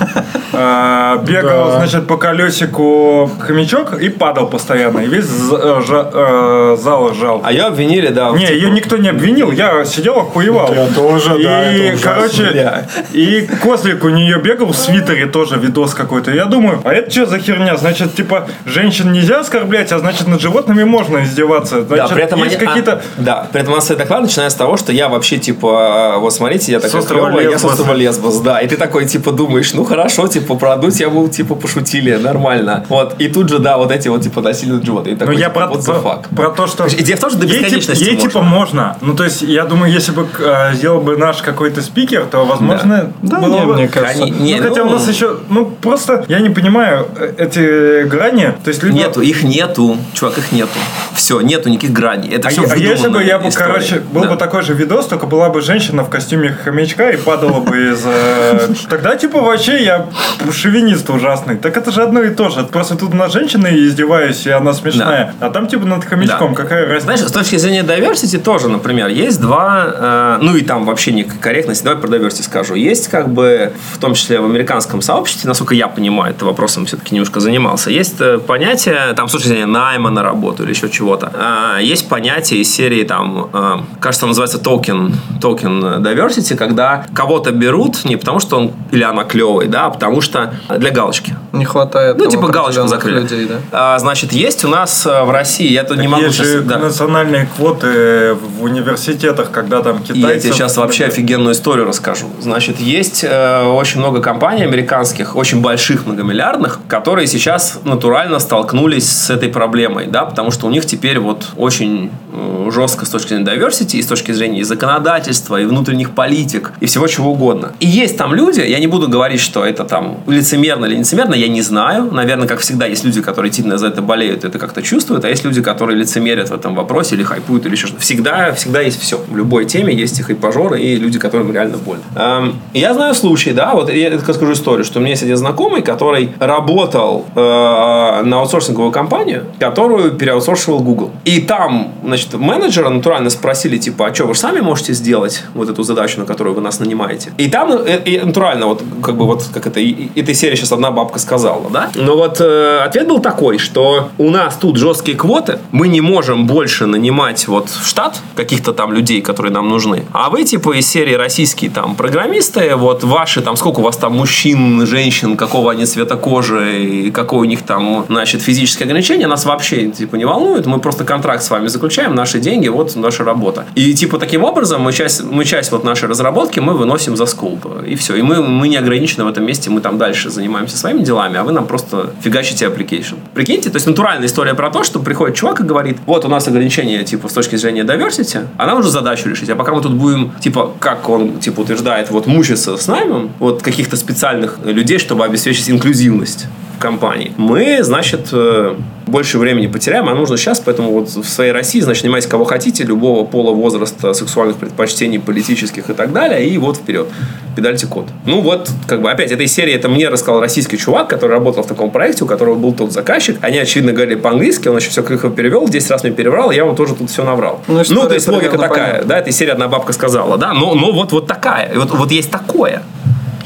[0.53, 5.01] Э, Бегал, значит, по колесику хомячок и падал постоянно.
[5.01, 5.81] И весь э,
[6.12, 7.43] э, зал ржал.
[7.44, 8.31] А ее обвинили, да.
[8.31, 10.73] Не, типа- ее никто не обвинил, я сидел, охуевал.
[10.74, 11.61] Я тоже, и, да,
[11.94, 11.98] ужасно.
[12.03, 16.31] короче, и Козлик у нее бегал в свитере тоже видос какой-то.
[16.31, 17.77] Я думаю, а это что за херня?
[17.77, 21.83] Значит, типа, женщин нельзя оскорблять, а значит, над животными можно издеваться.
[21.83, 23.03] Да, Значит, при этом есть они- а, какие-то...
[23.19, 26.73] да, при этом у нас доклад начинается с того, что я вообще, типа, вот смотрите,
[26.73, 28.61] я такой острова клёвый, я с острова Лесбос, да.
[28.61, 32.85] И ты такой, типа, думаешь, ну хорошо, типа, продуть я был, типа, пошутили, нормально.
[32.89, 35.17] Вот, и тут же, да, вот эти вот, типа, насильные животные.
[35.17, 36.35] И Ну, я типа, про, what the про, fuck?
[36.35, 36.87] про то, что...
[36.89, 38.29] Идея в том, что до бесконечности ей, можно.
[38.29, 38.97] типа можно.
[39.01, 43.13] Ну, то есть, я думаю, если бы э, сделал бы наш какой-то спикер, то, возможно,
[43.23, 43.75] Да, было не, бы...
[43.75, 44.23] мне кажется.
[44.23, 45.37] Они- не, ну, хотя ну, у нас еще...
[45.57, 48.53] Ну, просто я не понимаю э, эти грани.
[48.62, 48.95] То есть, либо...
[48.95, 50.78] Нету, их нету, чувак, их нету.
[51.15, 52.28] Все, нету никаких граней.
[52.28, 55.24] Это А, все а если бы я бы, короче, был бы такой же видос, только
[55.27, 58.03] была бы женщина в костюме хомячка и падала бы из...
[58.05, 60.07] э, Тогда, типа, вообще я
[60.53, 61.57] шовинист ужасный.
[61.57, 62.62] Так это же одно и то же.
[62.65, 65.33] Просто тут на женщиной издеваюсь, и она смешная.
[65.41, 66.55] А там, типа, над хомячком.
[66.55, 66.62] Да.
[66.62, 67.05] Какая разница?
[67.05, 71.24] Знаешь, с точки зрения diversity тоже, например, есть два, э, ну и там вообще не
[71.24, 72.74] корректности, давай про diversity скажу.
[72.74, 77.14] Есть как бы, в том числе в американском сообществе, насколько я понимаю, это вопросом все-таки
[77.14, 81.32] немножко занимался, есть э, понятие, там, с точки зрения найма на работу или еще чего-то,
[81.78, 88.05] э, есть понятие из серии, там, э, кажется, называется token, token diversity, когда кого-то берут
[88.05, 91.35] не потому, что он или она клевый, да, а потому что для галочки.
[91.52, 93.20] Не хватает Ну, типа галочку закрыли.
[93.20, 93.56] людей, да.
[93.73, 96.47] А, значит, есть у нас э, в России, я тут не могу Есть сейчас...
[96.48, 96.78] же да.
[96.78, 100.27] национальные квоты в университетах, когда там И китайцы...
[100.27, 102.27] я тебе сейчас вообще офигенную историю расскажу.
[102.40, 109.48] Значит, есть очень много компаний американских, очень больших, многомиллиардных, которые сейчас натурально столкнулись с этой
[109.48, 113.97] проблемой, да, потому что у них теперь вот очень э, жестко с точки зрения diversity,
[113.97, 117.73] и с точки зрения и законодательства, и внутренних политик, и всего чего угодно.
[117.81, 121.48] И есть там люди, я не буду говорить, что это там лицемерно или нелицемерно, я
[121.48, 122.11] не знаю.
[122.12, 125.44] Наверное, как всегда, есть люди, которые сильно за это болеют, это как-то чувствуют, а есть
[125.44, 128.03] люди, которые лицемерят в этом вопросе или хайпуют, или еще что-то.
[128.03, 129.19] Всегда, всегда есть все.
[129.19, 132.03] В любой теме есть и хайпажоры, и люди, которым реально больно.
[132.15, 136.31] Эм, я знаю случаи, да, вот я расскажу историю, что меня есть один знакомый, который
[136.39, 141.11] работал э, на аутсорсинговую компанию, которую переаутсорсировал Google.
[141.25, 145.69] И там, значит, менеджера натурально спросили, типа, а что, вы же сами можете сделать вот
[145.69, 147.31] эту задачу, на которую вы нас нанимаете?
[147.39, 150.55] И там э, и натурально, вот как бы вот как это, и- и- этой серии
[150.57, 151.91] сейчас одна бабка сказала, да?
[151.95, 156.47] Но вот э, ответ был такой, что у нас тут жесткие квоты, мы не можем
[156.47, 160.05] больше нанимать вот в штат каких-то там людей, которые нам нужны.
[160.13, 164.15] А вы, типа, из серии российские там программисты, вот ваши там, сколько у вас там
[164.17, 165.06] мужчин, женщин,
[165.37, 170.16] какого они цвета кожи, и какое у них там, значит, физические ограничения, нас вообще, типа,
[170.16, 170.66] не волнует.
[170.66, 173.65] Мы просто контракт с вами заключаем, наши деньги, вот наша работа.
[173.74, 177.66] И, типа, таким образом мы часть, мы часть вот нашей разработки мы выносим за скоп.
[177.87, 178.16] И все.
[178.16, 181.45] И мы, мы не ограничены в этом месте, мы там дальше занимаемся своими делами, а
[181.45, 183.16] вы нам просто фигачите application.
[183.35, 186.49] Прикиньте, то есть натуральная история про то, что приходит чувак и говорит, вот у нас
[186.49, 189.49] ограничения, типа, с точки зрения diversity, а нам нужно задачу решить.
[189.51, 193.62] А пока мы тут будем, типа, как он, типа, утверждает, вот мучиться с наймом, вот
[193.62, 196.47] каких-то специальных людей, чтобы обеспечить инклюзивность
[196.78, 197.32] компании.
[197.36, 198.74] Мы, значит, э,
[199.06, 202.85] больше времени потеряем, а нужно сейчас, поэтому вот в своей России, значит, снимайте кого хотите,
[202.85, 207.09] любого пола, возраста, сексуальных предпочтений, политических и так далее, и вот вперед,
[207.55, 208.06] педальте код.
[208.24, 211.66] Ну вот, как бы, опять, этой серии это мне рассказал российский чувак, который работал в
[211.66, 215.31] таком проекте, у которого был тот заказчик, они, очевидно, говорили по-английски, он еще все крыхо
[215.31, 217.62] перевел, 10 раз мне переврал, я вам тоже тут все наврал.
[217.68, 219.09] Ну, Ну, то есть логика такая, понятна.
[219.09, 222.31] да, этой серии одна бабка сказала, да, но, но вот, вот такая, вот, вот есть
[222.31, 222.82] такое.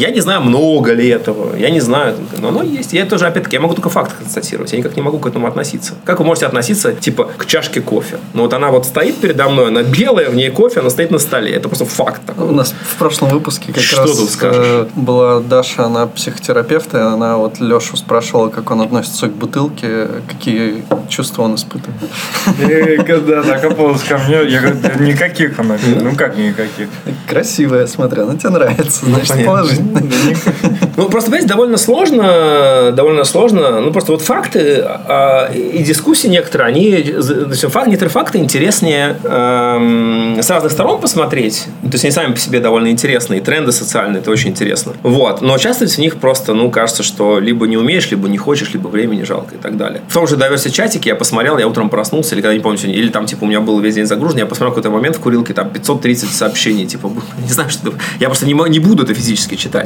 [0.00, 2.94] Я не знаю, много ли этого, я не знаю, но оно есть.
[2.94, 5.92] Я тоже, опять-таки, я могу только факты констатировать, я никак не могу к этому относиться.
[6.04, 8.16] Как вы можете относиться, типа, к чашке кофе?
[8.32, 11.18] Ну, вот она вот стоит передо мной, она белая, в ней кофе, она стоит на
[11.18, 11.52] столе.
[11.52, 12.48] Это просто факт такой.
[12.48, 14.64] У нас в прошлом выпуске как Что раз тут скажешь?
[14.66, 20.08] э, была Даша, она психотерапевт, и она вот Лешу спрашивала, как он относится к бутылке,
[20.26, 22.00] какие чувства он испытывает.
[22.58, 25.76] И когда докопалась ко мне, я говорю, «Да никаких она.
[26.00, 26.88] Ну как никаких?
[27.28, 29.52] Красивая, смотря, она тебе нравится, значит, понятно.
[29.52, 29.89] положительно.
[30.96, 33.80] Ну, просто, понимаете, довольно сложно, довольно сложно.
[33.80, 40.38] Ну, просто вот факты а, и дискуссии некоторые, они, то факт, некоторые факты интереснее эм,
[40.42, 41.66] с разных сторон посмотреть.
[41.82, 43.40] То есть, они сами по себе довольно интересные.
[43.40, 44.92] Тренды социальные, это очень интересно.
[45.02, 45.40] Вот.
[45.40, 48.88] Но участвовать в них просто, ну, кажется, что либо не умеешь, либо не хочешь, либо
[48.88, 50.02] времени жалко и так далее.
[50.08, 53.08] В том же Diversity чатике я посмотрел, я утром проснулся, или когда не помню или
[53.08, 55.70] там, типа, у меня был весь день загружен, я посмотрел какой-то момент в курилке, там
[55.70, 57.92] 530 сообщений, типа, не знаю, что.
[58.18, 59.79] Я просто не, не буду это физически читать.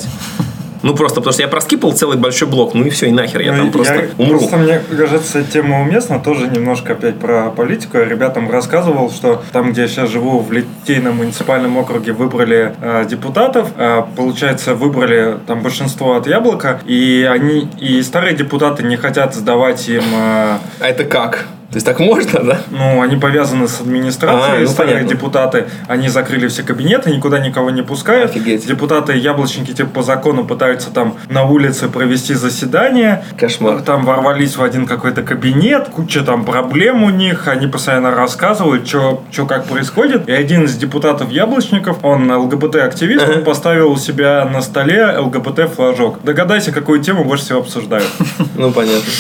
[0.85, 3.53] Ну, просто потому что я проскипал целый большой блок, ну и все, и нахер, я
[3.53, 4.39] Ну, там просто умру.
[4.39, 6.21] Просто мне кажется, тема уместна.
[6.21, 7.97] Тоже немножко опять про политику.
[7.97, 13.07] Я ребятам рассказывал, что там, где я сейчас живу, в Литейном муниципальном округе выбрали э,
[13.09, 13.71] депутатов.
[13.79, 16.81] Э, получается, выбрали там большинство от Яблока.
[16.85, 20.03] И они и старые депутаты не хотят сдавать им...
[20.13, 21.47] э, А это как?
[21.71, 22.59] То есть так можно, да?
[22.71, 25.15] ну, они повязаны с администрацией, А, ну, старые понятно.
[25.17, 28.31] депутаты, они закрыли все кабинеты, никуда никого не пускают.
[28.31, 28.67] Офигеть.
[28.67, 33.25] Депутаты яблочники типа по закону пытаются там на улице провести заседание.
[33.39, 33.83] Кошмар.
[33.83, 39.23] Там ворвались в один какой-то кабинет, куча там проблем у них, они постоянно рассказывают, что
[39.49, 40.29] как происходит.
[40.29, 46.23] И один из депутатов яблочников, он ЛГБТ-активист, он поставил у себя на столе ЛГБТ-флажок.
[46.23, 48.09] Догадайся, какую тему больше всего обсуждают.
[48.57, 49.11] Ну, понятно.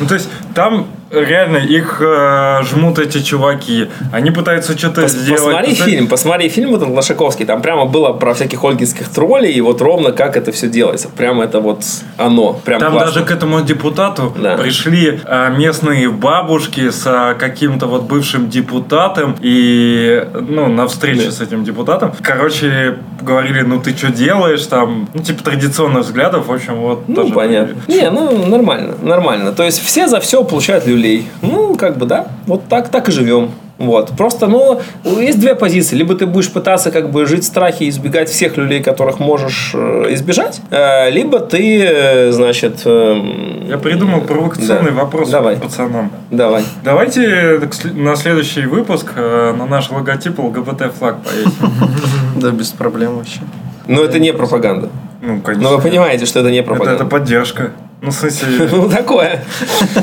[0.00, 3.88] Ну, то есть, там реально их э, жмут эти чуваки.
[4.12, 5.42] Они пытаются что-то Пос- сделать.
[5.42, 9.52] Посмотри За- фильм, посмотри фильм вот этот Лошаковский, там прямо было про всяких ольгинских троллей,
[9.52, 11.08] и вот ровно как это все делается.
[11.08, 11.82] Прямо это вот
[12.16, 12.54] оно.
[12.64, 13.12] Прям Там классно.
[13.12, 14.56] даже к этому депутату Да.
[14.56, 21.32] пришли а, местные бабушки с а, каким-то вот бывшим депутатом и ну на встрече Да.
[21.32, 22.12] с этим депутатом.
[22.22, 27.04] Короче, говорили, ну ты что делаешь там, ну типа традиционных взглядов, в общем вот.
[27.08, 27.74] Ну, понятно.
[27.86, 27.98] были.
[28.00, 29.52] Не, ну, нормально, нормально.
[29.52, 31.26] То есть, все за все получают люлей.
[31.42, 33.50] Ну, как бы, да, вот так, так и живем.
[33.78, 34.10] Вот.
[34.16, 35.94] Просто, ну, есть две позиции.
[35.94, 39.70] Либо ты будешь пытаться как бы жить в страхе и избегать всех люлей, которых можешь
[39.72, 42.82] э, избежать, э, либо ты, э, значит...
[42.84, 44.96] эм, Я придумал провокационный да.
[45.04, 46.10] вопрос Давай, пацанам.
[46.32, 46.64] давай.
[46.82, 47.60] Давайте
[47.94, 51.72] на следующий выпуск на наш логотип ЛГБТ флаг повесим.
[52.40, 53.40] Да, без проблем вообще.
[53.86, 54.88] Но это не пропаганда.
[55.22, 55.70] Ну, конечно.
[55.70, 57.02] Но вы понимаете, что это не Это, пропаганда.
[57.02, 57.72] это поддержка.
[58.00, 58.68] Ну, в смысле...
[58.70, 59.42] Ну, такое.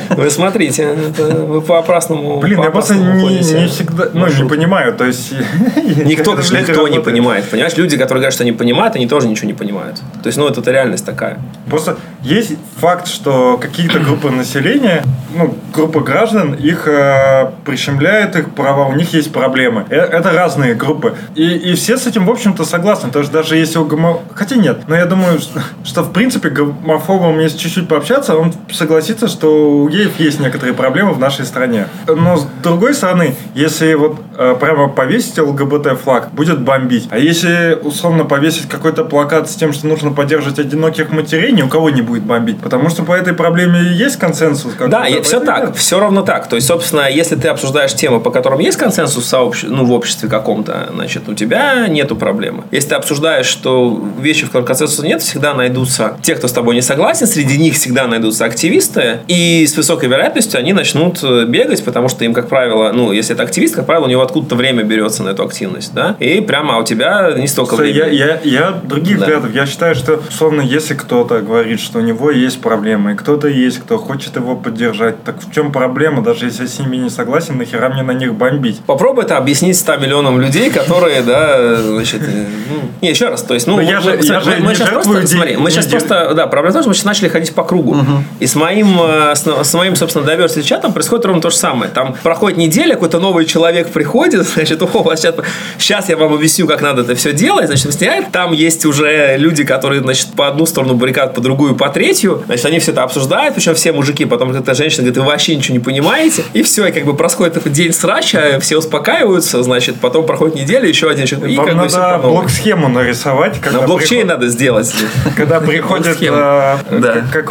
[0.09, 5.31] Вы смотрите, вы по опрасному Блин, я просто не, всегда, ну, не понимаю, то есть...
[6.05, 7.49] Никто, никто не понимает.
[7.49, 9.97] Понимаешь, люди, которые говорят, что они понимают, они тоже ничего не понимают.
[10.21, 11.39] То есть, ну, это, реальность такая.
[11.69, 15.03] Просто есть факт, что какие-то группы населения,
[15.35, 19.85] ну, группы граждан, их э, прищемляют их права, у них есть проблемы.
[19.89, 21.15] Э- это разные группы.
[21.35, 23.11] И, и все с этим, в общем-то, согласны.
[23.11, 24.21] То есть даже если у гомо...
[24.33, 29.27] Хотя нет, но я думаю, что, что, в принципе гомофобом, если чуть-чуть пообщаться, он согласится,
[29.27, 31.87] что у геев есть некоторые проблемы в нашей стране.
[32.07, 37.07] Но с другой стороны, если вот э, прямо повесить ЛГБТ флаг, будет бомбить.
[37.11, 41.67] А если условно повесить какой-то плакат с тем, что нужно поддерживать одиноких матерей, ни у
[41.67, 42.59] кого не будет бомбить.
[42.59, 44.73] Потому что по этой проблеме есть консенсус.
[44.87, 45.75] Да, и все так, нет.
[45.77, 46.47] все равно так.
[46.47, 49.91] То есть, собственно, если ты обсуждаешь темы, по которым есть консенсус в, сообще- ну, в
[49.91, 52.63] обществе каком-то, значит, у тебя нету проблемы.
[52.71, 56.75] Если ты обсуждаешь, что вещи, в которых консенсуса нет, всегда найдутся те, кто с тобой
[56.75, 61.83] не согласен, среди них всегда найдутся активисты, и с высокой вероятностью они начнут э, бегать,
[61.83, 64.83] потому что им, как правило, ну, если это активист, как правило, у него откуда-то время
[64.83, 68.15] берется на эту активность, да, и прямо а у тебя не столько Слушай, времени.
[68.15, 69.25] я, я, я других Да.
[69.25, 69.53] взглядов.
[69.53, 73.79] Я считаю, что, условно, если кто-то говорит, что у него есть проблемы, и кто-то есть,
[73.79, 76.21] кто хочет его поддержать, так в чем проблема?
[76.23, 78.79] Даже если я с ними не согласен, нахера мне на них бомбить?
[78.85, 83.53] Попробуй это объяснить 100 миллионам людей, которые, да, значит, э, ну, не, еще раз, то
[83.53, 86.95] есть, ну, мы- сейчас просто, смотри, мы сейчас просто, да, проблема в том, что мы
[86.95, 87.97] сейчас начали ходить по кругу.
[88.39, 91.91] И с моим, э, с, с моим, собственно, diversity чатом происходит ровно то же самое.
[91.91, 95.35] Там проходит неделя, какой-то новый человек приходит, значит, о, вас сейчас,
[95.77, 98.31] сейчас я вам объясню, как надо это все делать, значит, снимает.
[98.31, 102.43] Там есть уже люди, которые, значит, по одну сторону баррикад, по другую, по третью.
[102.45, 104.25] Значит, они все это обсуждают, причем все мужики.
[104.25, 106.43] Потом эта женщина говорит, вы вообще ничего не понимаете.
[106.53, 110.87] И все, и как бы происходит этот день срача, все успокаиваются, значит, потом проходит неделя,
[110.87, 111.51] еще один человек.
[111.51, 112.31] И Вам как бы надо новой.
[112.31, 113.59] блок-схему нарисовать.
[113.59, 114.93] когда На блокчейн приход- надо сделать.
[115.35, 116.35] Когда приходит Блок-схему.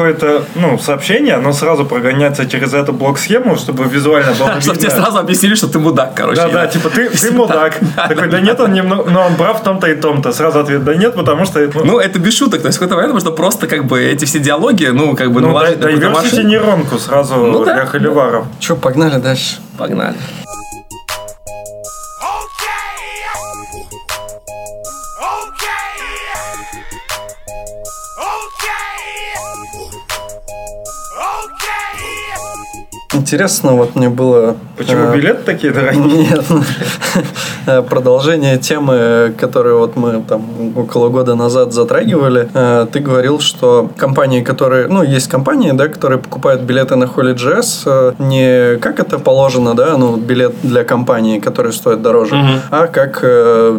[0.05, 5.03] Какое-то ну, сообщение, оно сразу прогоняется через эту блок-схему, чтобы визуально было Чтобы тебе видно.
[5.03, 6.43] сразу объяснили, что ты мудак, короче.
[6.43, 7.79] Да, да, типа ты, ты мудак.
[7.97, 10.33] Такой, да нет, он немного, но он прав в том-то и том-то.
[10.33, 11.61] Сразу ответ, да нет, потому что...
[11.61, 12.61] Ну, Ну, это без шуток.
[12.63, 15.41] То есть, в какой-то момент можно просто как бы эти все диалоги, ну, как бы
[15.41, 16.49] ну diversity машину.
[16.49, 17.75] нейронку сразу Ну да.
[17.75, 18.45] для холиваров.
[18.61, 19.57] Че, погнали дальше.
[19.79, 20.17] Погнали.
[33.15, 34.57] Интересно, вот мне было...
[34.77, 36.05] Почему э, билеты такие дорогие?
[36.05, 36.45] Нет.
[37.67, 40.43] Э, Продолжение темы, которую вот мы там
[40.77, 42.49] около года назад затрагивали.
[42.53, 44.89] Э, Ты говорил, что компании, которые...
[44.89, 49.97] Ну, есть компании, да, которые покупают билеты на Holy.js э, не как это положено, да,
[49.97, 52.35] ну, билет для компании, который стоит дороже,
[52.71, 53.23] а как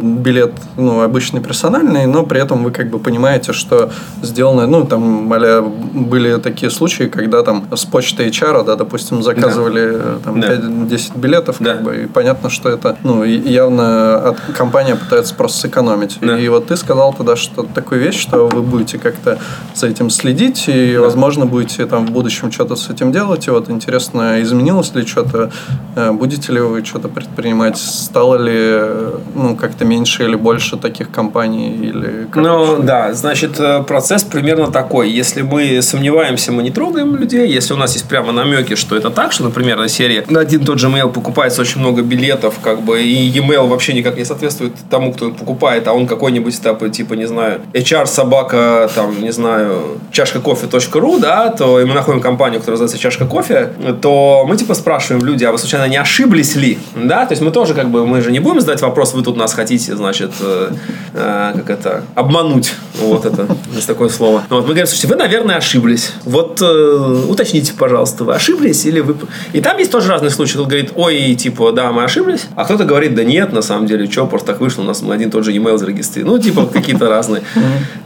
[0.01, 3.91] билет, ну, обычный персональный, но при этом вы как бы понимаете, что
[4.23, 10.19] сделано, ну, там, были такие случаи, когда там с почты HR, да, допустим, заказывали э,
[10.23, 10.55] там Да.
[10.55, 11.73] 5-10 билетов, Да.
[11.73, 16.17] как бы, и понятно, что это, ну, явно от, компания пытается просто сэкономить.
[16.21, 16.39] Да.
[16.39, 19.39] И вот ты сказал тогда, что такую вещь, что вы будете как-то
[19.73, 23.47] за этим следить, и, возможно, будете там в будущем что-то с этим делать.
[23.47, 25.51] И вот интересно, изменилось ли что-то,
[25.95, 31.09] Э, будете ли вы что-то предпринимать, стало ли, э, ну, как-то меньше или больше таких
[31.09, 35.09] компаний, или как Ну, да, значит, процесс примерно такой.
[35.09, 37.47] Если мы сомневаемся, мы не трогаем людей.
[37.47, 40.63] Если у нас есть прямо намеки, что это так, что, например, на серии на один
[40.65, 44.73] тот же mail покупается очень много билетов, как бы, и e-mail вообще никак не соответствует
[44.89, 49.99] тому, кто покупает, а он какой-нибудь, типа, типа, не знаю, HR собака, там, не знаю,
[50.11, 54.73] чашка кофе.ру, да, то и мы находим компанию, которая называется чашка кофе, то мы, типа,
[54.73, 56.77] спрашиваем люди, а вы случайно не ошиблись ли?
[56.95, 59.37] Да, то есть мы тоже, как бы, мы же не будем задать вопрос, вы тут
[59.37, 60.71] нас хотите, значит, э,
[61.13, 64.43] э, как это, обмануть, вот это, есть такое слово.
[64.49, 66.13] Вот, мы говорим, слушайте, вы, наверное, ошиблись.
[66.23, 69.15] Вот э, уточните, пожалуйста, вы ошиблись или вы...
[69.53, 70.53] И там есть тоже разные случаи.
[70.53, 72.47] Кто-то говорит, ой, типа, да, мы ошиблись.
[72.55, 75.31] А кто-то говорит, да нет, на самом деле, что, просто так вышло, у нас один
[75.31, 76.35] тот же e-mail зарегистрирован.
[76.35, 77.43] Ну, типа, какие-то разные.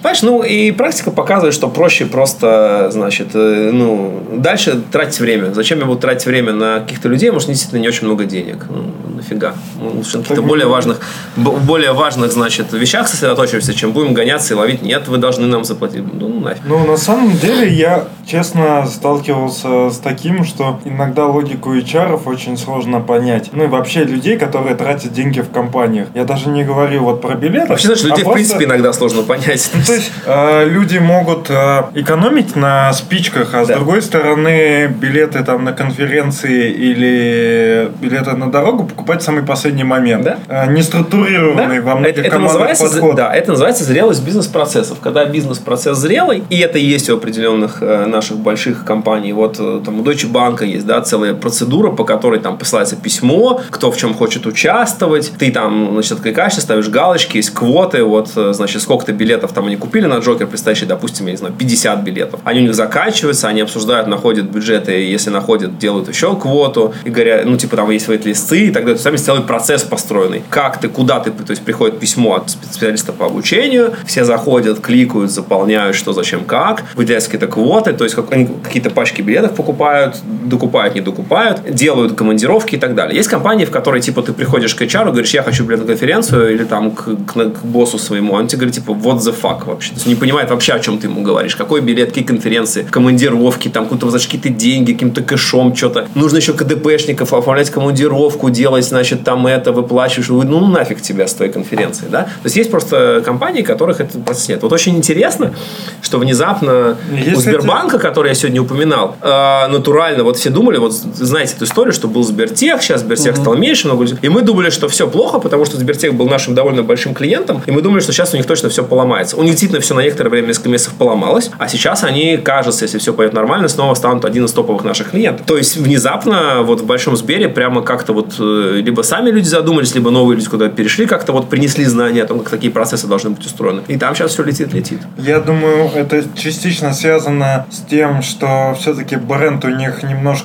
[0.01, 5.53] Понимаешь, ну, и практика показывает, что проще просто, значит, э, ну, дальше тратить время.
[5.53, 8.65] Зачем я буду тратить время на каких-то людей, может, действительно не очень много денег.
[8.69, 9.53] Ну, нафига.
[9.79, 10.99] Ну, лучше на каких-то более важных,
[11.35, 14.81] более важных, значит, вещах сосредоточимся, чем будем гоняться и ловить.
[14.81, 16.03] Нет, вы должны нам заплатить.
[16.13, 16.63] Ну, нафиг.
[16.65, 22.99] Ну, на самом деле, я, честно, сталкивался с таким, что иногда логику HR очень сложно
[22.99, 23.49] понять.
[23.53, 26.07] Ну, и вообще людей, которые тратят деньги в компаниях.
[26.13, 27.67] Я даже не говорю вот про билеты.
[27.69, 29.69] Вообще, знаешь, людей, а в принципе, просто- иногда сложно понять.
[29.73, 33.75] Ну, то есть э, люди могут э, экономить на спичках, а с Да.
[33.75, 40.23] другой стороны билеты там на конференции или билеты на дорогу покупать в самый последний момент.
[40.23, 40.37] Да.
[40.47, 43.15] Э, не структурированный во многих это, это называется, подход.
[43.15, 44.99] да, это называется зрелость бизнес-процессов.
[45.01, 49.33] Когда бизнес-процесс зрелый, и это и есть у определенных э, наших больших компаний.
[49.33, 53.61] Вот э, там у Deutsche Bank есть, да, целая процедура, по которой там посылается письмо,
[53.69, 55.31] кто в чем хочет участвовать.
[55.37, 59.75] Ты там, значит, откликаешься, ставишь галочки, есть квоты, вот, э, значит, сколько-то билетов там они
[59.75, 62.39] купили на Джокер, предстоящий, допустим, я не знаю, 50 билетов.
[62.43, 67.45] Они у них заканчиваются, они обсуждают, находят бюджеты, если находят, делают еще квоту, и говорят,
[67.45, 68.85] ну, типа, там есть вейт-листы, и так далее.
[68.85, 70.43] То есть, Сами целый процесс построенный.
[70.49, 75.31] Как ты, куда ты, то есть, приходит письмо от специалиста по обучению, все заходят, кликают,
[75.31, 80.17] заполняют, что, зачем, как, выделяются какие-то квоты, то есть, как, они какие-то пачки билетов покупают,
[80.59, 83.15] докупают, не докупают, делают командировки и так далее.
[83.15, 86.53] Есть компании, в которые, типа, ты приходишь к HR, говоришь, я хочу билет на конференцию,
[86.53, 89.89] или там к, к- к боссу своему, он тебе говорит, типа, what the fuck вообще.
[89.89, 91.55] То есть, не понимает вообще, о чем ты ему говоришь.
[91.55, 96.07] Какой билет, какие конференции, командировки, там, куда-то за какие-то деньги, каким-то кэшом, что-то.
[96.15, 100.29] Нужно еще КДПшников оформлять командировку, делать, значит, там это, выплачиваешь.
[100.29, 102.23] Вы- Ну, нафиг тебя с той конференции, да?
[102.23, 104.61] То есть, есть просто компании, которых этот процесс нет.
[104.63, 105.53] Вот очень интересно,
[106.01, 110.93] что внезапно Есть, у Сбербанка, который я сегодня упоминал, э, натурально, вот все думали, вот
[110.93, 114.17] знаете эту историю, что был Сбертех, сейчас Сбертех стал меньше, много людей.
[114.21, 117.71] И мы думали, что все плохо, потому что Сбертех был нашим довольно большим клиентом, и
[117.71, 119.37] мы думали, что сейчас у них точно все поломается.
[119.37, 122.97] У них действительно все на некоторое время, несколько месяцев поломалось, а сейчас они, кажется, если
[122.97, 125.45] все пойдет нормально, снова станут один из топовых наших клиентов.
[125.45, 129.93] То есть внезапно вот в Большом Сбере прямо как-то вот э, либо сами люди задумались,
[129.95, 133.31] либо новые люди куда-то перешли, как-то вот принесли знания о том, как такие процессы должны
[133.31, 133.81] быть устроены.
[133.87, 134.99] И там сейчас все летит, летит.
[135.17, 140.38] Я думаю, это частично связано с тем, что все-таки бренд у них немножко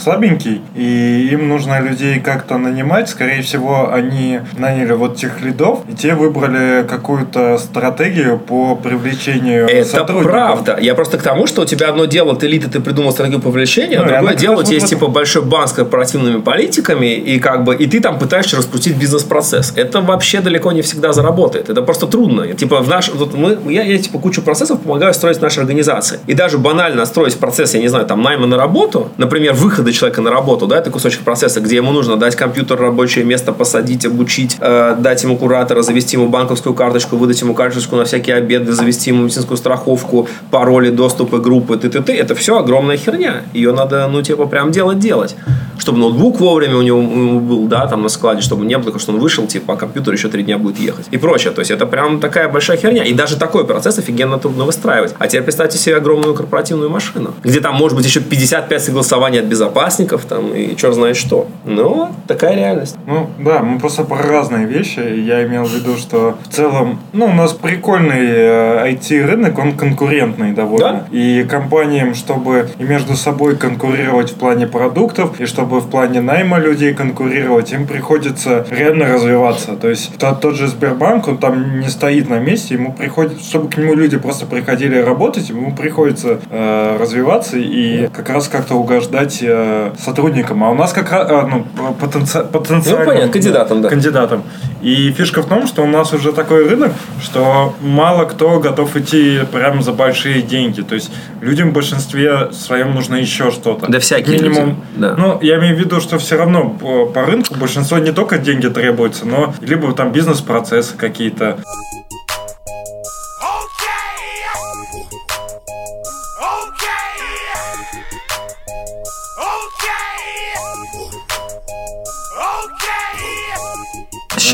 [0.00, 3.08] слабенький, и им нужно людей как-то нанимать.
[3.08, 10.04] Скорее всего, они наняли вот тех лидов, и те выбрали какую-то стратегию по привлечению Это
[10.04, 10.78] правда.
[10.80, 13.98] Я просто к тому, что у тебя одно дело, ты элита, ты придумал стратегию привлечения,
[13.98, 17.14] Ну, а и другое она дело, у тебя есть типа большой банк с корпоративными политиками,
[17.14, 19.72] и как бы и ты там пытаешься распустить бизнес-процесс.
[19.76, 21.68] Это вообще далеко не всегда заработает.
[21.68, 22.46] Это просто трудно.
[22.54, 26.20] Типа в наш, вот мы, я, я типа кучу процессов помогаю строить в нашей организации.
[26.26, 30.20] И даже банально строить процесс, я не знаю, там найма на работу, например, выхода человека
[30.20, 34.56] на работу, да, это кусочек процесса, где ему нужно дать компьютер, рабочее место, посадить, обучить,
[34.60, 39.10] э, дать ему куратора, завести ему банковскую карточку, выдать ему карточку на всякие обеды, завести
[39.10, 42.12] ему медицинскую страховку, пароли, доступы, группы, т.т.
[42.12, 43.42] Это все огромная херня.
[43.52, 45.36] Ее надо, ну, типа, прям делать-делать.
[45.78, 47.00] Чтобы ноутбук вовремя у него
[47.40, 50.28] был, да, там на складе, чтобы не было, что он вышел, типа, а компьютер еще
[50.28, 51.06] три дня будет ехать.
[51.10, 51.52] И прочее.
[51.52, 53.04] То есть это прям такая большая херня.
[53.04, 55.14] И даже такой процесс офигенно трудно выстраивать.
[55.18, 59.44] А теперь представьте себе огромную корпоративную машину, где там может быть еще 55 согласований от
[59.46, 61.46] безопасников, там, и черт знает что.
[61.64, 62.96] Ну, такая реальность.
[63.06, 65.00] Ну, да, мы просто про разные вещи.
[65.00, 70.52] Я имел в виду, что в целом, ну, у нас прикольный э, IT-рынок, он конкурентный
[70.52, 71.06] довольно.
[71.10, 76.58] И компаниям, чтобы и между собой конкурировать в плане продуктов, и чтобы в плане найма
[76.58, 79.76] людей конкурировать, им приходится реально развиваться.
[79.76, 83.68] То есть тот, тот же Сбербанк, он там не стоит на месте, ему приходит, чтобы
[83.68, 89.13] к нему люди просто приходили работать, ему приходится э, развиваться и как раз как-то угождать
[89.42, 90.62] э, сотрудникам.
[90.64, 91.66] А у нас как раз, э, ну,
[92.00, 93.88] потенци- потенциальным Ну, понятно, кандидатам, да.
[93.88, 94.42] кандидатам.
[94.82, 96.92] И фишка в том, что у нас уже такой рынок,
[97.22, 100.82] что мало кто готов идти прям за большие деньги.
[100.82, 101.10] То есть
[101.40, 103.86] людям в большинстве своем нужно еще что-то.
[103.90, 104.68] Да всякие Минимум.
[104.68, 105.14] люди, да.
[105.16, 108.68] Ну, я имею в виду, что все равно по, по рынку большинство не только деньги
[108.68, 111.58] требуются, но либо там бизнес-процессы какие-то.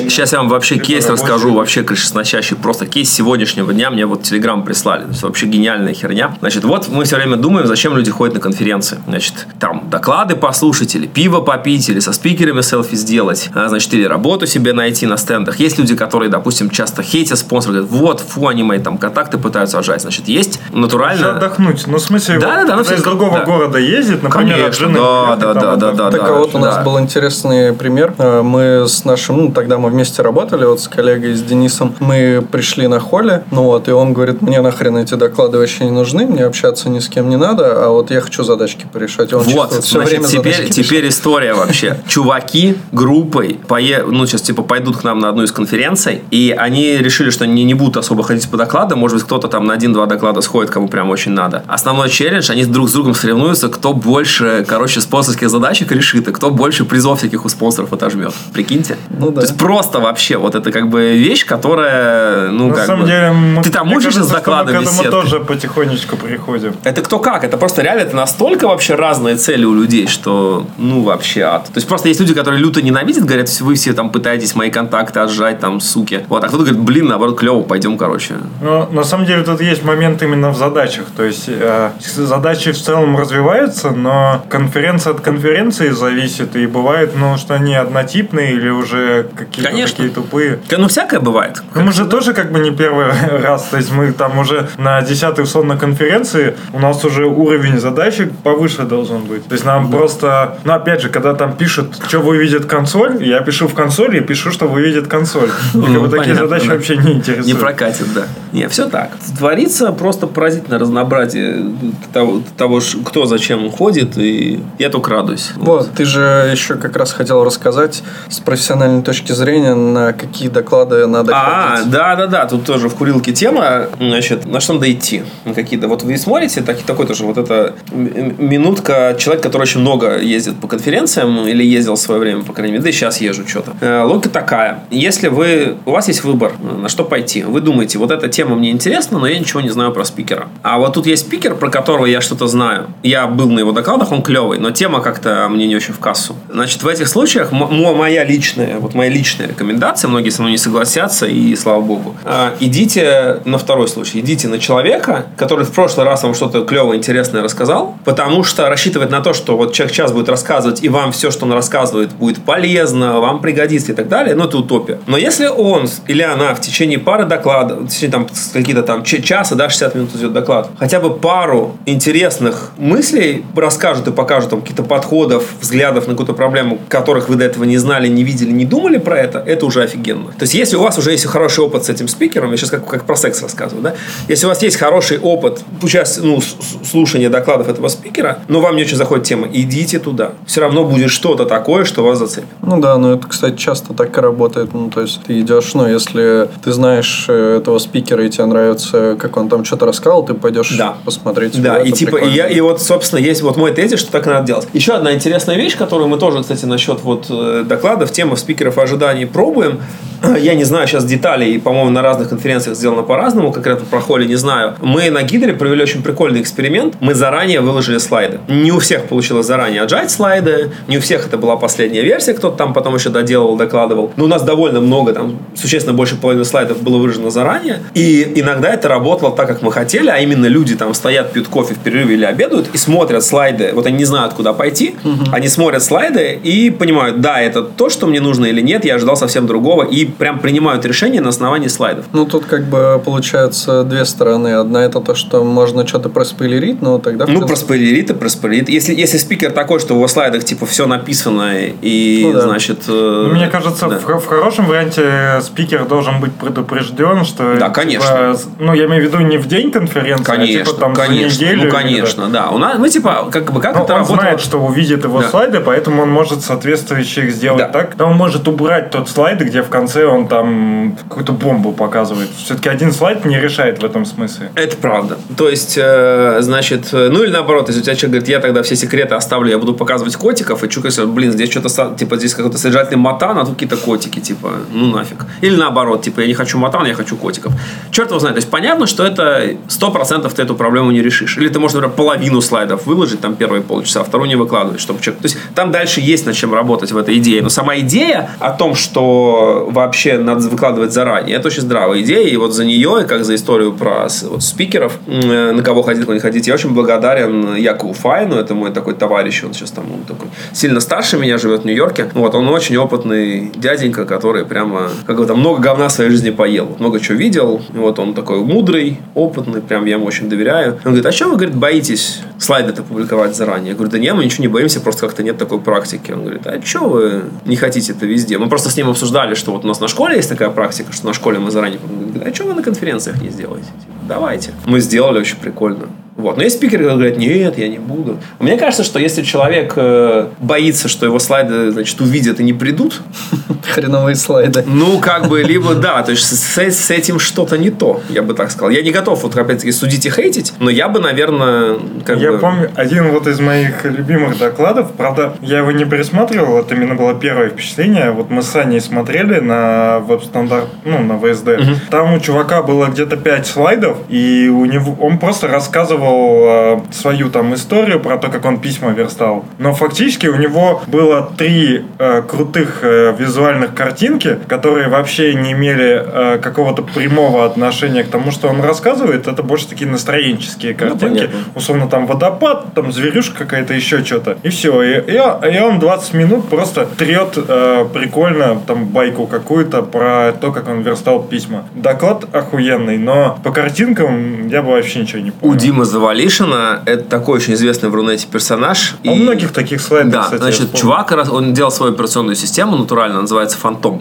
[0.09, 2.57] Сейчас я вам вообще кейс расскажу, вообще крышесносящий.
[2.57, 5.03] Просто кейс сегодняшнего дня мне вот Телеграм прислали.
[5.03, 6.37] То есть вообще гениальная херня.
[6.41, 8.99] Значит, вот мы все время думаем, зачем люди ходят на конференции.
[9.07, 13.51] Значит, там доклады послушать, или пиво попить, или со спикерами селфи сделать.
[13.55, 15.59] А, значит, или работу себе найти на стендах.
[15.61, 19.79] Есть люди, которые, допустим, часто хейтят спонсоров, говорят, вот, фу, они мои там контакты пытаются
[19.79, 20.03] отжать.
[20.03, 21.21] Значит, есть натурально...
[21.21, 21.87] Еще отдохнуть.
[21.87, 23.45] Ну, в смысле, Да, вот да, да, ну, из другого да.
[23.45, 24.99] города ездит, например, от Конечно, жены.
[24.99, 26.11] да, да, там да, да, да.
[26.11, 26.83] Так а вот у нас да.
[26.83, 28.15] был интересный пример.
[28.19, 31.95] Э, Мы с нашим, ну тогда мы вместе работали, вот с коллегой, с Денисом.
[32.01, 35.91] Мы пришли на холле, ну вот, и он говорит, мне нахрен эти доклады вообще не
[35.91, 39.33] нужны, мне общаться ни с кем не надо, а вот я хочу задачки порешать.
[39.33, 42.01] И Он Вот, чисто все значит, время теперь, теперь история вообще.
[42.09, 44.05] Чуваки группой, пое...
[44.07, 47.65] ну, сейчас типа пойдут к нам на одну из конференций, и они решили, что они
[47.65, 50.89] не будут особо ходить по докладам, может быть, кто-то там на один-два доклада сходит, кому
[50.89, 51.65] прям очень надо.
[51.67, 56.51] Основной челлендж, они друг с другом соревнуются, кто больше, короче, спонсорских задачек решит, и кто
[56.51, 58.33] больше призов всяких у спонсоров отожмет.
[58.53, 58.97] Прикиньте?
[59.11, 59.41] Ну да.
[59.41, 63.07] То есть просто вообще, вот это как бы вещь, которая, ну, На как самом бы...
[63.09, 66.75] деле, мы- Ты там кажется, с докладами мы к этому тоже потихонечку приходим.
[66.85, 67.45] Это кто как?
[67.45, 71.65] Это просто реально это настолько вообще разные цели у людей, что ну вообще ад.
[71.65, 75.21] То есть просто есть люди, которые люто ненавидят, говорят, вы все там пытаетесь мои контакты
[75.21, 76.25] отжать, там, суки.
[76.29, 78.35] Вот, а кто-то говорит, блин, наоборот, клево, пойдем, короче.
[78.61, 81.07] Но на самом деле тут есть момент именно в задачах.
[81.17, 86.57] То есть э, задачи в целом развиваются, но конференция от конференции зависит.
[86.57, 89.97] И бывает, ну, что они однотипные или уже какие-то Конечно.
[89.97, 90.59] такие тупые.
[90.77, 91.63] Ну, всякое бывает.
[91.75, 93.07] Ну, мы же тоже как бы не первый
[93.43, 93.65] раз.
[93.65, 98.83] То есть мы там уже на 10-й условно конференции у нас уже уровень задачек повыше
[98.83, 99.47] должен быть.
[99.47, 100.59] То есть нам просто...
[100.65, 104.51] Ну, опять же, когда там пишут, что выведет консоль, я пишу в консоли и пишу,
[104.51, 105.51] что выведет консоль.
[105.75, 106.75] И как Ну, бы такие понятно, задачи да.
[106.75, 107.47] вообще не интересуют.
[107.47, 108.23] Не прокатит, да.
[108.53, 109.11] Не, все так.
[109.39, 111.73] Творится просто поразительное разнообразие
[112.13, 115.51] того, того кто зачем ходит, и я только радуюсь.
[115.57, 121.07] Вот, ты же еще как раз хотел рассказать с профессиональной точки зрения, на какие доклады
[121.07, 121.91] надо А, ходить.
[121.91, 125.23] да, да, да, тут тоже в курилке тема, значит, на что надо идти.
[125.45, 129.81] На Какие-то, вот вы смотрите, так, такой тоже вот эта м- минутка, человек, который очень
[129.81, 133.21] много ездит по конференциям, или ездил в свое время, по крайней мере, да и сейчас
[133.21, 133.73] езжу что-то.
[133.81, 138.11] Э, Логика такая, если вы, у вас есть выбор, на что пойти, вы думаете, вот
[138.11, 140.49] эта тема мне интересна, но я ничего не знаю про спикера.
[140.63, 142.87] А вот тут есть спикер, про которого я что-то знаю.
[143.03, 146.37] Я был на его докладах, он клевый, но тема как-то мне не очень в кассу.
[146.53, 150.59] Значит, в этих случаях моя личная, вот моя личная личная рекомендация, многие со мной не
[150.59, 152.17] согласятся, и слава богу.
[152.25, 156.99] А, идите на второй случай, идите на человека, который в прошлый раз вам что-то клевое,
[156.99, 161.13] интересное рассказал, потому что рассчитывать на то, что вот человек час будет рассказывать, и вам
[161.13, 164.99] все, что он рассказывает, будет полезно, вам пригодится и так далее, ну, это утопия.
[165.07, 169.55] Но если он или она в течение пары докладов, в течение там какие-то там часа,
[169.55, 174.83] да, 60 минут идет доклад, хотя бы пару интересных мыслей расскажут и покажут там какие-то
[174.83, 178.99] подходов, взглядов на какую-то проблему, которых вы до этого не знали, не видели, не думали
[178.99, 180.29] про это, это уже офигенно.
[180.33, 182.87] То есть, если у вас уже есть хороший опыт с этим спикером, я сейчас как,
[182.87, 183.95] как про секс рассказываю, да,
[184.29, 186.41] если у вас есть хороший опыт участвия, ну,
[186.85, 190.33] слушания докладов этого спикера, но вам не очень заходит тема, идите туда.
[190.47, 192.49] Все равно будет что-то такое, что вас зацепит.
[192.63, 194.75] Ну да, но это, кстати, часто так и работает.
[194.75, 199.17] Ну, то есть ты идешь, ну, если ты знаешь э, этого спикера и тебе нравится,
[199.19, 200.97] как он там что-то рассказал, ты пойдешь Да.
[201.05, 201.61] посмотреть.
[201.61, 202.35] Да, это и типа, и, прикольно.
[202.35, 204.69] я, и вот, собственно, есть вот мой тезис, что так надо делать.
[204.73, 208.81] Еще одна интересная вещь, которую мы тоже, кстати, насчет вот э, докладов, темы спикеров и
[209.21, 209.81] ожиданий пробуем.
[210.41, 214.37] Я не знаю сейчас деталей, по-моему, на разных конференциях сделано по-разному, конкретно про Холли не
[214.37, 214.75] знаю.
[214.81, 216.97] Мы на Гидре провели очень прикольный эксперимент.
[217.01, 218.41] Мы заранее выложили слайды.
[218.49, 222.57] Не у всех получилось заранее отжать слайды, не у всех это была последняя версия, кто-то
[222.57, 224.13] там потом еще доделывал, докладывал.
[224.17, 227.83] Но у нас довольно много, там, существенно больше половины слайдов было выложено заранее.
[227.95, 231.75] И иногда это работало так, как мы хотели, а именно люди там стоят, пьют кофе
[231.75, 233.71] в перерыве или обедают и смотрят слайды.
[233.75, 234.95] Вот они не знают, куда пойти.
[235.33, 239.17] Они смотрят слайды и понимают, да, это то, что мне нужно или нет, я ожидал
[239.17, 239.85] совсем другого.
[239.85, 242.07] И прям принимают решение на основании слайдов.
[242.13, 244.55] Ну, тут как бы получается две стороны.
[244.55, 247.27] Одна это то, что можно что-то проспойлерить, но тогда...
[247.27, 248.69] Ну, проспойлерит и проспойлерит.
[248.69, 252.41] Если, если спикер такой, что в его слайдах типа все написано и, Ну да.
[252.43, 252.85] значит...
[252.89, 253.99] э, Ну, Мне кажется, да.
[253.99, 257.55] в, в хорошем варианте спикер должен быть предупрежден, что...
[257.55, 258.35] Да, типа, конечно.
[258.35, 261.31] с- ну, я имею в виду не в день конференции, Конечно, а типа там конечно,
[261.31, 261.57] за неделю.
[261.59, 262.51] ну или конечно, да.
[262.51, 264.21] У нас, мы типа, как бы, как Ну, это он работало?
[264.21, 265.29] знает, что увидит его Да.
[265.29, 267.69] слайды, поэтому он может соответствующие их сделать Да.
[267.69, 267.97] так.
[267.97, 272.29] Да, он может убрать тот слайд, где в конце он там какую-то бомбу показывает.
[272.37, 274.51] Все-таки один слайд не решает в этом смысле.
[274.55, 275.19] Это правда.
[275.37, 278.63] То есть, э, значит, э, ну или наоборот, если у тебя человек говорит, я тогда
[278.63, 282.35] все секреты оставлю, я буду показывать котиков, и чувак говорит, блин, здесь что-то, типа, здесь
[282.35, 285.25] какой-то содержательный матан, а тут какие-то котики, типа, ну нафиг.
[285.41, 287.53] Или наоборот, типа, я не хочу матан, я хочу котиков.
[287.91, 288.37] Черт его знает.
[288.37, 291.37] То есть, понятно, что это 100% ты эту проблему не решишь.
[291.39, 295.01] Или ты можешь, например, половину слайдов выложить, там, первые полчаса, а вторую не выкладывать, чтобы
[295.01, 295.23] человек...
[295.23, 297.43] То есть, там дальше есть над чем работать в этой идее.
[297.43, 302.29] Но сама идея о том, что вообще надо выкладывать заранее, это очень здравая идея.
[302.29, 306.05] И вот за нее, и как за историю про вот, спикеров, э, на кого ходить,
[306.05, 309.85] кого не ходить, я очень благодарен Якову Файну, это мой такой товарищ, он сейчас там
[309.93, 312.09] он такой сильно старше меня, живет в Нью-Йорке.
[312.15, 316.31] Вот, он очень опытный дяденька, который прямо, как бы там, много говна в своей жизни
[316.31, 317.61] поел, много чего видел.
[317.71, 320.75] Вот он такой мудрый, опытный, прям я ему очень доверяю.
[320.85, 323.71] Он говорит, а что вы, говорит, боитесь слайды-то публиковать заранее?
[323.71, 326.13] Я говорю, да не, мы ничего не боимся, просто как-то нет такой практики.
[326.13, 328.39] Он говорит, а что вы не хотите это везде?
[328.39, 331.07] Мы просто с ним обсуждали, что вот у нас на школе есть такая практика, что
[331.07, 331.81] на школе мы заранее...
[331.83, 333.67] Он говорит, а что вы на конференциях не сделаете?
[333.67, 334.53] Типа, Давайте.
[334.67, 335.89] Мы сделали, очень прикольно.
[336.21, 336.37] Вот.
[336.37, 338.19] Но есть спикеры, которые говорят, нет, я не буду.
[338.39, 343.01] Мне кажется, что если человек э, боится, что его слайды, значит, увидят и не придут,
[343.75, 344.65] Хреновые слайды.
[344.67, 348.35] ну, как бы, либо да, то есть с, с этим что-то не то, я бы
[348.35, 348.71] так сказал.
[348.71, 352.39] Я не готов, вот опять-таки, судить и хейтить, но я бы, наверное, как Я бы...
[352.39, 357.15] помню один вот из моих любимых докладов, правда, я его не пересматривал, это именно было
[357.15, 358.11] первое впечатление.
[358.11, 361.77] Вот мы с Саней смотрели на веб-стандарт, ну, на VSD.
[361.91, 367.31] Там у чувака было где-то 5 слайдов, и у него он просто рассказывал э, свою
[367.31, 369.45] там историю про то, как он письма верстал.
[369.59, 376.03] Но фактически у него было три э, крутых э, визуальных картинки, которые вообще не имели
[376.05, 379.27] э, какого-то прямого отношения к тому, что он рассказывает.
[379.27, 381.39] Это больше такие настроенческие картинки понятно.
[381.55, 384.39] условно там водопад, там зверюшка какая-то, еще что-то.
[384.43, 384.83] И все.
[384.83, 390.53] И, и, и он 20 минут просто трет э, прикольно там байку какую-то про то,
[390.53, 391.65] как он верстал письма.
[391.75, 395.57] Доклад охуенный, но по картинкам я бы вообще ничего не У понял.
[395.57, 398.95] Димы Завалишина это такой очень известный в Рунете персонаж.
[399.07, 403.21] А у многих таких слайдов, Да, кстати, значит, чувак, он делал свою операционную систему натурально,
[403.21, 404.01] называется «Фантом».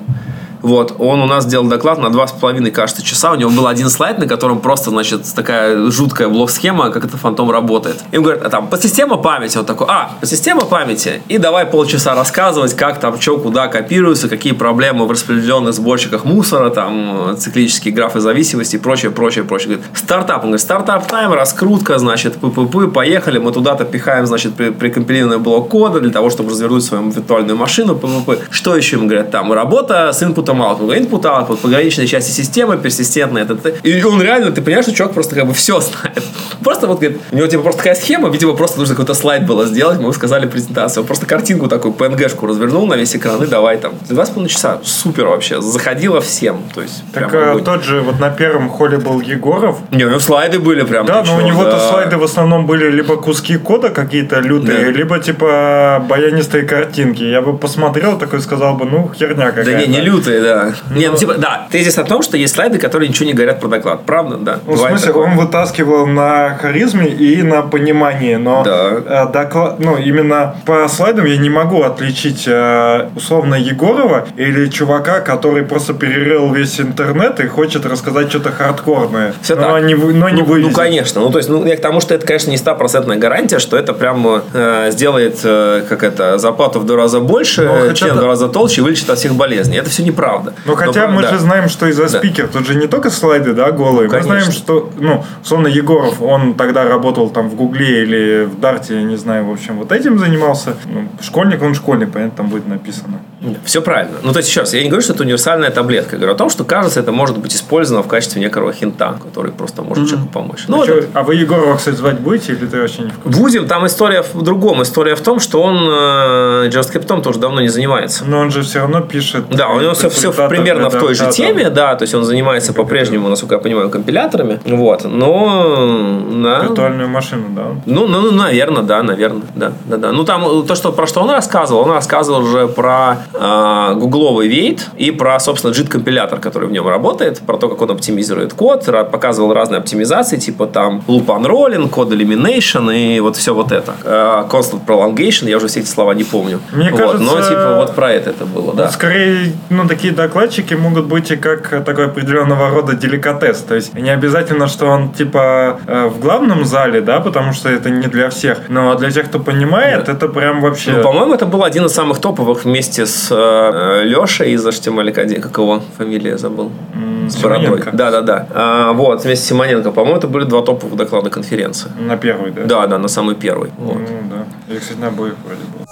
[0.69, 3.31] Вот, он у нас делал доклад на два с половиной, кажется, часа.
[3.31, 7.49] У него был один слайд, на котором просто, значит, такая жуткая блок-схема, как это фантом
[7.49, 7.97] работает.
[8.11, 9.57] Им говорят, а там, по система памяти.
[9.57, 11.23] Он такой, а, по система памяти.
[11.27, 16.69] И давай полчаса рассказывать, как там, что, куда копируется, какие проблемы в распределенных сборщиках мусора,
[16.69, 19.69] там, циклические графы зависимости и прочее, прочее, прочее.
[19.69, 20.43] Говорит, стартап.
[20.43, 25.69] Он говорит, стартап тайм, раскрутка, значит, пы поехали, мы туда-то пихаем, значит, при- прикомпилированный блок
[25.69, 29.31] кода для того, чтобы развернуть свою виртуальную машину, п Что еще им говорят?
[29.31, 33.44] Там, работа с инпутом output, input output, пограничные части системы, персистентные.
[33.45, 33.69] Это, это.
[33.84, 36.23] И он реально, ты понимаешь, что чувак просто как бы все знает.
[36.64, 39.65] просто вот, говорит, у него типа просто такая схема, видимо, просто нужно какой-то слайд было
[39.65, 41.03] сделать, мы ему сказали презентацию.
[41.03, 43.94] Он просто картинку такую, PNG-шку развернул на весь экран и давай там.
[44.10, 44.80] Два с половиной часа.
[44.84, 45.61] Супер вообще.
[45.61, 46.64] Заходило всем.
[46.73, 47.64] То есть, Так огонь.
[47.64, 49.77] тот же вот на первом холле был Егоров.
[49.91, 51.06] Не, у него слайды были прям.
[51.06, 51.90] Да, но у него-то да.
[51.90, 54.91] слайды в основном были либо куски кода какие-то лютые, Да.
[54.91, 57.23] либо типа баянистые картинки.
[57.23, 59.72] Я бы посмотрел такой сказал бы, ну, херня какая-то.
[59.72, 60.74] Да не, не лютые, да.
[60.95, 63.68] Не, ну типа, да, тезис о том, что есть слайды, которые ничего не говорят про
[63.68, 64.06] доклад.
[64.06, 64.38] Правда?
[64.38, 64.60] Да.
[64.66, 65.28] Ну, в смысле, такое.
[65.28, 69.26] он вытаскивал на харизме и на понимании, но Да.
[69.28, 75.20] э, доклад, ну, именно по слайдам я не могу отличить э, условно Егорова или чувака,
[75.22, 79.34] который просто перерыл весь интернет и хочет рассказать что-то хардкорное.
[79.41, 79.84] Всё но так.
[79.84, 80.72] не, но не ну, вывезет.
[80.72, 81.22] ну, конечно.
[81.22, 83.94] Ну, то есть, ну, я к тому, что это, конечно, не стопроцентная гарантия, что это
[83.94, 88.28] прям э, сделает, э, как это, зарплату в два раза больше, Ну, член в два
[88.28, 89.78] раза толще и вылечит от всех болезней.
[89.78, 90.28] Это все неправда.
[90.65, 91.30] Ну, хотя Но, мы да.
[91.30, 92.19] же знаем, что из-за Да.
[92.19, 94.07] спикер, тут же не только слайды, да, голые.
[94.07, 94.23] мы конечно.
[94.31, 99.03] знаем, что, ну, условно, Егоров, он тогда работал там в Гугле или в Дарте, я
[99.03, 100.73] не знаю, в общем, вот этим занимался.
[100.85, 103.19] Ну, школьник, он школьник, понятно, там будет написано.
[103.64, 104.18] Все правильно.
[104.24, 106.16] Ну, то есть, еще раз, я не говорю, что это универсальная таблетка.
[106.16, 109.52] Я говорю о том, что, кажется, это может быть использовано в качестве некого хинта, который
[109.52, 110.66] просто может человеку помочь.
[110.68, 113.20] Ну, а, вот это- а вы Егорова, кстати, звать будете или ты вообще не в
[113.20, 113.40] курсе?
[113.40, 114.82] Будем, там история в другом.
[114.82, 118.26] История в том, что он э, JavaScript тоже давно не занимается.
[118.26, 119.45] Но он же все равно пишет.
[119.49, 122.74] Да, у него все, все примерно в той же теме, да, то есть он занимается
[122.74, 127.64] по-прежнему, насколько я понимаю, компиляторами, вот, но, да, Виртуальную машину, да.
[127.86, 130.11] ну, ну, ну, наверное, да, наверное, да, да, да.
[130.11, 134.88] Ну, там э, то, что, про что он рассказывал, он рассказывал уже про гугловый вейт
[134.97, 139.53] и про, собственно, JIT-компилятор, который в нем работает, про то, как он оптимизирует код, показывал
[139.53, 143.93] разные оптимизации, типа там loop unrolling, code elimination и вот все вот это.
[144.03, 146.60] Э, constant prolongation, я уже все эти слова не помню.
[146.72, 148.89] Мне вот, кажется, но, типа, вот про это это было, да.
[148.89, 153.60] Скорее, ну, такие докладчики могут быть и как такой определенного рода деликатес.
[153.60, 157.89] То есть, не обязательно, что он, типа, э, в главном зале, да, потому что это
[157.89, 158.69] не для всех.
[158.69, 160.14] Но для тех, кто понимает, Да.
[160.14, 160.91] это прям вообще...
[160.91, 165.41] Ну, по-моему, это был один из самых топовых вместе с э, Лешей из HTML Академии.
[165.41, 166.71] Как его фамилия забыл?
[166.95, 167.83] М, С бородой.
[167.93, 168.47] Да, да, да.
[168.53, 169.91] А, вот, вместе с Симоненко.
[169.91, 171.89] По-моему, это были два топовых доклада конференции.
[171.99, 172.63] На первый, да?
[172.65, 173.71] Да, да, на самый первый.
[173.77, 173.97] Вот.
[173.97, 174.73] Ну, да.
[174.73, 175.85] Я, кстати, на обоих вроде был.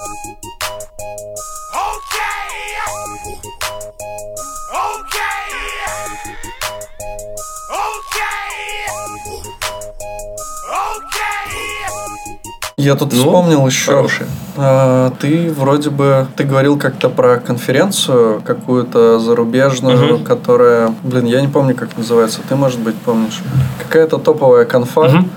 [12.79, 13.91] Я тут Ну, вспомнил еще.
[13.91, 14.27] хороший.
[14.55, 20.23] а, ты вроде бы ты говорил как-то про конференцию какую-то зарубежную, Мгм.
[20.23, 22.39] которая, блин, я не помню, как называется.
[22.47, 23.41] Ты, может быть, помнишь?
[23.79, 25.29] Какая-то топовая конфа, Мгм.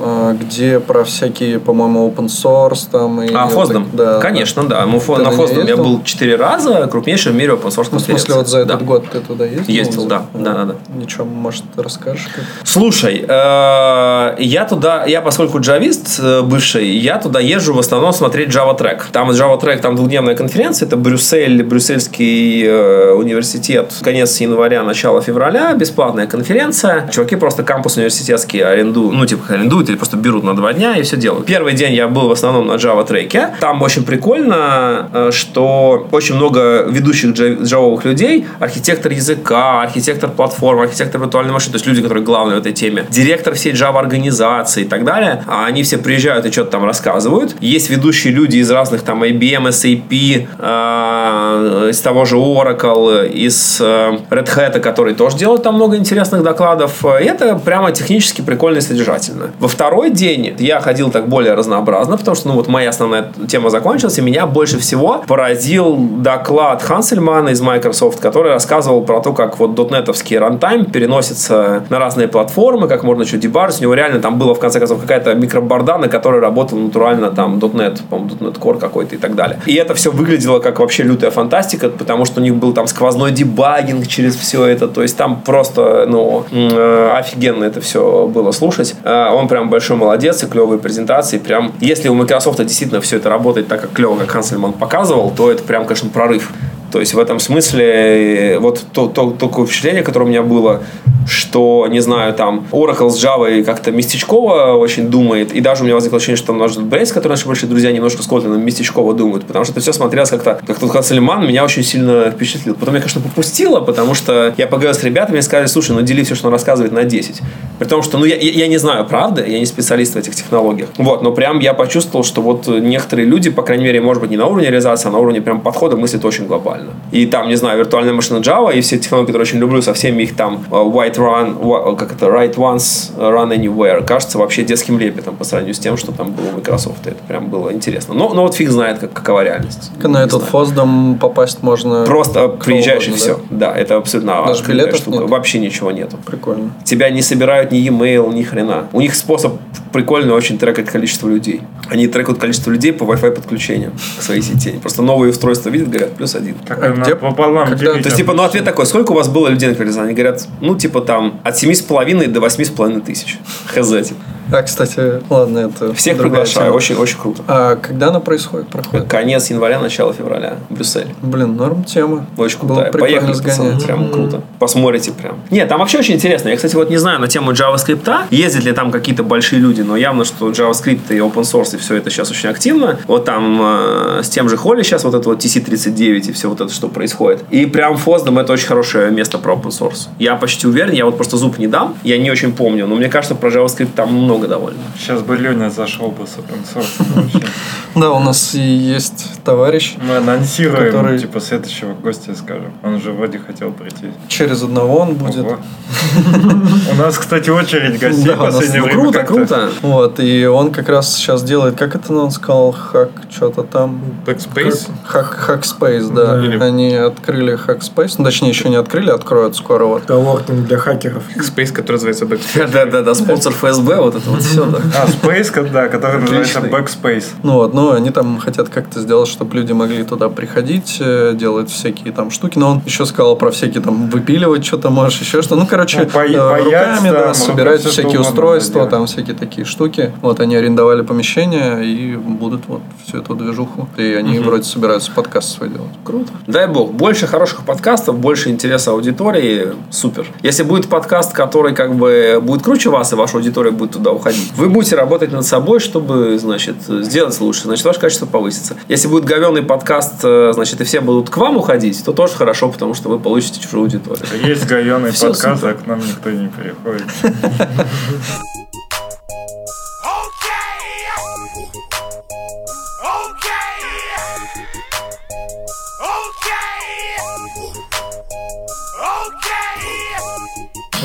[0.00, 3.88] А, где про всякие, по-моему, open source там и А, Фоздом?
[3.92, 4.18] Да.
[4.20, 4.86] Конечно, да.
[4.86, 8.02] Мы Ты на ней я был четыре раза, крупнейшая в мире open source Ну, в
[8.02, 8.84] смысле, вот за этот Да.
[8.84, 9.74] год ты туда ездил?
[9.74, 10.26] Ездил, да.
[10.34, 10.74] Да, да, да.
[10.94, 12.28] Ничего, может, расскажешь?
[12.34, 12.44] как?
[12.64, 18.48] Слушай, э, я туда, я поскольку джавист э, бывший, я туда езжу в основном смотреть
[18.48, 19.02] Java Track.
[19.12, 25.74] Там Java Track, там двухдневная конференция, это Брюссель, Брюссельский э, университет, конец января, начало февраля,
[25.74, 27.08] бесплатная конференция.
[27.12, 29.42] Чуваки просто кампус университетский арендуют, ну, типа,
[29.74, 31.46] арендуют или просто берут на два дня и все делают.
[31.46, 33.58] Первый день я был в основном на Java Track.
[33.60, 40.84] Там очень прикольно, э, что очень много ведущих джав- джавовых людей, архитектор языка, архитектор платформы,
[40.84, 44.82] архитектор виртуальной машины, то есть люди, которые главные в этой теме, директор всей Java организации
[44.82, 47.56] и так далее, а они все приезжают и что-то там рассказывают.
[47.60, 54.18] Есть ведущие люди из разных там IBM, SAP, э, из того же Oracle, из э,
[54.30, 57.04] Red Hat, которые тоже делают там много интересных докладов.
[57.04, 59.50] И это прямо технически прикольно и содержательно.
[59.64, 63.70] Во второй день я ходил так более разнообразно, потому что, ну, вот моя основная тема
[63.70, 69.58] закончилась, и меня больше всего поразил доклад Хансельмана из Microsoft, который рассказывал про то, как
[69.58, 73.80] вот дотнетовский рантайм переносится на разные платформы, как можно что дебажить.
[73.80, 77.58] У него реально там было, в конце концов, какая-то микроборда, на которой работал натурально там
[77.58, 79.62] .NET, по-моему, .NET Core какой-то и так далее.
[79.64, 83.32] И это все выглядело как вообще лютая фантастика, потому что у них был там сквозной
[83.32, 88.94] дебагинг через все это, то есть там просто, ну, э, офигенно это все было слушать.
[89.04, 91.38] Э, Он прям большой молодец и клевые презентации.
[91.38, 95.48] Прям, если у Microsoft действительно все это работает так, как клево, как Хансельман показывал, то
[95.48, 96.50] это прям, конечно, прорыв.
[96.94, 100.84] То есть в этом смысле э, вот то, то, такое впечатление, которое у меня было,
[101.26, 105.94] что, не знаю, там Oracle с Java как-то местечково очень думает, и даже у меня
[105.94, 109.44] возникло ощущение, что там наш Брейс, который наши большие друзья, немножко с Kotlin местечково думают,
[109.44, 112.74] потому что это все смотрелось как-то, как тут Хансельман меня очень сильно впечатлил.
[112.74, 116.22] Потом я, конечно, попустила, потому что я поговорил с ребятами и сказали, слушай, ну дели
[116.22, 117.40] все, что он рассказывает на 10.
[117.78, 120.90] При том, что, ну, я, я не знаю, правда, я не специалист в этих технологиях.
[120.98, 124.36] Вот, но прям я почувствовал, что вот некоторые люди, по крайней мере, может быть, не
[124.36, 126.83] на уровне реализации, а на уровне прям подхода мыслят очень глобально.
[126.84, 127.00] Нормально.
[127.12, 130.22] И там, не знаю, виртуальная машина Java и все технологии, которые очень люблю, со всеми
[130.22, 134.98] их там э, white run, wha- как это, write once, run anywhere, кажется вообще детским
[134.98, 137.06] лепетом по сравнению с тем, что там было у Microsoft.
[137.06, 138.14] Это прям было интересно.
[138.14, 139.90] Но, но вот фиг знает, как, какова реальность.
[140.02, 140.46] На Не этот знаю.
[140.46, 142.04] фоздом попасть можно...
[142.04, 143.40] Просто приезжаешь и угодно, все.
[143.50, 143.74] Да?
[143.76, 145.18] это абсолютно Даже билетов штука.
[145.18, 145.30] нет?
[145.30, 146.16] Вообще ничего нету.
[146.24, 146.72] Прикольно.
[146.84, 148.88] Тебя не собирают ни e-mail, ни хрена.
[148.92, 149.54] У них способ
[149.92, 151.62] прикольный очень трекать количество людей.
[151.88, 154.70] Они трекают количество людей по Wi-Fi подключению к своей сети.
[154.70, 156.54] Они Просто новые устройства видят, говорят, плюс один.
[156.66, 159.28] Как А где- пополам когда- делить То есть, типа, ну, ответ такой, сколько у вас
[159.28, 160.06] было людей на квалификации?
[160.06, 163.38] Они говорят, ну, типа, там, от 7,5 до 8,5 тысяч.
[163.66, 164.20] Хз, типа.
[164.52, 165.94] А, кстати, ладно, это...
[165.94, 166.76] Всех приглашаю, тема.
[166.76, 167.42] очень, очень круто.
[167.48, 168.68] А когда она происходит?
[168.68, 169.08] Проходит?
[169.08, 170.58] Конец января, начало февраля.
[170.68, 171.08] Брюссель.
[171.22, 172.26] Блин, норм тема.
[172.36, 172.92] Очень крутая.
[172.92, 174.42] Поехали, пацаны, прям круто.
[174.58, 175.38] Посмотрите прям.
[175.50, 176.50] Нет, там вообще очень интересно.
[176.50, 179.96] Я, кстати, вот не знаю на тему JavaScript, ездят ли там какие-то большие люди, но
[179.96, 182.98] явно, что JavaScript и open source и все это сейчас очень активно.
[183.06, 186.60] Вот там э, с тем же Холли сейчас вот это вот TC39 и все вот
[186.66, 187.44] это, что происходит.
[187.50, 190.08] И прям Фоздом это очень хорошее место про open source.
[190.18, 193.08] Я почти уверен, я вот просто зуб не дам, я не очень помню, но мне
[193.08, 194.78] кажется, про JavaScript там много довольно.
[194.98, 197.40] Сейчас бы Леня зашел бы с open source вообще.
[197.94, 199.94] Да, у нас и есть товарищ.
[200.02, 202.72] Мы анонсируем, Который- типа, следующего гостя скажем.
[202.82, 204.06] Он же вроде хотел прийти.
[204.26, 205.46] Через одного он будет.
[206.92, 209.70] У нас, кстати, очередь гостей в последнее Ну, время круто, круто.
[209.82, 214.00] Вот, и он как раз сейчас делает, как это он сказал, хак, что-то там.
[214.26, 214.88] Backspace.
[215.04, 216.40] Хак, Hackspace, да.
[216.44, 220.04] Или- Они открыли Hackspace, ну, точнее, еще не открыли, откроют скоро вот.
[220.04, 221.22] Коворкинг для хакеров.
[221.36, 222.70] Backspace, который называется Backspace.
[222.72, 224.78] Да-да-да, спонсор ФСБ, вот это вот все, да.
[224.96, 226.60] А, Space, да, который называется.
[226.60, 227.26] Backspace.
[227.42, 231.70] Ну вот, ну они там хотят как-то сделать, чтобы люди могли туда приходить, э, делать
[231.70, 232.58] всякие там штуки.
[232.58, 235.56] Но он еще сказал про всякие там выпиливать что-то можешь, еще что.
[235.56, 240.12] Ну, короче, Ну, э, руками, да, собирать всякие устройства, там всякие такие штуки.
[240.22, 243.88] Вот они арендовали помещение и будут вот всю эту движуху.
[243.96, 245.90] И они вроде собираются подкаст свой делать.
[246.04, 246.32] Круто.
[246.46, 250.26] Дай бог, больше хороших подкастов, больше интереса аудитории, супер.
[250.42, 254.52] Если будет подкаст, который как бы будет круче вас, и ваша аудитория будет туда уходить,
[254.56, 258.76] вы будете работать над собой, чтобы, значит, сделать лучше, значит, ваше качество повысится.
[258.88, 262.68] Если будет говенный подкаст, э, значит, и все будут к вам уходить, то тоже хорошо,
[262.68, 264.24] потому что вы получите чужую аудиторию.
[264.42, 267.04] Есть говеный Всё подкаст, а к нам никто не приходит.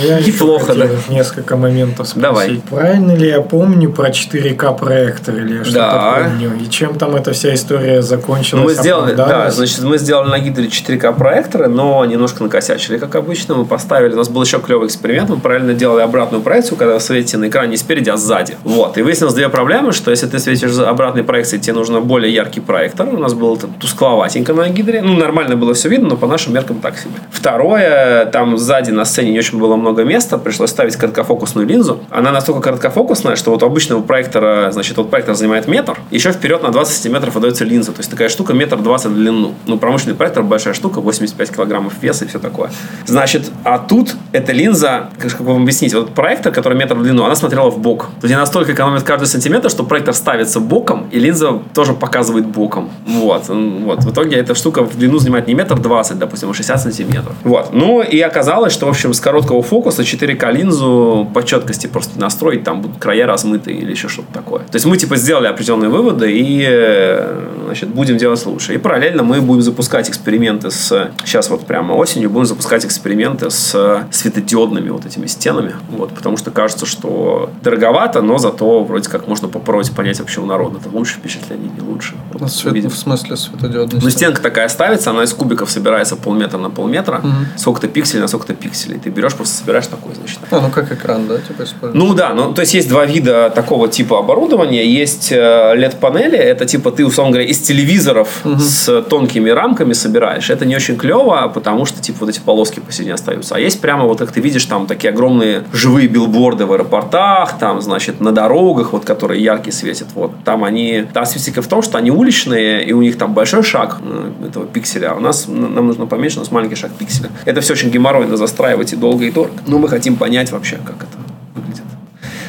[0.01, 1.13] Я Неплохо, хотел да.
[1.13, 2.21] несколько моментов спросить.
[2.21, 2.61] Давай.
[2.69, 6.51] Правильно ли я помню про 4К проектор или я что-то помню?
[6.61, 8.63] И чем там эта вся история закончилась?
[8.63, 13.55] мы сделали, да, значит, мы сделали на Гидре 4К проекторы, но немножко накосячили, как обычно.
[13.55, 16.99] Мы поставили, у нас был еще клевый эксперимент, мы правильно делали обратную проекцию, когда вы
[16.99, 18.57] светите на экране не спереди, а сзади.
[18.63, 18.97] Вот.
[18.97, 22.59] И выяснилось две проблемы, что если ты светишь за обратной проекцией, тебе нужно более яркий
[22.59, 23.07] проектор.
[23.09, 25.01] У нас было там тускловатенько на Гидре.
[25.01, 27.13] Ну, нормально было все видно, но по нашим меркам так себе.
[27.31, 31.99] Второе, там сзади на сцене не очень было много места, пришлось ставить короткофокусную линзу.
[32.10, 36.64] Она настолько короткофокусная, что вот у обычного проектора, значит, вот проектор занимает метр, еще вперед
[36.64, 37.91] на 20 сантиметров выдается линза.
[37.91, 39.53] То есть такая штука метр двадцать в длину.
[39.66, 42.72] Ну, промышленный проектор большая штука, 85 килограммов веса и все такое.
[43.06, 47.24] Значит, а тут эта линза, как, как вам объяснить, вот проектор, который метр в длину,
[47.24, 48.07] она смотрела в бок.
[48.20, 52.45] То есть она настолько экономит каждый сантиметр, что проектор ставится боком, и линза тоже показывает
[52.45, 52.90] боком.
[53.06, 53.44] Вот.
[53.49, 54.03] Вот.
[54.03, 57.34] В итоге эта штука в длину занимает не метр двадцать, допустим, а 60 сантиметров.
[57.44, 57.74] Вот.
[57.74, 62.64] Ну, и оказалось, что, в общем, с короткого фокуса 4К линзу по четкости просто настроить,
[62.64, 64.60] там будут края размыты или еще что-то такое.
[64.61, 68.73] То есть мы, типа, сделали определенные выводы и, э, значит, будем делать лучше.
[68.73, 71.10] И параллельно мы будем запускать эксперименты с...
[71.23, 75.76] Сейчас вот прямо осенью будем запускать эксперименты с светодиодными вот этими стенами.
[75.89, 80.45] Вот, потому что кажется, что дороговато, но зато вроде как можно попробовать понять вообще у
[80.45, 80.80] народа.
[80.80, 82.15] Это лучше впечатление, не лучше.
[82.31, 84.03] Вот, Ну, свет- в смысле светодиодности.
[84.03, 87.22] Ну, стенка такая ставится, она из кубиков собирается полметра на полметра.
[87.57, 88.99] Сколько-то пикселей на сколько-то пикселей.
[88.99, 90.39] Ты берешь, просто собираешь такой, значит.
[90.49, 92.03] А, ну как экран, да, типа используешь?
[92.03, 94.83] Ну да, ну то есть есть два вида такого типа оборудования.
[94.83, 95.35] Есть э,
[95.75, 100.49] LED-панели, это типа ты, условно говоря, из телевизоров с тонкими рамками собираешь.
[100.49, 103.55] Это не очень клево, потому что типа вот эти полоски посередине остаются.
[103.55, 107.81] А есть прямо вот, как ты видишь, там такие огромные живые билборды в аэропортах, там,
[107.81, 110.07] значит, на дорогах, вот, которые яркие светят.
[110.15, 111.05] Вот там они...
[111.13, 114.65] Там специфика в том, что они уличные, и у них там большой шаг э, этого
[114.65, 117.29] пикселя, а у нас, нам нужно поменьше, у нас маленький шаг пикселя.
[117.45, 119.59] Это все очень геморройно застраивать и долго, и дорого.
[119.68, 121.18] Но мы хотим понять вообще, как это
[121.56, 121.84] выглядит.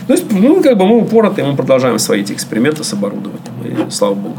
[0.07, 3.87] То есть, ну, как бы мы упоротые, мы продолжаем свои эти эксперименты с оборудованием.
[3.89, 4.39] И слава богу.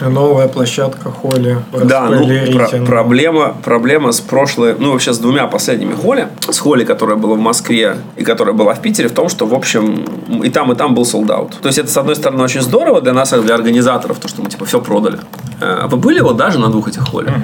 [0.00, 1.58] Новая площадка Холли.
[1.84, 2.86] Да, ну, про- ну.
[2.86, 7.40] проблема, проблема с прошлой, ну, вообще с двумя последними холли, с холли, которая была в
[7.40, 10.04] Москве и которая была в Питере, в том, что, в общем,
[10.42, 11.58] и там, и там был солдат.
[11.60, 14.40] То есть, это, с одной стороны, очень здорово для нас, как для организаторов, то, что
[14.42, 15.18] мы, типа, все продали.
[15.60, 17.34] Э, Вы были вот даже на двух этих холлях?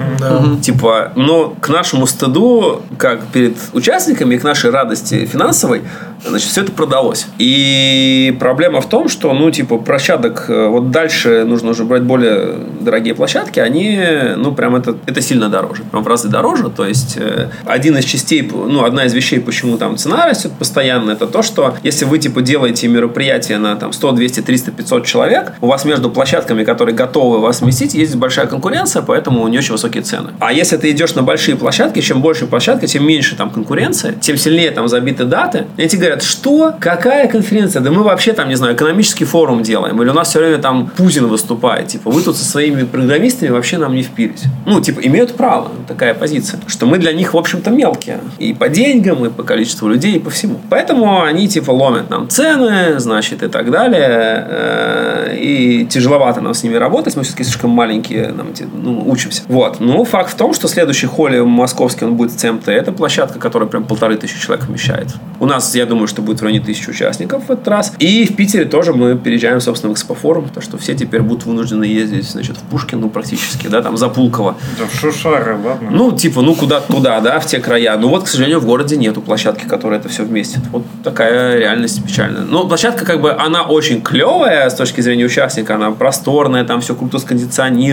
[0.62, 5.82] Типа, но к нашему стыду, как перед участниками, и к нашей радости финансовой,
[6.26, 7.26] значит, все это продалось.
[7.38, 12.54] И проблема в том, что, ну, типа, площадок, э, вот дальше нужно уже брать более
[12.80, 14.00] дорогие площадки, они,
[14.36, 15.82] ну, прям это, это сильно дороже.
[15.90, 16.70] Прям в разы дороже.
[16.70, 21.12] То есть, э, один из частей, ну, одна из вещей, почему там цена растет постоянно,
[21.12, 25.52] это то, что если вы, типа, делаете мероприятие на там 100, 200, 300, 500 человек,
[25.60, 30.02] у вас между площадками, которые готовы вас вместить, есть большая конкуренция, поэтому не очень высокие
[30.02, 30.30] цены.
[30.38, 34.36] А если ты идешь на большие площадки, чем больше площадка, тем меньше там конкуренция, тем
[34.36, 35.66] сильнее там забиты даты.
[35.76, 36.74] И тебе говорят, что?
[36.80, 37.82] Какая конференция?
[37.82, 40.00] Да мы вообще там, не знаю, экономический форум делаем.
[40.02, 41.88] Или у нас все время там Путин выступает.
[41.88, 44.44] Типа, вы тут со своими программистами вообще нам не впились.
[44.66, 45.70] Ну, типа, имеют право.
[45.88, 46.60] Такая позиция.
[46.66, 48.20] Что мы для них, в общем-то, мелкие.
[48.38, 50.60] И по деньгам, и по количеству людей, и по всему.
[50.70, 54.46] Поэтому они, типа, ломят нам цены, значит, и так далее.
[54.48, 57.16] Э, И тяжеловато нам с ними работать.
[57.16, 57.95] Мы все-таки слишком маленькие,
[58.36, 59.42] нам, те- ну, учимся.
[59.48, 59.80] Вот.
[59.80, 62.68] Ну, факт в том, что следующий холле московский, он будет в ЦМТ.
[62.68, 65.08] Это площадка, которая прям полторы тысячи человек вмещает.
[65.40, 67.92] У нас, я думаю, что будет в районе тысячи участников в этот раз.
[67.98, 71.84] И в Питере тоже мы переезжаем, собственно, в экспофорум, потому что все теперь будут вынуждены
[71.84, 74.56] ездить, значит, в Пушкин, ну, практически, да, там, за Пулково.
[74.78, 75.90] Да в Шушары, ладно.
[75.90, 77.96] Ну, типа, ну, куда-то туда, да, в те края.
[77.96, 80.60] Ну, вот, к сожалению, в городе нету площадки, которая это все вместит.
[80.72, 82.42] Вот такая реальность печальная.
[82.42, 86.94] Ну, площадка, как бы, она очень клевая с точки зрения участника, она просторная, там все
[86.94, 87.85] круто с кондиционированием,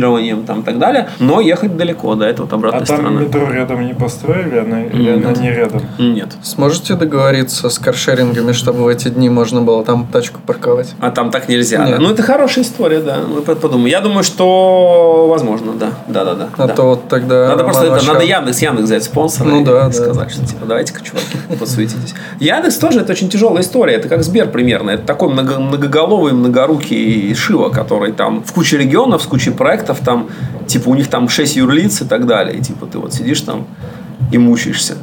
[0.46, 3.22] там, и так далее, но ехать далеко, да, это вот обратная А там сторона.
[3.22, 5.82] метро рядом не построили, она, или она не рядом?
[5.98, 6.30] Нет.
[6.42, 10.94] Сможете договориться с каршерингами, чтобы в эти дни можно было там тачку парковать?
[11.00, 11.86] А там так нельзя.
[11.86, 11.98] Нет.
[11.98, 12.02] да.
[12.02, 13.18] Ну, это хорошая история, да.
[13.28, 13.88] Мы под- подумаем.
[13.88, 15.90] Я думаю, что возможно, да.
[16.08, 16.50] Да, да, да.
[16.58, 16.74] А да.
[16.74, 17.48] то вот тогда...
[17.50, 19.92] Надо просто это, надо Яндекс, Яндекс взять спонсора Ну и да, да.
[19.92, 22.14] сказать, что типа давайте-ка, чуваки, подсуетитесь.
[22.40, 23.96] Яндекс тоже это очень тяжелая история.
[23.96, 24.92] Это как Сбер примерно.
[24.92, 30.30] Это такой много- многоголовый, многорукий Шива, который там в куче регионов, с кучей проектов, там,
[30.68, 32.58] типа у них там 6 юрлиц и так далее.
[32.58, 33.68] И типа ты вот сидишь там
[34.32, 34.96] и мучаешься.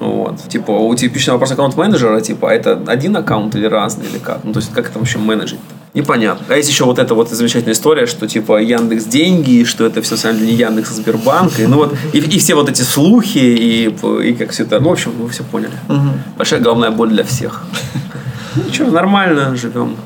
[0.00, 0.46] Вот.
[0.48, 4.44] Типа, у типичного вопрос аккаунт-менеджера, типа, а это один аккаунт или разный, или как?
[4.44, 5.58] Ну, то есть, как это вообще менеджить?
[5.94, 6.44] Непонятно.
[6.50, 10.16] А есть еще вот эта вот замечательная история, что типа Яндекс деньги, что это все
[10.16, 11.58] самом деле не Яндекс, а Сбербанк.
[11.58, 13.88] И, ну вот, и, и все вот эти слухи, и,
[14.22, 14.78] и как все это.
[14.78, 15.72] Ну, в общем, вы все поняли.
[16.36, 17.64] Большая головная боль для всех.
[18.66, 19.96] Ничего, нормально живем.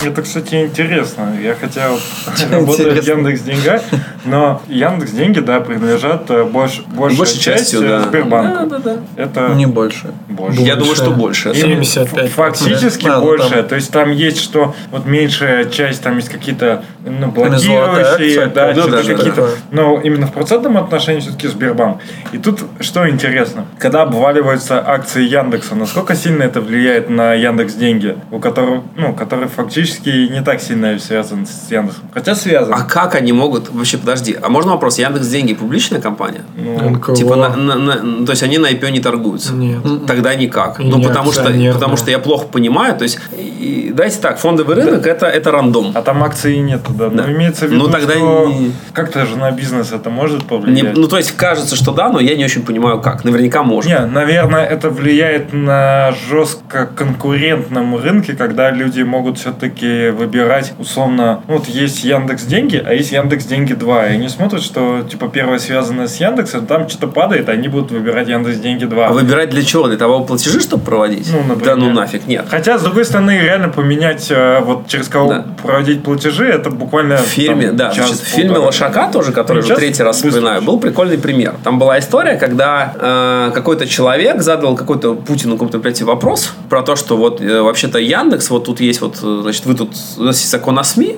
[0.00, 1.36] Это, кстати, интересно.
[1.42, 2.00] Я хотя вот
[2.50, 3.04] работаю в.
[3.04, 3.82] Яндекс Деньгах,
[4.28, 8.02] но Яндекс Деньги, да, принадлежат э, больш, большей, Большей частью, частью да.
[8.02, 8.66] Сбербанку.
[8.68, 9.22] Да, да, да.
[9.22, 10.12] Это Не больше.
[10.28, 10.60] больше.
[10.60, 11.50] Я думаю, что больше.
[11.50, 12.30] И 75.
[12.30, 13.48] Фактически Да, ну, больше.
[13.50, 18.72] там- То есть там есть что, вот меньшая часть, там есть какие-то ну, блокирующие, да,
[18.72, 19.42] что-то да, да, какие-то.
[19.42, 19.48] да.
[19.70, 22.00] Но именно в процентном отношении все-таки Сбербанк.
[22.32, 28.16] И тут что интересно, когда обваливаются акции Яндекса, насколько сильно это влияет на Яндекс деньги,
[28.30, 32.04] у которого, ну, который фактически не так сильно связан с Яндексом.
[32.12, 32.74] Хотя связан.
[32.74, 33.70] А как они могут...
[33.70, 34.17] Вообще, подожди.
[34.42, 34.98] А можно вопрос?
[34.98, 36.42] Яндекс деньги публичная компания?
[36.56, 37.14] Ну, НКО.
[37.14, 39.52] Типа, на- на- на- то есть они на IPO не торгуются?
[39.54, 39.78] Нет.
[40.06, 40.80] Тогда никак.
[40.80, 42.96] И ну, не потому что, потому что я плохо понимаю.
[42.96, 45.92] То есть, и, дайте так, фондовый рынок это, это рандом.
[45.94, 47.08] а там акций нету, да.
[47.08, 47.24] Да.
[47.26, 50.46] Но имеется в виду, Ну, тогда что не- как-то же на бизнес это может Не-
[50.48, 50.96] повлиять.
[50.96, 53.24] ну, то есть, кажется, что да, но я не очень понимаю, как.
[53.24, 53.90] Наверняка может.
[53.90, 61.40] Не, наверное, это влияет на жестко конкурентном рынке, когда люди могут все-таки выбирать условно.
[61.48, 64.07] Ну, вот есть Яндекс Деньги, а есть Яндекс Деньги 2.
[64.08, 68.28] И они смотрят, что типа первое связано с Яндексом, там что-то падает, они будут выбирать
[68.28, 69.06] Яндекс Деньги 2.
[69.06, 69.88] А выбирать для чего?
[69.88, 71.28] Для того, платежи, чтобы проводить?
[71.32, 71.64] Ну, например.
[71.64, 72.46] да ну нафиг, нет.
[72.48, 75.44] Хотя, с другой стороны, реально поменять, э, вот через кого Да.
[75.62, 77.16] проводить платежи, это буквально...
[77.16, 78.58] В фильме, там, да, час, значит, в фильме.
[78.58, 81.54] Лошака тоже, который Ну, уже третий раз быстро вспоминаю, был прикольный пример.
[81.64, 86.96] Там была история, когда э, какой-то человек задал какой-то Путину какой-то прийти вопрос про то,
[86.96, 90.38] что вот э, вообще-то Яндекс, вот тут есть вот, э, значит, вы тут, у нас
[90.38, 91.16] есть закон о СМИ,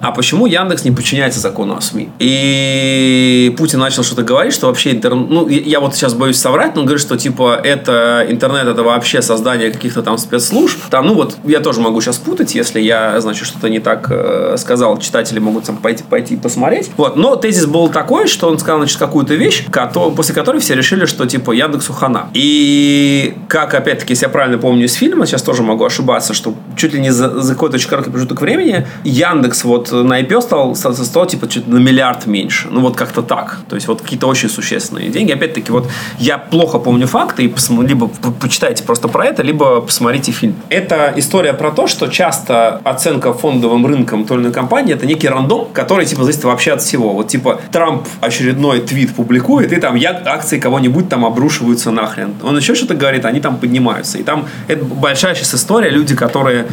[0.00, 2.10] а почему Яндекс не подчиняется закону о СМИ?
[2.18, 5.30] И Путин начал что-то говорить, что вообще интернет...
[5.30, 9.20] Ну, я вот сейчас боюсь соврать, но он говорит, что типа это интернет, это вообще
[9.22, 10.78] создание каких-то там спецслужб.
[10.90, 14.56] Там, ну вот, я тоже могу сейчас путать, если я, значит, что-то не так э,
[14.58, 14.98] сказал.
[14.98, 16.90] Читатели могут там пойти, пойти посмотреть.
[16.96, 17.16] Вот.
[17.16, 21.04] Но тезис был такой, что он сказал, значит, какую-то вещь, кото- после которой все решили,
[21.04, 22.30] что типа Яндексу хана.
[22.32, 26.94] И как, опять-таки, если я правильно помню из фильма, сейчас тоже могу ошибаться, что чуть
[26.94, 30.74] ли не за, за какой-то очень короткий промежуток времени Яндекс вот вот на IPO стал,
[30.74, 32.68] стал, типа чуть на миллиард меньше.
[32.70, 33.58] Ну, вот как-то так.
[33.68, 35.32] То есть, вот какие-то очень существенные деньги.
[35.32, 35.88] Опять-таки, вот
[36.18, 40.54] я плохо помню факты, и посмо- либо по- почитайте просто про это, либо посмотрите фильм.
[40.68, 45.28] Это история про то, что часто оценка фондовым рынком той или иной компании это некий
[45.28, 47.12] рандом, который типа зависит вообще от всего.
[47.12, 52.34] Вот типа Трамп очередной твит публикует, и там я, акции кого-нибудь там обрушиваются нахрен.
[52.42, 54.18] Он еще что-то говорит, они там поднимаются.
[54.18, 55.90] И там это большая сейчас история.
[55.90, 56.66] Люди, которые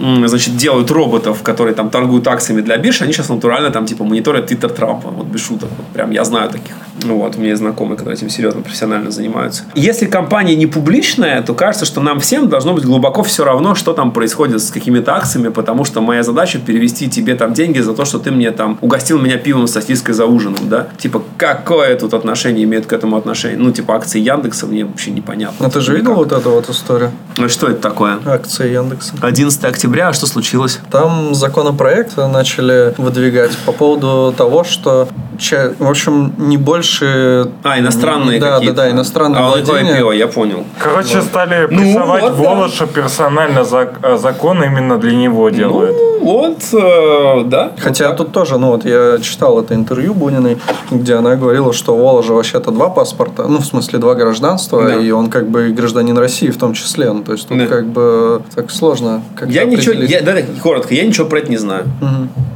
[0.00, 4.46] значит, делают роботов, которые там торгуют акциями для биржи, они сейчас натурально там типа мониторят
[4.46, 5.08] твиттер Трампа.
[5.08, 5.68] Вот без шуток.
[5.76, 6.74] Вот прям я знаю таких.
[7.02, 9.64] Ну вот, у меня есть знакомые, которые этим серьезно, профессионально занимаются.
[9.74, 13.92] Если компания не публичная, то кажется, что нам всем должно быть глубоко все равно, что
[13.92, 18.04] там происходит с какими-то акциями, потому что моя задача перевести тебе там деньги за то,
[18.04, 20.88] что ты мне там угостил меня пивом с сосиской за ужином, да?
[20.98, 23.58] Типа, какое тут отношение имеет к этому отношение?
[23.58, 25.66] Ну, типа, акции Яндекса мне вообще непонятно.
[25.66, 27.12] Ну, ты же видел вот эту вот историю?
[27.36, 28.18] Ну, что это такое?
[28.26, 29.14] Акции Яндекса.
[29.20, 30.78] 11 октября, а что случилось?
[30.90, 35.08] Там законопроект начали выдвигать по поводу того, что,
[35.38, 37.50] ча- в общем, не больше...
[37.62, 38.76] А, иностранные да, какие-то.
[38.76, 39.96] Да, да, иностранные А, владения.
[39.96, 40.64] пиво, я понял.
[40.78, 42.42] Короче, стали Ну, прессовать вот, да.
[42.42, 45.96] Волоша персонально за- а закон именно для него делают.
[45.98, 47.72] Ну, вот, э, да.
[47.78, 50.58] Хотя тут тоже, ну вот я читал это интервью Буниной,
[50.90, 54.96] где она говорила, что у Воложа вообще-то два паспорта, ну в смысле два гражданства, Да.
[54.96, 57.12] и он как бы гражданин России в том числе.
[57.12, 57.66] Ну, то есть тут Да.
[57.66, 59.22] как бы так сложно.
[59.34, 61.84] как-то Я ничего, я, да, да, коротко, я ничего про это не знаю.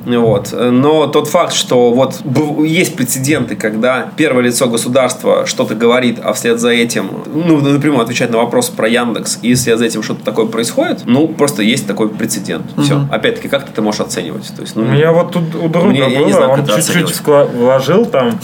[0.04, 0.52] Вот.
[0.52, 2.20] Но тот факт, что вот
[2.64, 8.30] есть прецеденты, когда первое лицо государства что-то говорит, а вслед за этим, ну, напрямую отвечать
[8.30, 12.08] на вопрос про Яндекс, и вслед за этим что-то такое происходит, ну, просто есть такой
[12.08, 12.66] прецедент.
[12.78, 13.06] Все.
[13.10, 14.52] Опять-таки, как ты это можешь оценивать?
[14.54, 16.66] То есть, ну, У меня вот тут у друга Мне- я не было, знаю, он
[16.66, 17.20] чуть-чуть
[17.54, 18.38] вложил там,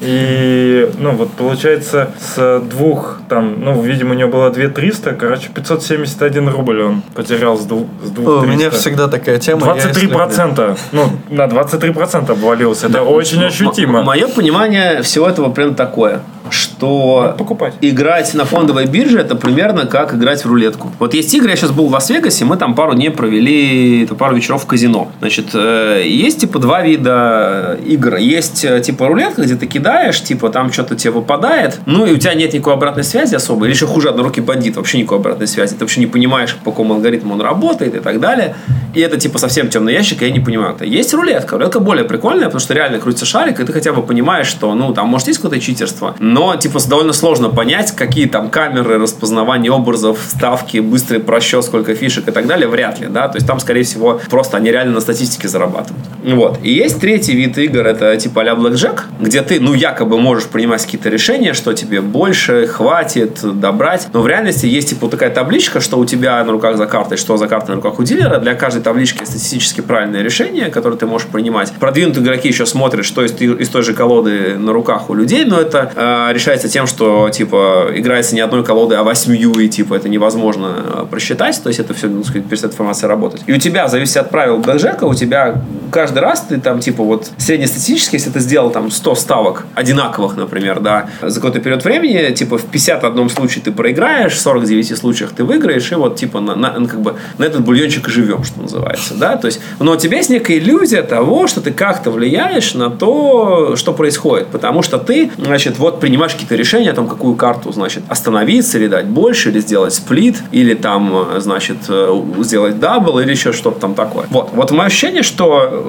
[0.00, 5.48] и, ну, вот получается, с двух, там, ну, видимо, у него было 2 300, короче,
[5.54, 9.60] 571 рубль он потерял с, двух, с 2 У меня всегда такая тема.
[9.66, 14.02] я 23 если- процента, ну, на 23 процента обвалился, это очень ощутимо.
[14.02, 17.74] Мое понимание всего этого примерно такое, что Покупать.
[17.80, 20.92] играть на фондовой бирже это примерно как играть в рулетку.
[20.98, 24.36] Вот есть игры, я сейчас был в Лас-Вегасе, мы там пару дней провели, это пару
[24.36, 25.10] вечеров в казино.
[25.20, 28.16] Значит, э, есть типа два вида игр.
[28.16, 32.18] Есть э, типа рулетка, где ты кидаешь, типа там что-то тебе выпадает, ну и у
[32.18, 35.74] тебя нет никакой обратной связи особо, или еще хуже однорукий бандит, вообще никакой обратной связи.
[35.74, 38.56] Ты вообще не понимаешь, по какому алгоритму он работает и так далее.
[38.94, 40.76] И это типа совсем темный ящик, я не понимаю.
[40.80, 41.56] Есть рулетка.
[41.56, 44.92] Рулетка более прикольная, потому что реально крутится шарик, и ты хотя бы понимаешь, что, ну,
[44.92, 50.18] там, может, есть какое-то читерство, но, типа, довольно сложно понять, какие там камеры, распознавание образов,
[50.28, 53.84] ставки, быстрый просчет, сколько фишек и так далее, вряд ли, да, то есть там, скорее
[53.84, 56.04] всего, просто они реально на статистике зарабатывают.
[56.24, 56.58] Вот.
[56.64, 60.84] И есть третий вид игр, это типа а-ля Blackjack, где ты, ну, якобы можешь принимать
[60.84, 65.98] какие-то решения, что тебе больше хватит добрать, но в реальности есть, типа, такая табличка, что
[65.98, 68.82] у тебя на руках за картой, что за картой на руках у дилера, для каждой
[68.82, 71.72] таблички статистически правильное решение, которое ты можешь принимать.
[71.78, 75.60] Продвинутые игроки еще смотрят, что из, из той же колоды на руках у людей, но
[75.60, 75.92] это
[76.32, 81.06] решается тем, что, типа, играется не одной колодой, а восьмью, и, типа, это невозможно э,
[81.10, 83.42] просчитать, то есть это все, ну, сказать, перестает информация работать.
[83.46, 87.02] И у тебя, в зависимости от правил блэкджека, у тебя каждый раз ты там, типа,
[87.02, 92.34] вот среднестатистически, если ты сделал там 100 ставок одинаковых, например, да, за какой-то период времени,
[92.34, 96.54] типа, в 51 случае ты проиграешь, в 49 случаях ты выиграешь, и вот, типа, на,
[96.54, 99.92] на- ну, как бы, на этот бульончик и живем, что называется, да, то есть, но
[99.92, 104.82] у тебя есть некая иллюзия того, что ты как-то влияешь на то, что происходит, потому
[104.82, 109.06] что ты, значит, вот принимаешь какие-то решения о том, какую карту, значит, остановиться или дать
[109.06, 113.94] больше, или сделать сплит, или там, э, значит, э, сделать дабл, или еще что-то там
[113.94, 114.26] такое.
[114.30, 115.84] Вот, вот мое ощущение, что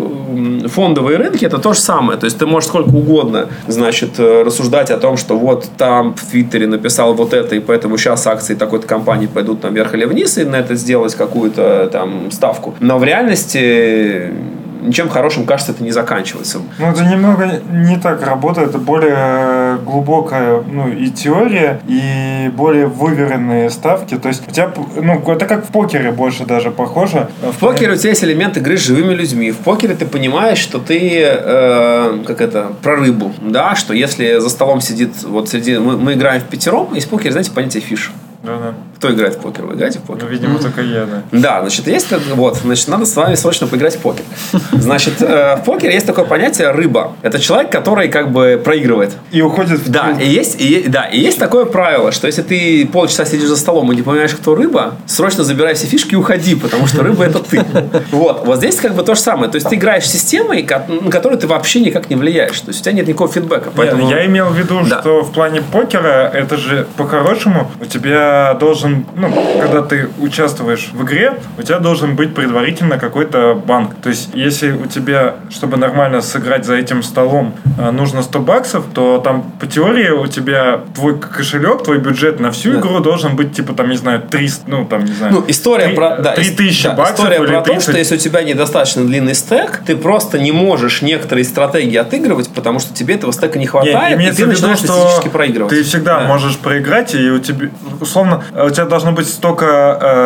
[0.68, 4.92] фондовые рынки это то же самое, то есть ты можешь сколько угодно, значит, э, рассуждать
[4.92, 8.88] о том, что вот там в Твиттере написал вот это, и поэтому сейчас акции такой-то
[8.88, 12.76] компании пойдут там вверх или вниз, и на это сделать какую-то там ставку.
[12.80, 14.32] Но в реальности
[14.86, 16.60] ничем хорошим, кажется, это не заканчивается.
[16.80, 23.70] Ну, это немного не так работает, это более глубокая, ну, и теория, и более выверенные
[23.70, 24.18] ставки.
[24.18, 27.30] То есть у тебя, ну, это как в покере больше даже похоже.
[27.42, 29.52] В покере у тебя есть элемент игры с живыми людьми.
[29.52, 34.50] В покере ты понимаешь, что ты, э, как это, про рыбу, да, что если за
[34.50, 38.12] столом сидит, вот среди, мы, мы играем в пятером, есть в покере, знаете, понятие фиш.
[38.46, 38.74] Да-да.
[38.98, 39.66] Кто играет в покер?
[39.66, 40.24] Вы играете в покер?
[40.26, 41.22] Ну, видимо, только я, да.
[41.32, 44.24] Да, значит, есть как- вот, значит, надо с вами срочно поиграть в покер.
[44.72, 47.14] Значит, э, в покере есть такое понятие рыба.
[47.22, 49.12] Это человек, который как бы проигрывает.
[49.32, 52.88] И уходит в Да, и есть, и, да, и есть такое правило, что если ты
[52.92, 56.56] полчаса сидишь за столом и не понимаешь, кто рыба, срочно забирай все фишки и уходи,
[56.56, 57.64] потому что рыба это ты.
[58.12, 59.50] Вот, вот здесь как бы то же самое.
[59.52, 60.66] То есть ты играешь системой,
[61.02, 62.60] на которую ты вообще никак не влияешь.
[62.62, 63.72] То есть у тебя нет никакого фидбэка.
[63.76, 64.04] Поэтому...
[64.08, 65.02] Нет, я имел в виду, Да.
[65.02, 69.32] что в плане покера это же по-хорошему у тебя тебя должен, ну,
[69.62, 73.96] когда ты участвуешь в игре, у тебя должен быть предварительно какой-то банк.
[74.02, 78.84] То есть, если у тебя, чтобы нормально сыграть за этим столом, э, нужно 100 баксов,
[78.94, 82.80] то там по теории у тебя твой кошелек, твой бюджет на всю Да.
[82.80, 85.34] игру должен быть, типа, там, не знаю, 300, ну, там, не знаю.
[85.34, 86.18] Ну, история три- про...
[86.18, 87.82] Да, 3000 да, баксов история про то, 30.
[87.84, 92.80] что если у тебя недостаточно длинный стек, ты просто не можешь некоторые стратегии отыгрывать, потому
[92.80, 95.70] что тебе этого стека не хватает, и имеется ты виду, начинаешь что статистически проигрывать.
[95.74, 96.28] Ты всегда Да.
[96.28, 97.70] можешь проиграть, и у тебя,
[98.02, 99.66] условно, у тебя должно быть столько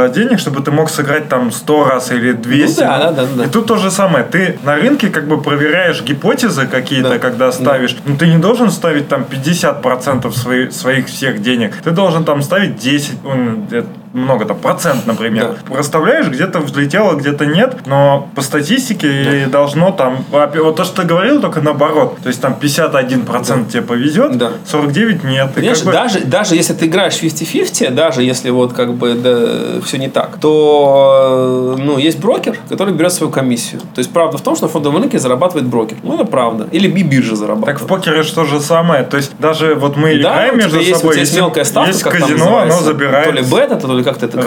[0.09, 2.80] э, денег, чтобы ты мог сыграть там 100 раз или 200.
[2.81, 3.43] Ну да, да, да, да.
[3.45, 4.23] И тут то же самое.
[4.23, 7.19] Ты на рынке как бы проверяешь гипотезы какие-то, Да.
[7.19, 7.95] когда ставишь.
[8.05, 11.76] Но ты не должен ставить там 50% свои, своих всех денег.
[11.84, 15.56] Ты должен там ставить 10, м, это много там, процент, например.
[15.69, 21.07] Расставляешь, где-то взлетело, где-то нет, но по статистике должно там, во- вот то, что ты
[21.07, 22.18] говорил, только наоборот.
[22.23, 24.52] То есть там 51% тебе повезет, Да.
[24.65, 25.53] 49 нет.
[25.53, 29.81] Понимаешь, как бы- даже, даже если ты играешь 50-50, даже если вот как бы да,
[29.86, 33.81] все не так, то ну, есть брокер, который берет свою комиссию.
[33.94, 35.98] То есть правда в том, что на фондовом рынке зарабатывает брокер.
[36.03, 36.68] Ну, это правда.
[36.72, 37.77] Или би- биржа зарабатывает.
[37.77, 39.03] Так в покере что же самое.
[39.03, 41.18] То есть даже вот мы Да, играем между есть, собой.
[41.19, 43.26] есть мелкая ставка, есть казино, оно забирает.
[43.26, 44.39] То ли бета, то ли как-то это...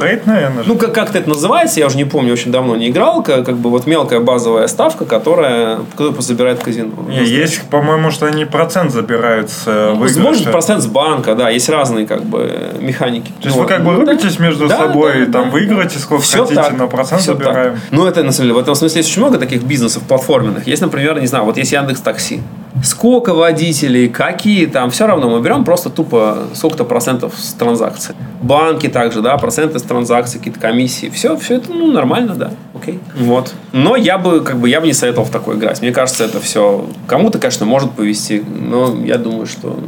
[0.00, 0.64] Рейд, наверное.
[0.66, 3.56] Ну, как, как это называется, я уже не помню, очень давно не играл, как, как
[3.56, 6.92] бы вот мелкая базовая ставка, которая, которая забирает казино.
[7.08, 10.50] Не, есть, по-моему, что они процент забирают с э, Может, выигрыша.
[10.50, 13.32] процент с банка, да, есть разные как бы механики.
[13.40, 15.50] То есть вы как бы рубитесь между Да, собой, да, там да.
[15.50, 16.76] выиграете сколько Всё хотите, так.
[16.76, 17.44] но процент Всё так.
[17.46, 17.80] забираем.
[17.90, 20.66] Ну, это, на самом деле, в этом смысле есть очень много таких бизнесов платформенных.
[20.66, 22.40] Есть, например, не знаю, вот есть Яндекс Такси.
[22.84, 28.14] Сколько водителей, какие там, все равно мы берем просто тупо сколько-то процентов с транзакций.
[28.42, 31.08] Банки также, да, проценты с транзакций, какие-то комиссии.
[31.08, 33.00] Все, все это, ну, нормально, да, окей.
[33.16, 33.54] Вот.
[33.72, 35.80] Но я бы, как бы, я бы не советовал в такой играть.
[35.80, 39.78] Мне кажется, это все кому-то, конечно, может повести, но я думаю, что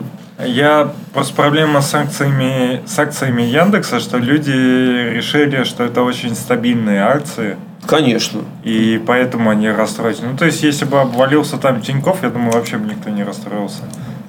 [0.44, 7.02] Я просто проблема с акциями, с акциями Яндекса, что люди решили, что это очень стабильные
[7.02, 7.56] акции.
[7.88, 8.42] Конечно.
[8.64, 10.20] И поэтому они расстроились.
[10.20, 13.82] Ну, то есть, если бы обвалился там Тиньков, я думаю, вообще бы никто не расстроился.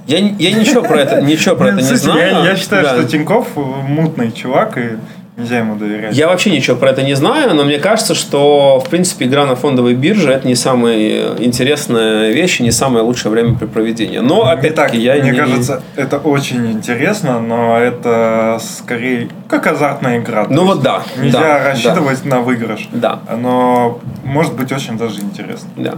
[0.07, 2.19] Я, я ничего про это, ничего про это не знаю.
[2.19, 2.95] Я, я считаю, Да.
[2.95, 4.97] что Тиньков мутный чувак, и
[5.39, 6.15] нельзя ему доверять.
[6.15, 9.55] Я вообще ничего про это не знаю, но мне кажется, что, в принципе, игра на
[9.55, 14.21] фондовой бирже– это не самая интересная вещь и не самое лучшее времяпрепроведение.
[14.21, 15.37] Но, Итак, опять-таки, я мне не...
[15.37, 20.45] кажется, это очень интересно, но это скорее как азартная игра.
[20.49, 22.89] Ну вот да, Нельзя да, рассчитывать на выигрыш.
[22.91, 25.69] Да, Но может быть очень даже интересно.
[25.75, 25.95] да.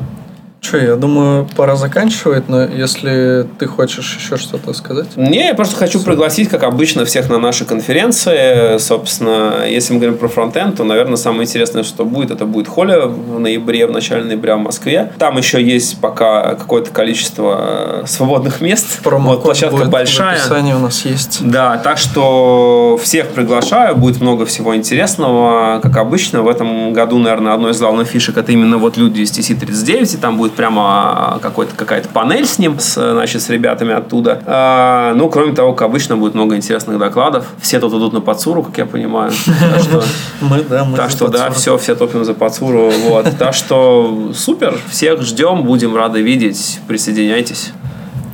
[0.61, 5.17] Че, я думаю, пора заканчивать, но если ты хочешь еще что-то сказать.
[5.17, 8.77] Не, я просто хочу пригласить, как обычно, всех на наши конференции.
[8.77, 13.07] Собственно, если мы говорим про фронтенд, то, наверное, самое интересное, что будет, это будет Холя
[13.07, 15.11] в ноябре, в начале ноября в Москве.
[15.17, 18.85] Там еще есть пока какое-то количество э, свободных мест.
[19.01, 20.37] Вот, Промокод площадка будет большая.
[20.37, 21.39] В описании у нас есть.
[21.41, 25.79] Да, так что всех приглашаю, будет много всего интересного.
[25.81, 29.31] Как обычно, в этом году, наверное, одной из главных фишек это именно вот люди из
[29.31, 34.41] TC39, и там будет прямо какой-то, какая-то панель с ним, с, значит, с ребятами оттуда.
[34.45, 37.45] А, ну, кроме того, как обычно, будет много интересных докладов.
[37.61, 39.31] Все тут идут на подсуру, как я понимаю.
[39.59, 40.03] Так что-
[40.41, 41.57] Мы, да, мы так за что да, подсорок.
[41.57, 42.89] все, все топим за Пацуру.
[43.07, 43.27] Вот.
[43.37, 46.79] Так что супер, всех ждем, будем рады видеть.
[46.87, 47.71] Присоединяйтесь.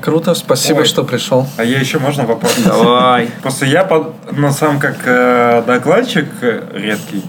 [0.02, 0.85] Круто, спасибо, Ой.
[0.85, 1.48] что пришел.
[1.57, 2.56] А я еще можно вопрос?
[2.64, 3.30] Давай.
[3.41, 7.23] Просто я под- на сам как э, докладчик э, редкий.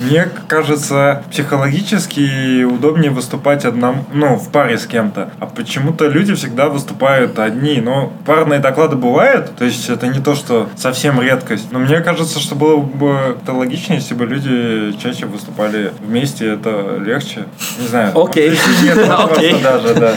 [0.00, 5.30] Мне кажется, психологически удобнее выступать одному, ну, в паре с кем-то.
[5.38, 7.80] А почему-то люди всегда выступают одни.
[7.80, 11.70] Но парные доклады бывают, то есть это не то, что совсем редкость.
[11.70, 16.96] Но мне кажется, что было бы это логичнее, если бы люди чаще выступали вместе, это
[17.04, 17.44] легче.
[17.78, 18.18] Не знаю.
[18.18, 18.58] Окей.
[19.08, 19.60] Окей.
[19.62, 20.14] даже, да.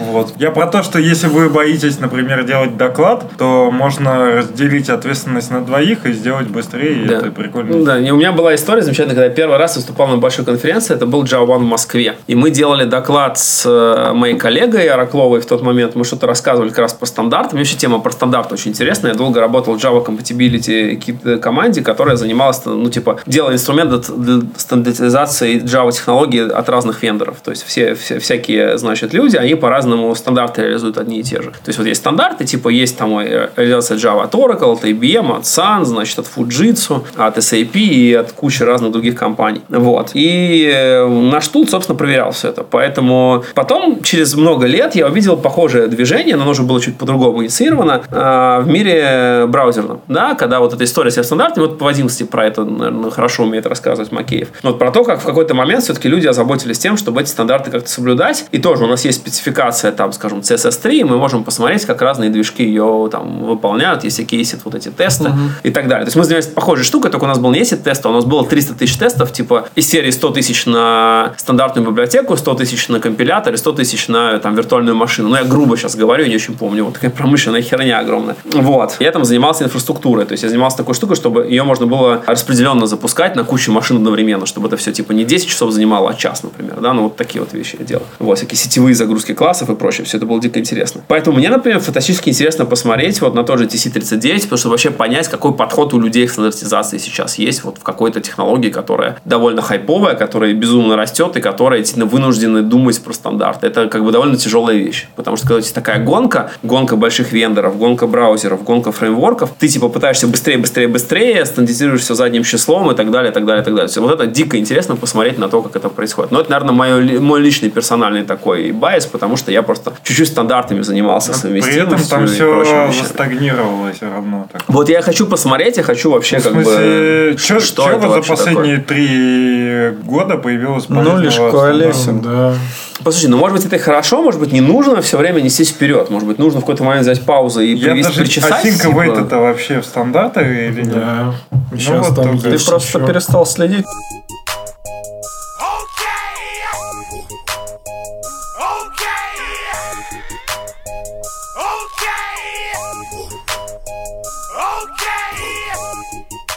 [0.00, 0.32] Вот.
[0.38, 5.60] Я про то, что если вы боитесь, например, делать доклад, то можно разделить ответственность на
[5.64, 7.14] двоих и сделать быстрее, и Да.
[7.18, 7.84] это прикольно.
[7.84, 10.94] Да, и у меня была история замечательная, когда я первый раз выступал на большой конференции,
[10.94, 12.16] это был Java One в Москве.
[12.26, 16.70] И мы делали доклад с э, моей коллегой Оракловой в тот момент, мы что-то рассказывали
[16.70, 17.52] как раз по стандартам.
[17.54, 19.12] Мне вообще тема про стандарты очень интересная.
[19.12, 24.36] Я долго работал в Java Compatibility ки- команде, которая занималась, ну, типа, делала инструмент для-
[24.38, 27.36] для стандартизации Java технологий от разных вендоров.
[27.44, 31.50] То есть все, все всякие, значит, люди, они по-разному стандарты реализуют одни и те же.
[31.50, 35.36] То есть вот есть стандарты, типа есть там э, реализация Java от Oracle, от IBM,
[35.36, 39.62] от Sun, значит, от Fujitsu, от SAP и от кучи разных других компаний.
[39.68, 40.10] Вот.
[40.14, 42.62] И э, наш тул, собственно, проверял все это.
[42.62, 47.42] Поэтому потом, через много лет, я увидел похожее движение, но оно уже было чуть по-другому
[47.42, 50.00] инициировано э, в мире браузерном.
[50.08, 53.66] Да, когда вот эта история с стандартами, вот по 11 про это, наверное, хорошо умеет
[53.66, 54.48] рассказывать Макеев.
[54.62, 57.88] Вот про то, как в какой-то момент все-таки люди озаботились тем, чтобы эти стандарты как-то
[57.88, 58.46] соблюдать.
[58.52, 62.02] И тоже у нас есть спецификация компиляция, там, скажем, CSS3, и мы можем посмотреть, как
[62.02, 65.30] разные движки ее там выполняют, если кейсит вот эти тесты
[65.62, 66.04] и так далее.
[66.04, 68.12] То есть мы занимались похожей штукой, только у нас был не ACID тест, а у
[68.12, 72.88] нас было 300 тысяч тестов, типа из серии 100 тысяч на стандартную библиотеку, 100 тысяч
[72.88, 75.28] на компилятор и 100 тысяч на там, виртуальную машину.
[75.28, 76.84] Ну, я грубо сейчас говорю, я не очень помню.
[76.84, 78.36] Вот такая промышленная херня огромная.
[78.44, 78.96] Вот.
[79.00, 80.24] Я там занимался инфраструктурой.
[80.24, 83.96] То есть я занимался такой штукой, чтобы ее можно было распределенно запускать на кучу машин
[83.96, 86.80] одновременно, чтобы это все типа не 10 часов занимало, а час, например.
[86.80, 88.04] Да, ну вот такие вот вещи я делал.
[88.18, 90.04] Вот, всякие сетевые загрузки классов и прочее.
[90.04, 91.02] Все это было дико интересно.
[91.08, 95.28] Поэтому мне, например, фантастически интересно посмотреть вот на тот же TC39, потому что вообще понять,
[95.28, 100.14] какой подход у людей к стандартизации сейчас есть вот в какой-то технологии, которая довольно хайповая,
[100.14, 103.66] которая безумно растет и которая действительно вынуждены думать про стандарты.
[103.66, 105.08] Это как бы довольно тяжелая вещь.
[105.16, 109.68] Потому что когда у тебя такая гонка, гонка больших вендоров, гонка браузеров, гонка фреймворков, ты
[109.68, 113.62] типа пытаешься быстрее, быстрее, быстрее, стандартизируешь все задним числом и так далее, и так далее,
[113.62, 113.88] и так далее.
[113.88, 116.30] Все, вот это дико интересно посмотреть на то, как это происходит.
[116.30, 120.82] Но это, наверное, мой, мой личный персональный такой байс, потому что я просто чуть-чуть стандартами
[120.82, 124.48] занимался, При этом совместимостью там все стагнировало все равно.
[124.52, 124.62] Так.
[124.68, 127.34] Вот я хочу посмотреть, я хочу вообще В как смысле, бы...
[127.38, 132.20] что, что это за последние три года появилось Ну, лишь коалесим.
[132.22, 132.54] Да.
[133.02, 136.10] Послушайте, ну может быть это и хорошо, может быть не нужно все время нестись вперед.
[136.10, 138.52] Может быть нужно в какой-то момент взять паузу и Я привести, даже причесать.
[138.52, 139.00] осинка типа.
[139.18, 140.94] это вообще в стандартах или нет?
[140.94, 141.34] Да.
[141.72, 143.86] Сейчас Ну вот там только Ты просто еще- перестал следить.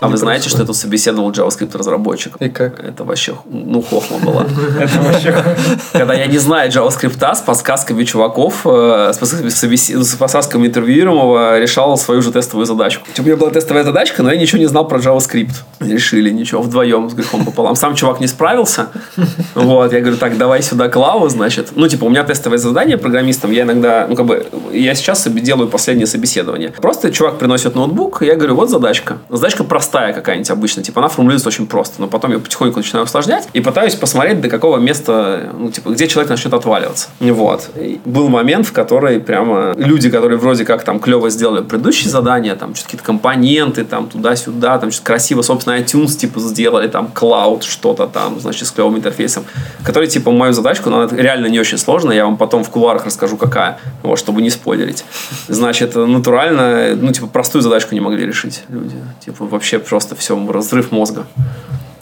[0.04, 2.36] А вы знаете, что это собеседовал JavaScript разработчик?
[2.42, 2.84] И как?
[2.84, 4.46] Это вообще, ну, хохма была.
[4.80, 5.34] Это вообще...
[5.94, 11.58] Когда я не знаю JavaScript, с подсказками чуваков, э, с подсказками, собеси- с подсказками интервьюируемого
[11.58, 13.08] решал свою же тестовую задачку.
[13.18, 15.54] У меня была тестовая задачка, но я ничего не знал про JavaScript.
[15.80, 17.76] Решили ничего, вдвоем с грехом пополам.
[17.78, 18.88] Сам чувак не справился.
[19.56, 21.70] Вот, я говорю, так, давай сюда Клаву, значит.
[21.76, 25.42] Ну, типа, у меня тестовое задание программистом, я иногда, ну, как бы, я сейчас себе
[25.42, 26.72] делаю последнее собеседование.
[26.72, 29.20] Просто чувак приносит ноутбук, и я говорю, вот задачка.
[29.30, 33.48] Задачка простая какая-нибудь обычно, типа, она формулируется очень просто, но потом я потихоньку начинаю усложнять
[33.54, 37.10] и пытаюсь посмотреть, до какого места, ну, типа, где человек начнет отваливаться.
[37.20, 37.70] Вот.
[37.76, 42.56] И был момент, в который прямо люди, которые вроде как там клево сделали предыдущие задания,
[42.56, 47.64] там, что-то какие-то компоненты, там, туда-сюда, там, что-то красиво, собственно, iTunes, типа, сделали, там, cloud,
[47.64, 49.46] что-то там, значит, с клевым интерфейсом,
[49.84, 53.38] который, типа, мою задачку, она реально не очень сложная, я вам потом в кулуарах расскажу,
[53.38, 55.06] какая, вот, чтобы не спойлерить.
[55.48, 58.96] Значит, натурально, ну, типа, простую задачку не могли решить люди.
[59.24, 61.26] Типа, вообще просто все, разрыв мозга.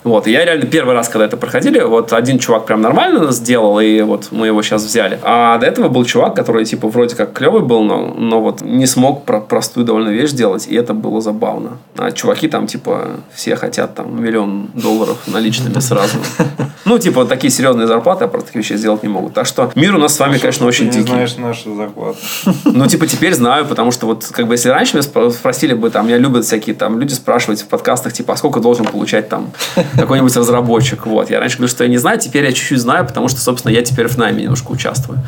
[0.04, 3.78] Вот, и я реально первый раз, когда это проходили, вот один чувак прям нормально сделал,
[3.78, 5.18] и вот мы его сейчас взяли.
[5.22, 8.86] А до этого был чувак, который, типа, вроде как клевый был, но, но вот не
[8.86, 11.78] смог про простую довольно вещь сделать, и это было забавно.
[11.96, 16.18] А чуваки там, типа, все хотят там миллион долларов наличными сразу.
[16.84, 19.34] Ну, типа, такие серьезные зарплаты, а про такие вещи сделать не могут.
[19.34, 21.12] Так что мир у нас с вами, конечно, очень Ты дикий.
[21.12, 22.18] знаешь нашу зарплату.
[22.64, 25.90] Ну, типа, теперь знаю, потому что вот, как бы, если раньше меня спро- спросили бы,
[25.90, 29.52] там, меня любят всякие там люди спрашивать в подкастах, типа, а сколько должен получать там
[29.96, 31.30] какой-нибудь разработчик, вот.
[31.30, 33.82] Я раньше говорю, что я не знаю, теперь я чуть-чуть знаю, потому что, собственно, я
[33.82, 35.18] теперь в найме немножко участвую.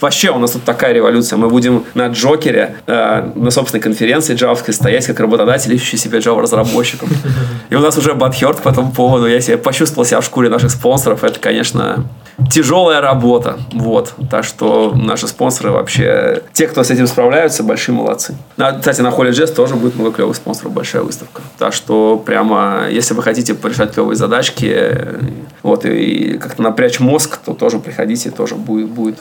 [0.00, 1.36] Вообще, у нас тут такая революция.
[1.36, 7.08] Мы будем на Джокере, э, на собственной конференции джавской стоять как работодатель, ищущий себе Java-разработчиков.
[7.70, 9.26] И у нас уже батхерт по этому поводу.
[9.26, 11.24] Я себе почувствовал себя в шкуре наших спонсоров.
[11.24, 12.04] Это, конечно,
[12.50, 13.58] тяжелая работа.
[13.72, 14.14] Вот.
[14.30, 16.42] Так что наши спонсоры вообще...
[16.52, 18.36] Те, кто с этим справляются, большие молодцы.
[18.56, 21.42] На- кстати, на Jazz тоже будет много клевых спонсоров, большая выставка.
[21.58, 25.20] Так что прямо, если вы хотите порешать клевые задачки, э,
[25.62, 28.88] вот, и как-то напрячь мозг, то тоже приходите, тоже будет.
[28.88, 29.18] будет.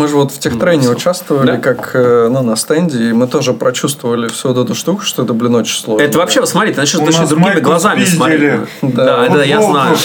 [0.00, 1.56] Мы же вот в техтрейне участвовали, Да.
[1.58, 5.34] как э, ну, на стенде, и мы тоже прочувствовали всю вот эту штуку, что это,
[5.34, 6.02] блин, очень сложно.
[6.02, 8.60] Это вообще, смотри, ты начнешь другими глазами смотреть.
[8.80, 9.28] Да, Да.
[9.28, 9.96] да, я знаю.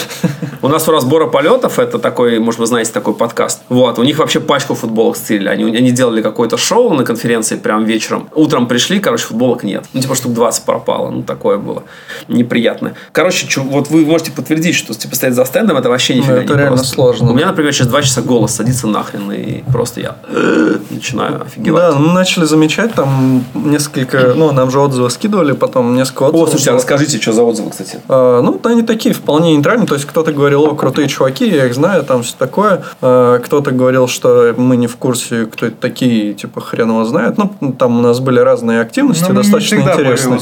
[0.62, 3.62] У нас у разбора полетов, это такой, может, вы знаете такой подкаст.
[3.70, 5.48] Вот, у них вообще пачку футболок стырили.
[5.48, 8.28] Они, они делали какое-то шоу на конференции прям вечером.
[8.34, 9.84] Утром пришли, короче, футболок нет.
[9.94, 11.10] Ну, типа штук 20 пропало.
[11.10, 11.84] Ну, такое было
[12.28, 12.94] неприятно.
[13.12, 16.40] Короче, чу- вот вы можете подтвердить, что типа стоять за стендом, это вообще нифига Ну,
[16.42, 16.94] это не реально просто.
[16.94, 17.30] сложно.
[17.30, 21.92] У меня, например, через 2 часа голос садится нахрен, и просто я э, начинаю офигевать.
[21.92, 26.48] Да, мы начали замечать там несколько, ну, нам же отзывы скидывали, потом несколько О, отзывов.
[26.50, 28.00] слушайте, а расскажите, что за отзывы, кстати.
[28.08, 29.86] А, ну, они такие вполне нейтральные.
[29.86, 32.82] То есть, кто-то говорил, о, крутые чуваки, я их знаю, там все такое.
[33.00, 37.36] Э, Кто-то говорил, что мы не в курсе, кто это такие, типа, хрен его знает.
[37.38, 40.40] Ну, там у нас были разные активности, Ну, мы не достаточно интересные.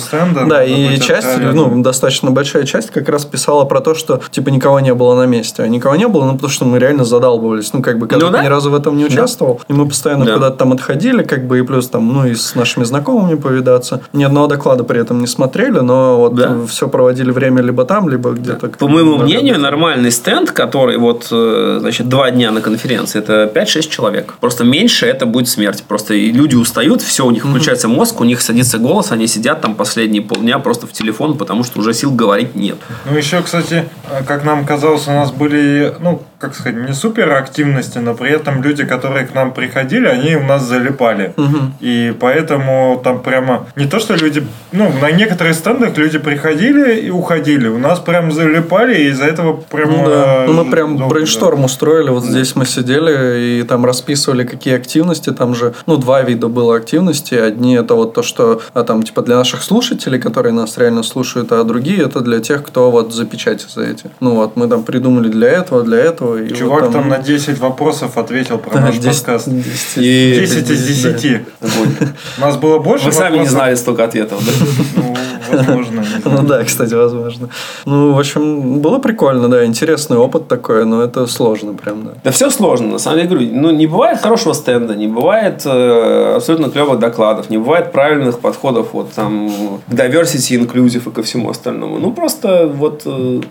[0.49, 4.81] да, и часть, ну, достаточно большая часть как раз писала про то, что, типа, никого
[4.81, 5.63] не было на месте.
[5.63, 7.73] А никого не было, ну, потому что мы реально задалбывались.
[7.73, 8.43] Ну, как бы, когда Ну да.
[8.43, 9.25] ни разу в этом не участвовал,
[9.69, 10.35] и мы постоянно Да.
[10.35, 14.01] куда-то там отходили, как бы, и плюс там, ну, и с нашими знакомыми повидаться.
[14.13, 16.57] Ни одного доклада при этом не смотрели, но вот Да.
[16.69, 18.69] все проводили время либо там, либо где-то.
[18.69, 19.61] По моему Да, мнению, да.
[19.63, 24.35] нормальный стенд, который вот, э, значит, два дня на конференции, это 5-6 человек.
[24.41, 25.83] Просто меньше это будет смерть.
[25.87, 29.75] Просто люди устают, все, у них включается мозг, у них садится голос, они сидят там
[29.75, 32.77] последние полдня просто в телефон, потому что уже сил говорить нет.
[33.11, 37.33] Ну, еще, кстати, э, как нам казалось, у нас были, ну, как сказать, не супер
[37.33, 41.35] активности, но при этом люди, которые к нам приходили, они у нас залипали.
[41.81, 47.11] И поэтому там прямо не то, что люди, ну, на некоторых стендах люди приходили и
[47.11, 47.69] уходили.
[47.69, 49.91] У нас прям залипали, и из-за этого прям...
[49.91, 50.45] Ну да.
[50.45, 52.11] э, Ну, мы прям долго, брейншторм устроили.
[52.11, 55.31] Вот здесь мы сидели и там расписывали, какие активности.
[55.31, 57.35] Там же, ну, два вида было активности.
[57.35, 61.53] Одни это вот то, что а, там, типа, для наших слушателей, которые нас реально слушают,
[61.53, 64.11] а другие это для тех, кто вот за печати за эти.
[64.21, 66.34] Ну, вот мы там придумали для этого, для этого.
[66.39, 69.49] И Чувак вот там на 10 вопросов ответил про Да, наш 10 подкаст.
[69.49, 71.11] 10 И- 10 из да.
[71.13, 71.47] 10.
[72.39, 73.53] У нас было больше Вы сами не вопросов?
[73.53, 75.03] знали столько ответов, да?
[75.51, 76.05] Возможно.
[76.25, 77.49] Ну да, кстати, возможно.
[77.85, 82.11] Ну, в общем, было прикольно, да, интересный опыт такой, но это сложно прям, да.
[82.25, 83.49] Да все сложно, на самом деле говорю.
[83.53, 88.89] Ну, не бывает хорошего стенда, не бывает э, абсолютно клевых докладов, не бывает правильных подходов
[88.93, 89.51] вот там
[89.87, 91.99] к diversity, inclusive и ко всему остальному.
[91.99, 93.07] Ну, просто вот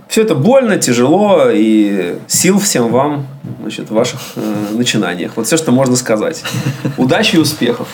[0.07, 3.27] все это больно, тяжело, и сил всем вам
[3.61, 4.41] значит, в ваших э,
[4.71, 5.33] начинаниях.
[5.35, 6.43] Вот все, что можно сказать.
[6.97, 7.87] Удачи и успехов.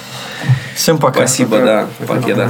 [0.75, 1.27] Всем пока.
[1.27, 1.87] Спасибо, да.
[2.07, 2.49] Пока, да.